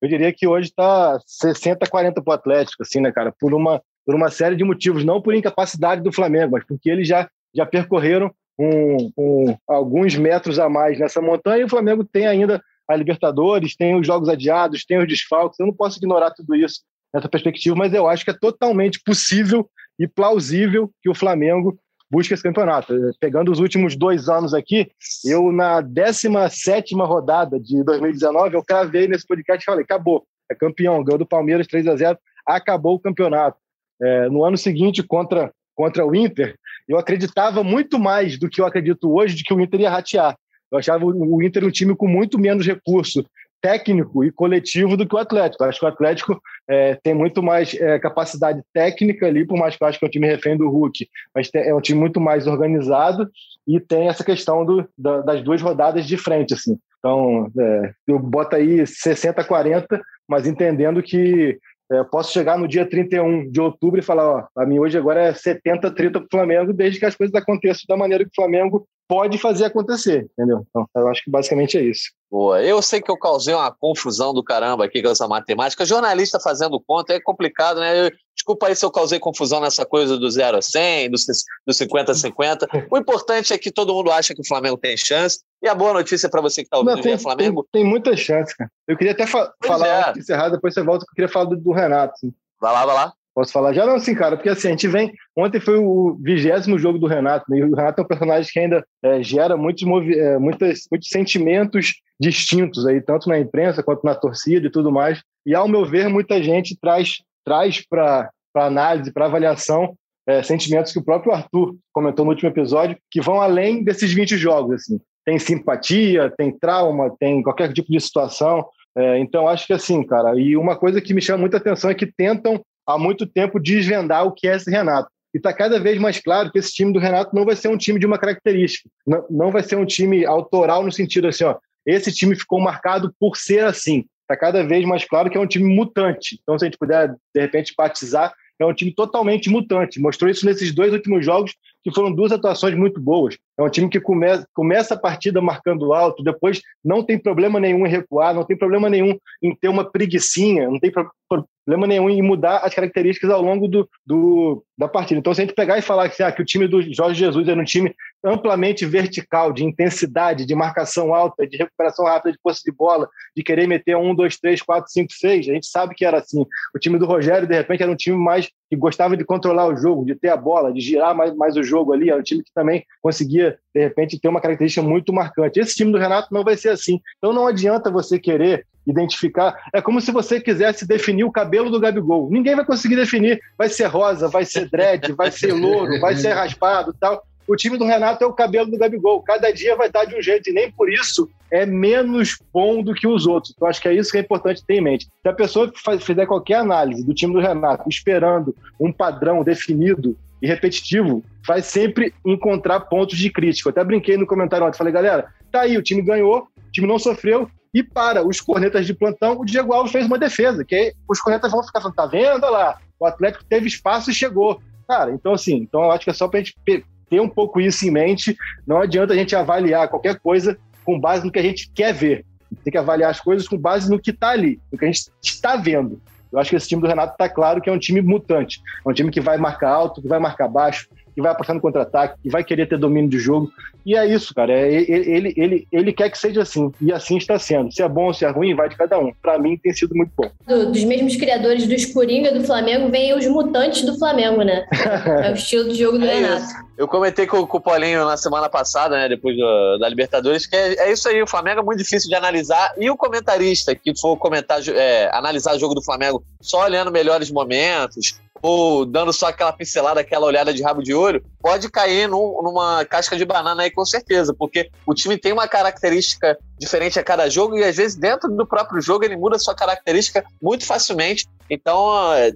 eu 0.02 0.10
diria 0.10 0.34
que 0.34 0.46
hoje 0.46 0.68
está 0.68 1.18
60 1.26 1.88
40 1.90 2.22
para 2.22 2.32
o 2.32 2.34
Atlético, 2.34 2.84
assim, 2.84 3.00
né, 3.00 3.14
cara? 3.14 3.34
Por 3.40 3.54
uma, 3.54 3.82
por 4.06 4.14
uma 4.14 4.30
série 4.30 4.58
de 4.58 4.64
motivos, 4.66 5.06
não 5.06 5.22
por 5.22 5.34
incapacidade 5.34 6.02
do 6.02 6.12
Flamengo, 6.12 6.52
mas 6.52 6.66
porque 6.66 6.90
eles 6.90 7.08
já, 7.08 7.30
já 7.56 7.66
percorreram 7.66 8.30
um, 8.60 9.10
um, 9.18 9.58
alguns 9.66 10.18
metros 10.18 10.60
a 10.60 10.68
mais 10.68 11.00
nessa 11.00 11.22
montanha 11.22 11.62
e 11.62 11.64
o 11.64 11.70
Flamengo 11.70 12.04
tem 12.04 12.28
ainda 12.28 12.62
a 12.90 12.96
Libertadores, 12.98 13.76
tem 13.76 13.96
os 13.96 14.06
jogos 14.06 14.28
adiados, 14.28 14.84
tem 14.84 14.98
os 14.98 15.08
desfalques. 15.08 15.58
Eu 15.60 15.68
não 15.68 15.74
posso 15.74 15.98
ignorar 15.98 16.32
tudo 16.32 16.56
isso 16.56 16.82
nessa 17.14 17.30
perspectiva, 17.30 17.74
mas 17.74 17.94
eu 17.94 18.06
acho 18.06 18.26
que 18.26 18.32
é 18.32 18.38
totalmente 18.38 19.00
possível 19.02 19.70
e 20.00 20.08
plausível 20.08 20.90
que 21.02 21.10
o 21.10 21.16
Flamengo 21.16 21.78
busca 22.10 22.34
esse 22.34 22.44
campeonato. 22.44 22.94
Pegando 23.20 23.52
os 23.52 23.60
últimos 23.60 23.96
dois 23.96 24.30
anos 24.30 24.54
aqui, 24.54 24.90
eu 25.26 25.52
na 25.52 25.82
17 25.82 26.96
rodada 26.96 27.60
de 27.60 27.84
2019, 27.84 28.56
eu 28.56 28.64
cravei 28.64 29.08
nesse 29.08 29.28
podcast 29.28 29.62
e 29.62 29.66
falei: 29.66 29.84
acabou, 29.84 30.26
é 30.50 30.56
campeão, 30.56 31.04
ganhou 31.04 31.20
do 31.20 31.26
Palmeiras 31.26 31.68
3 31.68 31.88
a 31.88 31.96
0 31.96 32.18
acabou 32.46 32.96
o 32.96 33.00
campeonato. 33.00 33.58
É, 34.02 34.30
no 34.30 34.44
ano 34.44 34.58
seguinte, 34.58 35.04
contra, 35.04 35.52
contra 35.76 36.06
o 36.06 36.16
Inter, 36.16 36.56
eu 36.88 36.98
acreditava 36.98 37.64
muito 37.64 38.00
mais 38.00 38.40
do 38.40 38.50
que 38.50 38.62
eu 38.62 38.66
acredito 38.66 39.14
hoje 39.14 39.36
de 39.36 39.44
que 39.44 39.54
o 39.54 39.60
Inter 39.60 39.82
ia 39.82 39.90
ratear. 39.90 40.36
Eu 40.72 40.80
achava 40.80 41.06
o 41.06 41.44
Inter 41.44 41.66
um 41.66 41.72
time 41.72 41.96
com 41.96 42.08
muito 42.08 42.40
menos 42.40 42.66
recurso 42.66 43.26
técnico 43.62 44.24
e 44.24 44.32
coletivo 44.32 44.96
do 44.96 45.08
que 45.08 45.16
o 45.16 45.20
Atlético. 45.20 45.64
acho 45.64 45.80
que 45.80 45.86
o 45.86 45.90
Atlético 45.90 46.42
é, 46.68 46.96
tem 47.04 47.14
muito 47.14 47.42
mais 47.42 47.74
é, 47.74 48.00
capacidade 48.00 48.62
técnica 48.74 49.28
ali, 49.28 49.46
por 49.46 49.58
mais 49.58 49.76
que 49.76 49.84
eu 49.84 49.88
acho 49.88 50.00
que 50.00 50.06
é 50.06 50.08
um 50.08 50.12
time 50.12 50.28
refém 50.28 50.58
do 50.58 50.70
Hulk, 50.70 51.08
mas 51.34 51.50
tem, 51.50 51.68
é 51.68 51.76
um 51.76 51.82
time 51.82 52.00
muito 52.00 52.20
mais 52.20 52.48
organizado 52.48 53.30
e 53.68 53.80
tem 53.80 54.08
essa 54.08 54.24
questão 54.24 54.66
do, 54.66 54.88
da, 54.98 55.22
das 55.22 55.42
duas 55.42 55.62
rodadas 55.62 56.06
de 56.06 56.18
frente. 56.18 56.54
Assim. 56.54 56.78
Então, 57.00 57.52
é, 57.58 57.94
eu 58.08 58.20
boto 58.20 58.56
aí 58.56 58.82
60-40, 58.82 60.00
mas 60.28 60.46
entendendo 60.46 61.02
que 61.02 61.58
é, 61.92 62.04
posso 62.04 62.32
chegar 62.32 62.58
no 62.58 62.68
dia 62.68 62.86
31 62.86 63.50
de 63.50 63.60
outubro 63.60 64.00
e 64.00 64.04
falar, 64.04 64.30
ó, 64.30 64.48
a 64.56 64.66
mim 64.66 64.80
hoje 64.80 64.98
agora 64.98 65.22
é 65.22 65.34
70-30 65.34 66.12
para 66.12 66.22
o 66.22 66.28
Flamengo, 66.30 66.74
desde 66.74 67.00
que 67.00 67.06
as 67.06 67.16
coisas 67.16 67.34
aconteçam 67.34 67.84
da 67.88 67.98
maneira 67.98 68.24
que 68.24 68.30
o 68.30 68.36
Flamengo 68.36 68.88
pode 69.10 69.40
fazer 69.40 69.66
acontecer, 69.66 70.30
entendeu? 70.32 70.64
Então, 70.70 70.88
eu 70.96 71.08
acho 71.08 71.24
que 71.24 71.32
basicamente 71.32 71.76
é 71.76 71.82
isso. 71.82 72.12
Boa. 72.30 72.62
Eu 72.62 72.80
sei 72.80 73.02
que 73.02 73.10
eu 73.10 73.18
causei 73.18 73.56
uma 73.56 73.72
confusão 73.72 74.32
do 74.32 74.44
caramba 74.44 74.86
aqui 74.86 75.02
com 75.02 75.10
essa 75.10 75.28
matemática. 75.28 75.84
Jornalista 75.84 76.40
fazendo 76.40 76.80
conta 76.80 77.14
é 77.14 77.20
complicado, 77.20 77.80
né? 77.80 78.06
Eu, 78.06 78.12
desculpa 78.36 78.68
aí 78.68 78.76
se 78.76 78.86
eu 78.86 78.92
causei 78.92 79.20
confusão 79.20 79.60
nessa 79.60 79.84
coisa 79.84 80.16
do 80.16 80.30
0 80.30 80.58
a 80.58 80.62
100, 80.62 81.10
do 81.10 81.74
50 81.74 82.12
a 82.12 82.16
50. 82.16 82.68
O 82.92 82.98
importante 83.00 83.52
é 83.52 83.58
que 83.58 83.72
todo 83.72 83.96
mundo 83.96 84.12
acha 84.12 84.36
que 84.36 84.42
o 84.42 84.48
Flamengo 84.48 84.78
tem 84.78 84.96
chance. 84.96 85.40
E 85.60 85.68
a 85.68 85.74
boa 85.74 85.94
notícia 85.94 86.30
para 86.30 86.40
você 86.40 86.62
que 86.62 86.68
está 86.68 86.78
ouvindo 86.78 86.98
Não, 86.98 87.02
tem, 87.02 87.14
é 87.14 87.18
Flamengo. 87.18 87.68
Tem, 87.72 87.82
tem 87.82 87.90
muita 87.90 88.16
chance, 88.16 88.56
cara. 88.56 88.70
Eu 88.88 88.96
queria 88.96 89.14
até 89.14 89.26
fa 89.26 89.52
falar 89.66 89.88
é. 89.88 90.00
antes 90.02 90.14
de 90.14 90.20
encerrar, 90.20 90.50
depois 90.50 90.72
você 90.76 90.84
volta, 90.84 91.04
que 91.04 91.12
eu 91.12 91.16
queria 91.16 91.30
falar 91.30 91.46
do, 91.46 91.58
do 91.58 91.72
Renato. 91.72 92.14
Assim. 92.14 92.32
Vai 92.62 92.74
lá, 92.74 92.86
vai 92.86 92.96
lá. 92.96 93.14
Posso 93.34 93.52
falar 93.52 93.74
já? 93.74 93.86
Não, 93.86 94.00
sim, 94.00 94.16
cara, 94.16 94.36
porque 94.36 94.50
assim, 94.50 94.68
a 94.68 94.72
gente 94.72 94.88
vem. 94.88 95.14
Ontem 95.36 95.60
foi 95.60 95.78
o 95.78 96.18
vigésimo 96.22 96.78
jogo 96.78 96.98
do 96.98 97.08
Renato, 97.08 97.46
né? 97.50 97.60
e 97.60 97.64
o 97.64 97.76
Renato 97.76 98.02
é 98.02 98.04
um 98.04 98.08
personagem 98.08 98.52
que 98.52 98.60
ainda 98.60 98.84
é, 99.04 99.24
gera 99.24 99.56
muitos, 99.56 99.84
é, 99.84 100.38
muitos, 100.38 100.88
muitos 100.92 101.10
sentimentos 101.10 101.94
distintos 102.20 102.86
aí, 102.86 103.02
tanto 103.02 103.30
na 103.30 103.40
imprensa 103.40 103.82
quanto 103.82 104.04
na 104.04 104.14
torcida 104.14 104.68
e 104.68 104.72
tudo 104.72 104.92
mais. 104.92 105.22
E, 105.46 105.56
ao 105.56 105.68
meu 105.68 105.86
ver, 105.86 106.10
muita 106.10 106.44
gente 106.44 106.78
traz, 106.80 107.18
traz 107.46 107.86
para 107.88 108.30
análise, 108.56 109.14
para 109.14 109.26
avaliação, 109.26 109.96
é, 110.28 110.44
sentimentos 110.44 110.92
que 110.92 111.00
o 111.00 111.04
próprio 111.04 111.32
Arthur 111.32 111.76
comentou 111.94 112.26
no 112.26 112.32
último 112.32 112.50
episódio, 112.50 112.98
que 113.10 113.22
vão 113.22 113.42
além 113.42 113.84
desses 113.84 114.14
20 114.14 114.38
jogos. 114.38 114.76
Assim. 114.76 115.00
Tem 115.26 115.40
simpatia, 115.40 116.32
tem 116.38 116.52
trauma, 116.52 117.16
tem 117.20 117.42
qualquer 117.42 117.72
tipo 117.72 117.92
de 117.92 118.00
situação. 118.00 118.66
É, 118.98 119.18
então, 119.20 119.48
acho 119.48 119.66
que 119.66 119.74
assim, 119.74 120.04
cara, 120.04 120.38
e 120.38 120.58
uma 120.58 120.76
coisa 120.76 121.00
que 121.00 121.14
me 121.14 121.22
chama 121.22 121.40
muita 121.40 121.58
atenção 121.58 121.90
é 121.90 121.96
que 121.96 122.06
tentam 122.06 122.62
há 122.90 122.98
muito 122.98 123.26
tempo 123.26 123.60
desvendar 123.60 124.26
o 124.26 124.32
que 124.32 124.48
é 124.48 124.56
esse 124.56 124.70
Renato. 124.70 125.10
E 125.34 125.38
está 125.38 125.54
cada 125.54 125.80
vez 125.80 126.00
mais 126.00 126.20
claro 126.20 126.52
que 126.52 126.58
esse 126.58 126.74
time 126.74 126.92
do 126.92 127.00
Renato 127.00 127.36
não 127.36 127.46
vai 127.46 127.56
ser 127.56 127.68
um 127.68 127.78
time 127.78 128.00
de 128.00 128.06
uma 128.06 128.18
característica, 128.18 128.90
não, 129.06 129.26
não 129.30 129.52
vai 129.52 129.62
ser 129.62 129.76
um 129.76 129.86
time 129.86 130.26
autoral 130.26 130.84
no 130.84 130.92
sentido 130.92 131.28
assim, 131.28 131.44
ó, 131.44 131.56
esse 131.86 132.12
time 132.12 132.36
ficou 132.36 132.60
marcado 132.60 133.14
por 133.20 133.38
ser 133.38 133.64
assim. 133.64 134.06
Está 134.22 134.36
cada 134.36 134.64
vez 134.64 134.86
mais 134.86 135.06
claro 135.06 135.30
que 135.30 135.38
é 135.38 135.40
um 135.40 135.48
time 135.48 135.74
mutante. 135.74 136.40
Então, 136.42 136.58
se 136.58 136.66
a 136.66 136.68
gente 136.68 136.78
puder, 136.78 137.10
de 137.34 137.42
repente, 137.42 137.74
batizar, 137.76 138.32
é 138.60 138.66
um 138.66 138.74
time 138.74 138.94
totalmente 138.94 139.50
mutante. 139.50 140.00
Mostrou 140.00 140.30
isso 140.30 140.46
nesses 140.46 140.74
dois 140.74 140.94
últimos 140.94 141.26
jogos, 141.26 141.56
que 141.84 141.94
foram 141.94 142.14
duas 142.14 142.32
atuações 142.32 142.76
muito 142.76 143.00
boas. 143.00 143.38
É 143.60 143.62
um 143.62 143.70
time 143.70 143.90
que 143.90 144.00
come, 144.00 144.26
começa 144.54 144.94
a 144.94 145.00
partida 145.00 145.42
marcando 145.42 145.92
alto, 145.92 146.24
depois 146.24 146.62
não 146.84 147.04
tem 147.04 147.20
problema 147.20 147.60
nenhum 147.60 147.86
em 147.86 147.90
recuar, 147.90 148.34
não 148.34 148.46
tem 148.46 148.58
problema 148.58 148.90
nenhum 148.90 149.18
em 149.44 149.54
ter 149.54 149.68
uma 149.68 149.84
preguiçinha, 149.84 150.70
não 150.70 150.80
tem 150.80 150.90
problema 150.90 151.86
nenhum 151.86 152.10
em 152.10 152.22
mudar 152.22 152.60
as 152.60 152.74
características 152.74 153.30
ao 153.30 153.42
longo 153.42 153.68
do, 153.68 153.88
do 154.06 154.64
da 154.78 154.88
partida. 154.88 155.20
Então, 155.20 155.34
se 155.34 155.42
a 155.42 155.46
gente 155.46 155.54
pegar 155.54 155.78
e 155.78 155.82
falar 155.82 156.08
que, 156.08 156.24
ah, 156.24 156.32
que 156.32 156.42
o 156.42 156.46
time 156.46 156.68
do 156.70 156.82
Jorge 156.94 157.20
Jesus 157.20 157.48
era 157.50 157.60
um 157.60 157.66
time 157.66 157.94
amplamente 158.24 158.86
vertical, 158.86 159.52
de 159.52 159.66
intensidade, 159.66 160.46
de 160.46 160.56
marcação 160.56 161.14
alta, 161.14 161.46
de 161.46 161.58
recuperação 161.58 162.06
rápida 162.06 162.32
de 162.32 162.40
posse 162.42 162.62
de 162.64 162.72
bola, 162.72 163.10
de 163.36 163.44
querer 163.44 163.68
meter 163.68 163.98
um, 163.98 164.16
dois, 164.16 164.38
três, 164.38 164.62
quatro, 164.62 164.90
cinco, 164.90 165.12
seis, 165.12 165.50
a 165.50 165.54
gente 165.54 165.68
sabe 165.68 165.94
que 165.96 166.06
era 166.06 166.20
assim. 166.20 166.46
O 166.74 166.80
time 166.80 166.98
do 166.98 167.06
Rogério, 167.06 167.48
de 167.48 167.56
repente, 167.56 167.84
era 167.84 167.92
um 167.92 167.96
time 167.96 168.18
mais 168.18 168.50
que 168.70 168.76
gostava 168.76 169.18
de 169.18 169.26
controlar 169.26 169.68
o 169.68 169.76
jogo, 169.76 170.06
de 170.06 170.16
ter 170.16 170.30
a 170.30 170.38
bola, 170.38 170.72
de 170.72 170.80
girar 170.80 171.16
mais, 171.16 171.36
mais 171.36 171.58
o 171.58 171.64
jogo 171.64 171.92
ali, 171.92 172.10
era 172.10 172.20
um 172.20 172.24
time 172.24 172.44
que 172.44 172.54
também 172.54 172.86
conseguia 173.02 173.49
de 173.74 173.82
repente, 173.82 174.20
ter 174.20 174.28
uma 174.28 174.42
característica 174.42 174.86
muito 174.86 175.14
marcante. 175.14 175.60
Esse 175.60 175.76
time 175.76 175.92
do 175.92 175.98
Renato 175.98 176.34
não 176.34 176.44
vai 176.44 176.58
ser 176.58 176.70
assim. 176.70 177.00
Então 177.18 177.34
não 177.34 177.48
adianta 177.48 177.92
você 177.92 178.20
querer 178.20 178.66
identificar. 178.86 179.56
É 179.74 179.82
como 179.82 180.02
se 180.02 180.12
você 180.12 180.40
quisesse 180.40 180.88
definir 180.88 181.24
o 181.24 181.32
cabelo 181.32 181.70
do 181.70 181.80
Gabigol. 181.80 182.30
Ninguém 182.30 182.56
vai 182.56 182.66
conseguir 182.66 182.96
definir. 182.96 183.40
Vai 183.58 183.70
ser 183.70 183.86
rosa, 183.86 184.28
vai 184.28 184.46
ser 184.46 184.70
dread, 184.70 185.12
vai 185.18 185.32
ser 185.32 185.54
louro, 185.54 186.00
vai 186.00 186.16
ser 186.16 186.34
raspado 186.34 186.94
tal. 187.00 187.24
O 187.48 187.56
time 187.56 187.78
do 187.80 187.86
Renato 187.86 188.24
é 188.24 188.28
o 188.28 188.34
cabelo 188.34 188.70
do 188.70 188.78
Gabigol. 188.78 189.24
Cada 189.24 189.52
dia 189.52 189.76
vai 189.76 189.88
estar 189.88 190.06
de 190.06 190.16
um 190.16 190.22
jeito 190.22 190.50
e 190.50 190.54
nem 190.54 190.72
por 190.72 190.92
isso 190.92 191.28
é 191.52 191.66
menos 191.66 192.38
bom 192.54 192.84
do 192.84 192.94
que 192.94 193.08
os 193.08 193.26
outros. 193.26 193.54
Então, 193.56 193.68
acho 193.68 193.82
que 193.82 193.88
é 193.88 193.94
isso 193.94 194.12
que 194.12 194.20
é 194.20 194.22
importante 194.22 194.64
ter 194.64 194.76
em 194.76 194.82
mente. 194.82 195.08
Se 195.24 195.28
a 195.28 195.34
pessoa 195.34 195.72
fizer 196.00 196.28
qualquer 196.28 196.58
análise 196.58 197.04
do 197.04 197.12
time 197.12 197.34
do 197.34 197.40
Renato 197.40 197.90
esperando 197.90 198.56
um 198.80 198.92
padrão 198.92 199.44
definido 199.44 200.16
e 200.42 200.48
repetitivo, 200.48 201.24
vai 201.46 201.62
sempre 201.62 202.14
encontrar 202.26 202.82
pontos 202.82 203.18
de 203.18 203.30
crítica. 203.30 203.70
Eu 203.70 203.72
até 203.72 203.84
brinquei 203.84 204.18
no 204.18 204.28
comentário 204.28 204.66
ontem, 204.66 204.78
falei, 204.78 204.94
galera, 204.94 205.34
tá 205.52 205.62
aí, 205.62 205.78
o 205.78 205.84
time 205.84 206.02
ganhou, 206.02 206.48
o 206.58 206.72
time 206.72 206.88
não 206.88 207.00
sofreu, 207.00 207.50
e 207.74 207.84
para 207.84 208.26
os 208.26 208.42
cornetas 208.42 208.86
de 208.86 208.94
plantão, 208.94 209.40
o 209.40 209.46
Diego 209.46 209.74
Alves 209.74 209.92
fez 209.92 210.06
uma 210.06 210.18
defesa, 210.18 210.66
que 210.66 210.94
os 211.08 211.20
cornetas 211.20 211.52
vão 211.52 211.64
ficar 211.64 211.82
falando, 211.82 211.96
tá 211.96 212.06
vendo? 212.06 212.44
Olha 212.44 212.50
lá, 212.50 212.78
o 213.00 213.06
Atlético 213.06 213.46
teve 213.46 213.68
espaço 213.68 214.10
e 214.10 214.14
chegou. 214.14 214.62
Cara, 214.88 215.12
então 215.12 215.34
assim, 215.34 215.56
então 215.56 215.84
eu 215.84 215.92
acho 215.92 216.04
que 216.04 216.10
é 216.10 216.14
só 216.14 216.28
pra 216.28 216.40
gente 216.40 216.56
ter 216.66 217.22
um 217.22 217.30
pouco 217.30 217.62
isso 217.62 217.86
em 217.86 217.92
mente. 217.92 218.36
Não 218.66 218.82
adianta 218.82 219.14
a 219.14 219.16
gente 219.16 219.36
avaliar 219.36 219.88
qualquer 219.88 220.20
coisa 220.20 220.58
com 220.84 221.00
base 221.00 221.24
no 221.24 221.32
que 221.32 221.40
a 221.40 221.44
gente 221.44 221.70
quer 221.72 221.94
ver. 221.94 222.26
Tem 222.64 222.72
que 222.72 222.78
avaliar 222.78 223.12
as 223.12 223.20
coisas 223.20 223.48
com 223.48 223.58
base 223.58 223.90
no 223.90 224.00
que 224.00 224.10
está 224.10 224.30
ali, 224.30 224.60
no 224.72 224.78
que 224.78 224.86
a 224.86 224.88
gente 224.88 225.12
está 225.24 225.56
vendo. 225.56 226.02
Eu 226.32 226.40
acho 226.40 226.50
que 226.50 226.56
esse 226.56 226.68
time 226.68 226.82
do 226.82 226.88
Renato 226.88 227.14
está 227.14 227.28
claro 227.28 227.62
que 227.62 227.70
é 227.70 227.74
um 227.74 227.80
time 227.80 228.02
mutante. 228.02 228.62
É 228.86 228.90
um 228.90 228.94
time 228.94 229.12
que 229.12 229.20
vai 229.20 229.38
marcar 229.38 229.70
alto, 229.70 230.02
que 230.02 230.08
vai 230.08 230.20
marcar 230.20 230.48
baixo, 230.48 230.88
que 231.20 231.24
vai 231.24 231.36
passar 231.36 231.54
no 231.54 231.62
contra-ataque, 231.62 232.16
que 232.24 232.30
vai 232.30 232.44
querer 232.44 232.68
ter 232.68 232.78
domínio 232.78 233.10
de 233.10 233.20
jogo. 233.20 233.52
E 233.86 233.96
é 233.96 234.06
isso, 234.06 234.34
cara. 234.34 234.54
É, 234.54 234.74
ele, 234.74 235.12
ele, 235.12 235.34
ele, 235.36 235.68
ele 235.72 235.94
quer 235.94 236.10
que 236.10 236.18
seja 236.18 236.42
assim. 236.42 236.72
E 236.82 236.94
assim 236.94 237.18
está 237.18 237.38
sendo. 237.38 237.72
Se 237.74 237.82
é 237.82 237.90
bom 237.90 238.06
ou 238.06 238.14
se 238.14 238.24
é 238.24 238.30
ruim, 238.30 238.56
vai 238.56 238.70
de 238.70 238.78
cada 238.78 238.98
um. 238.98 239.12
Para 239.22 239.38
mim, 239.38 239.58
tem 239.58 239.74
sido 239.74 239.94
muito 239.96 240.12
bom. 240.16 240.30
Do, 240.48 240.72
dos 240.72 240.84
mesmos 240.86 241.16
criadores 241.18 241.68
dos 241.68 241.86
Coringa 241.88 242.32
do 242.32 242.44
Flamengo, 242.46 242.90
vem 242.90 243.14
os 243.14 243.28
mutantes 243.28 243.84
do 243.84 243.98
Flamengo, 243.98 244.42
né? 244.44 244.66
É 245.20 245.32
o 245.32 245.34
estilo 245.34 245.70
de 245.70 245.76
jogo 245.76 245.98
do 245.98 246.06
é 246.06 246.14
Renato. 246.14 246.44
Isso. 246.44 246.70
Eu 246.78 246.88
comentei 246.88 247.28
com, 247.28 247.46
com, 247.46 247.58
o 247.58 247.62
Paulinho 247.62 248.06
na 248.06 248.16
semana 248.16 248.48
passada, 248.48 248.96
né, 248.96 249.10
depois 249.10 249.36
do, 249.36 249.78
da 249.80 249.90
Libertadores, 249.90 250.48
que 250.48 250.56
é, 250.56 250.88
é, 250.88 250.92
isso 250.94 251.10
aí, 251.10 251.22
o 251.22 251.28
Flamengo 251.28 251.60
é 251.60 251.64
muito 251.64 251.80
difícil 251.80 252.10
de 252.10 252.16
analisar, 252.16 252.74
e 252.78 252.90
o 252.90 252.96
comentarista 252.96 253.76
que 253.76 253.92
for 254.00 254.16
comentar, 254.16 254.62
é, 254.70 255.10
analisar 255.14 255.56
o 255.56 255.60
jogo 255.60 255.76
do 255.76 255.84
Flamengo 255.84 256.24
só 256.42 256.64
olhando 256.64 256.90
melhores 256.90 257.30
momentos, 257.30 258.18
ou 258.42 258.86
dando 258.86 259.12
só 259.14 259.28
aquela 259.28 259.52
pincelada, 259.54 260.02
aquela 260.02 260.26
olhada 260.26 260.54
de 260.54 260.62
rabo 260.62 260.82
de 260.82 260.94
olho, 260.94 261.24
pode 261.42 261.70
cair 261.70 262.08
num, 262.08 262.42
numa 262.44 262.86
casca 262.86 263.16
de 263.16 263.26
banana 263.26 263.64
aí 263.64 263.72
com 263.72 263.86
certeza, 263.86 264.34
porque 264.34 264.70
o 264.86 264.94
time 264.94 265.18
tem 265.18 265.34
uma 265.34 265.48
característica 265.48 266.38
diferente 266.58 267.00
a 267.00 267.04
cada 267.04 267.30
jogo 267.30 267.58
e 267.58 267.64
às 267.64 267.78
vezes 267.78 267.96
dentro 267.96 268.30
do 268.30 268.46
próprio 268.46 268.82
jogo 268.82 269.06
ele 269.06 269.16
muda 269.16 269.40
sua 269.40 269.56
característica 269.56 270.24
muito 270.42 270.66
facilmente. 270.66 271.28
Então 271.50 271.92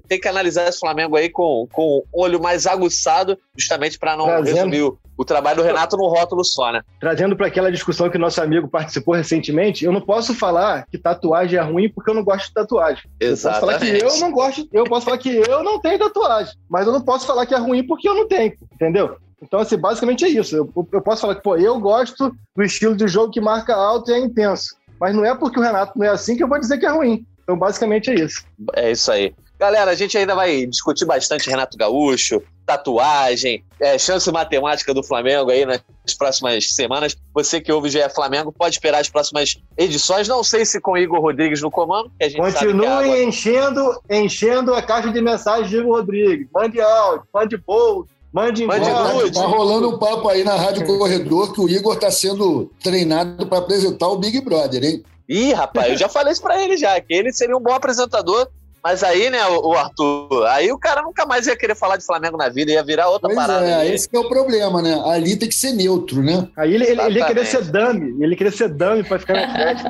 tem 0.08 0.20
que 0.20 0.28
analisar 0.28 0.68
esse 0.68 0.80
Flamengo 0.80 1.16
aí 1.16 1.30
com, 1.30 1.68
com 1.72 2.04
o 2.12 2.22
olho 2.24 2.42
mais 2.42 2.66
aguçado, 2.66 3.38
justamente 3.56 4.00
para 4.00 4.16
não 4.18 4.26
Trazendo. 4.26 4.56
resumir 4.56 4.94
o, 5.18 5.26
trabalho 5.26 5.58
do 5.58 5.64
Renato 5.64 5.98
no 5.98 6.08
rótulo 6.08 6.44
só, 6.44 6.72
né? 6.72 6.82
Trazendo 7.00 7.36
para 7.36 7.48
aquela 7.48 7.72
discussão 7.72 8.10
que 8.10 8.18
nosso 8.18 8.42
amigo 8.42 8.68
participou 8.68 9.16
recentemente, 9.16 9.86
eu 9.86 9.92
não 9.92 10.02
posso 10.02 10.34
falar 10.34 10.86
que 10.90 10.98
tatuagem 10.98 11.60
é 11.60 11.62
ruim 11.62 11.90
porque 11.90 12.10
eu 12.10 12.16
não 12.16 12.24
gosto 12.24 12.48
de 12.48 12.54
tatuagem. 12.54 13.04
Exatamente. 13.20 13.88
Eu 13.88 14.00
posso 14.00 14.00
falar 14.00 14.00
que 14.00 14.06
eu 14.06 14.22
não 14.22 14.32
gosto, 14.32 14.70
eu 14.72 14.84
posso 14.86 15.06
falar 15.06 15.18
que 15.18 15.30
eu 15.30 15.64
não 15.64 15.80
tenho 15.80 16.00
tatuagem, 16.00 16.54
mas 16.70 16.88
eu 16.88 16.94
não 16.94 17.02
posso 17.02 17.26
falar 17.26 17.46
que 17.46 17.54
é 17.54 17.58
ruim 17.58 17.86
porque 17.86 18.08
eu 18.08 18.16
não 18.16 18.28
tenho, 18.28 18.54
entendeu? 18.74 19.18
Então, 19.44 19.60
assim, 19.60 19.78
basicamente 19.78 20.24
é 20.24 20.30
isso. 20.30 20.56
Eu, 20.56 20.88
eu 20.92 21.02
posso 21.02 21.22
falar 21.22 21.36
que, 21.36 21.42
pô, 21.42 21.58
eu 21.58 21.78
gosto 21.80 22.34
do 22.56 22.64
estilo 22.64 22.96
de 22.96 23.08
jogo 23.08 23.32
que 23.32 23.42
marca 23.42 23.76
alto 23.76 24.10
e 24.10 24.14
é 24.14 24.20
intenso. 24.20 24.76
Mas 25.00 25.14
não 25.14 25.26
é 25.26 25.36
porque 25.36 25.60
o 25.60 25.62
Renato 25.62 26.00
não 26.00 26.06
é 26.06 26.10
assim 26.10 26.38
que 26.38 26.44
eu 26.44 26.48
vou 26.48 26.60
dizer 26.60 26.78
que 26.78 26.86
é 26.86 26.90
ruim. 26.90 27.26
Então, 27.44 27.58
basicamente 27.58 28.10
é 28.10 28.16
isso. 28.16 28.46
É 28.74 28.92
isso 28.92 29.12
aí. 29.12 29.36
Galera, 29.60 29.92
a 29.92 29.96
gente 29.96 30.18
ainda 30.18 30.34
vai 30.34 30.66
discutir 30.66 31.06
bastante 31.06 31.50
Renato 31.50 31.78
Gaúcho, 31.78 32.42
tatuagem, 32.66 33.64
é, 33.80 33.98
chance 33.98 34.32
matemática 34.32 34.94
do 34.94 35.04
Flamengo 35.04 35.52
aí 35.52 35.66
nas 35.66 35.82
próximas 36.18 36.70
semanas. 36.74 37.16
Você 37.34 37.60
que 37.60 37.72
ouve 37.72 37.90
o 37.90 37.92
GE 37.92 38.10
Flamengo 38.10 38.52
pode 38.52 38.76
esperar 38.76 39.00
as 39.00 39.10
próximas 39.10 39.58
edições. 39.78 40.28
Não 40.28 40.44
sei 40.44 40.66
se 40.66 40.80
com 40.80 40.98
Igor 40.98 41.20
Rodrigues 41.20 41.62
no 41.62 41.70
comando, 41.70 42.12
que 42.18 42.26
a 42.26 42.30
gente 42.30 42.42
Continue 42.42 42.86
sabe 42.86 43.10
que 43.10 43.24
enchendo, 43.24 44.02
enchendo 44.10 44.74
a 44.74 44.82
caixa 44.82 45.12
de 45.12 45.22
mensagens 45.22 45.70
de 45.70 45.78
Igor 45.78 45.98
Rodrigues. 45.98 46.48
Mande 46.54 46.80
áudio, 46.80 47.28
mande 47.34 47.58
post, 47.58 48.14
Mande 48.34 48.64
embora. 48.64 48.80
Mande 48.80 49.32
tá 49.32 49.46
rolando 49.46 49.90
um 49.90 50.00
papo 50.00 50.28
aí 50.28 50.44
na 50.44 50.56
Rádio 50.56 50.88
Corredor 50.88 51.54
que 51.54 51.62
o 51.62 51.70
Igor 51.70 51.94
está 51.94 52.10
sendo 52.10 52.72
treinado 52.82 53.46
para 53.46 53.60
apresentar 53.60 54.08
o 54.08 54.18
Big 54.18 54.42
Brother, 54.42 54.84
hein? 54.84 55.04
Ih, 55.30 55.54
rapaz, 55.54 55.92
eu 55.92 55.98
já 55.98 56.10
falei 56.10 56.34
isso 56.34 56.42
para 56.42 56.62
ele 56.62 56.76
já, 56.76 57.00
que 57.00 57.14
ele 57.14 57.32
seria 57.32 57.56
um 57.56 57.62
bom 57.62 57.74
apresentador 57.74 58.50
mas 58.84 59.02
aí, 59.02 59.30
né, 59.30 59.40
o, 59.48 59.74
Arthur, 59.74 60.46
aí 60.48 60.72
o 60.72 60.78
cara 60.78 61.02
nunca 61.02 61.26
mais 61.26 61.48
ia 61.48 61.56
querer 61.56 61.74
falar 61.74 61.96
de 61.96 62.06
Flamengo 62.06 62.36
na 62.36 62.50
vida, 62.50 62.70
ia 62.70 62.84
virar 62.84 63.10
outra 63.10 63.30
pois 63.30 63.36
parada. 63.36 63.66
É, 63.66 63.94
esse 63.94 64.10
é 64.12 64.20
o 64.20 64.28
problema, 64.28 64.82
né? 64.82 65.02
Ali 65.06 65.38
tem 65.38 65.48
que 65.48 65.56
ser 65.56 65.72
neutro, 65.72 66.22
né? 66.22 66.50
Aí 66.58 66.76
ele, 66.76 66.86
ele, 66.86 67.02
ele 67.02 67.20
ia 67.20 67.26
querer 67.26 67.46
ser 67.46 67.64
dummy, 67.64 68.22
ele 68.22 68.36
querer 68.36 68.52
ser 68.52 68.68
dummy 68.68 69.04
pra 69.04 69.20
ficar 69.20 69.36
na 69.36 69.54
frente. 69.54 69.84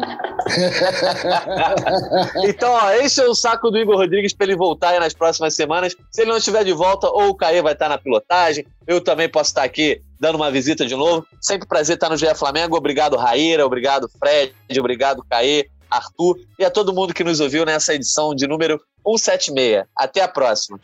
então, 2.47 2.71
ó, 2.71 2.91
esse 2.91 3.19
é 3.19 3.25
o 3.25 3.33
saco 3.33 3.71
do 3.71 3.79
Igor 3.79 3.97
Rodrigues 3.97 4.33
pra 4.33 4.45
ele 4.45 4.55
voltar 4.55 4.89
aí 4.89 4.99
nas 4.99 5.13
próximas 5.13 5.55
semanas. 5.55 5.95
Se 6.11 6.21
ele 6.21 6.29
não 6.29 6.37
estiver 6.37 6.63
de 6.63 6.73
volta, 6.73 7.07
ou 7.07 7.29
o 7.29 7.35
Caê 7.35 7.63
vai 7.63 7.73
estar 7.73 7.89
na 7.89 7.97
pilotagem, 7.97 8.63
eu 8.85 9.01
também 9.01 9.27
posso 9.27 9.49
estar 9.49 9.63
aqui 9.63 10.03
dando 10.19 10.35
uma 10.35 10.51
visita 10.51 10.85
de 10.85 10.95
novo. 10.95 11.25
Sempre 11.41 11.67
prazer 11.67 11.95
estar 11.95 12.09
no 12.09 12.17
GE 12.17 12.35
Flamengo. 12.35 12.77
Obrigado, 12.77 13.17
Raíra. 13.17 13.65
Obrigado, 13.65 14.07
Fred. 14.19 14.53
Obrigado, 14.79 15.25
Caê. 15.29 15.65
Arthur 15.97 16.37
e 16.57 16.65
a 16.65 16.69
todo 16.71 16.93
mundo 16.93 17.13
que 17.13 17.23
nos 17.23 17.39
ouviu 17.39 17.65
nessa 17.65 17.93
edição 17.93 18.33
de 18.33 18.47
número 18.47 18.81
176. 19.05 19.85
Até 19.95 20.21
a 20.21 20.27
próxima. 20.27 20.79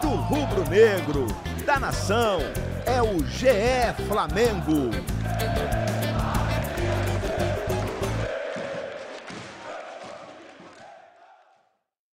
Do 0.00 0.08
rubro-negro, 0.08 1.26
da 1.64 1.78
nação, 1.78 2.40
é 2.86 3.02
o 3.02 3.18
GE 3.26 4.06
Flamengo. 4.08 4.90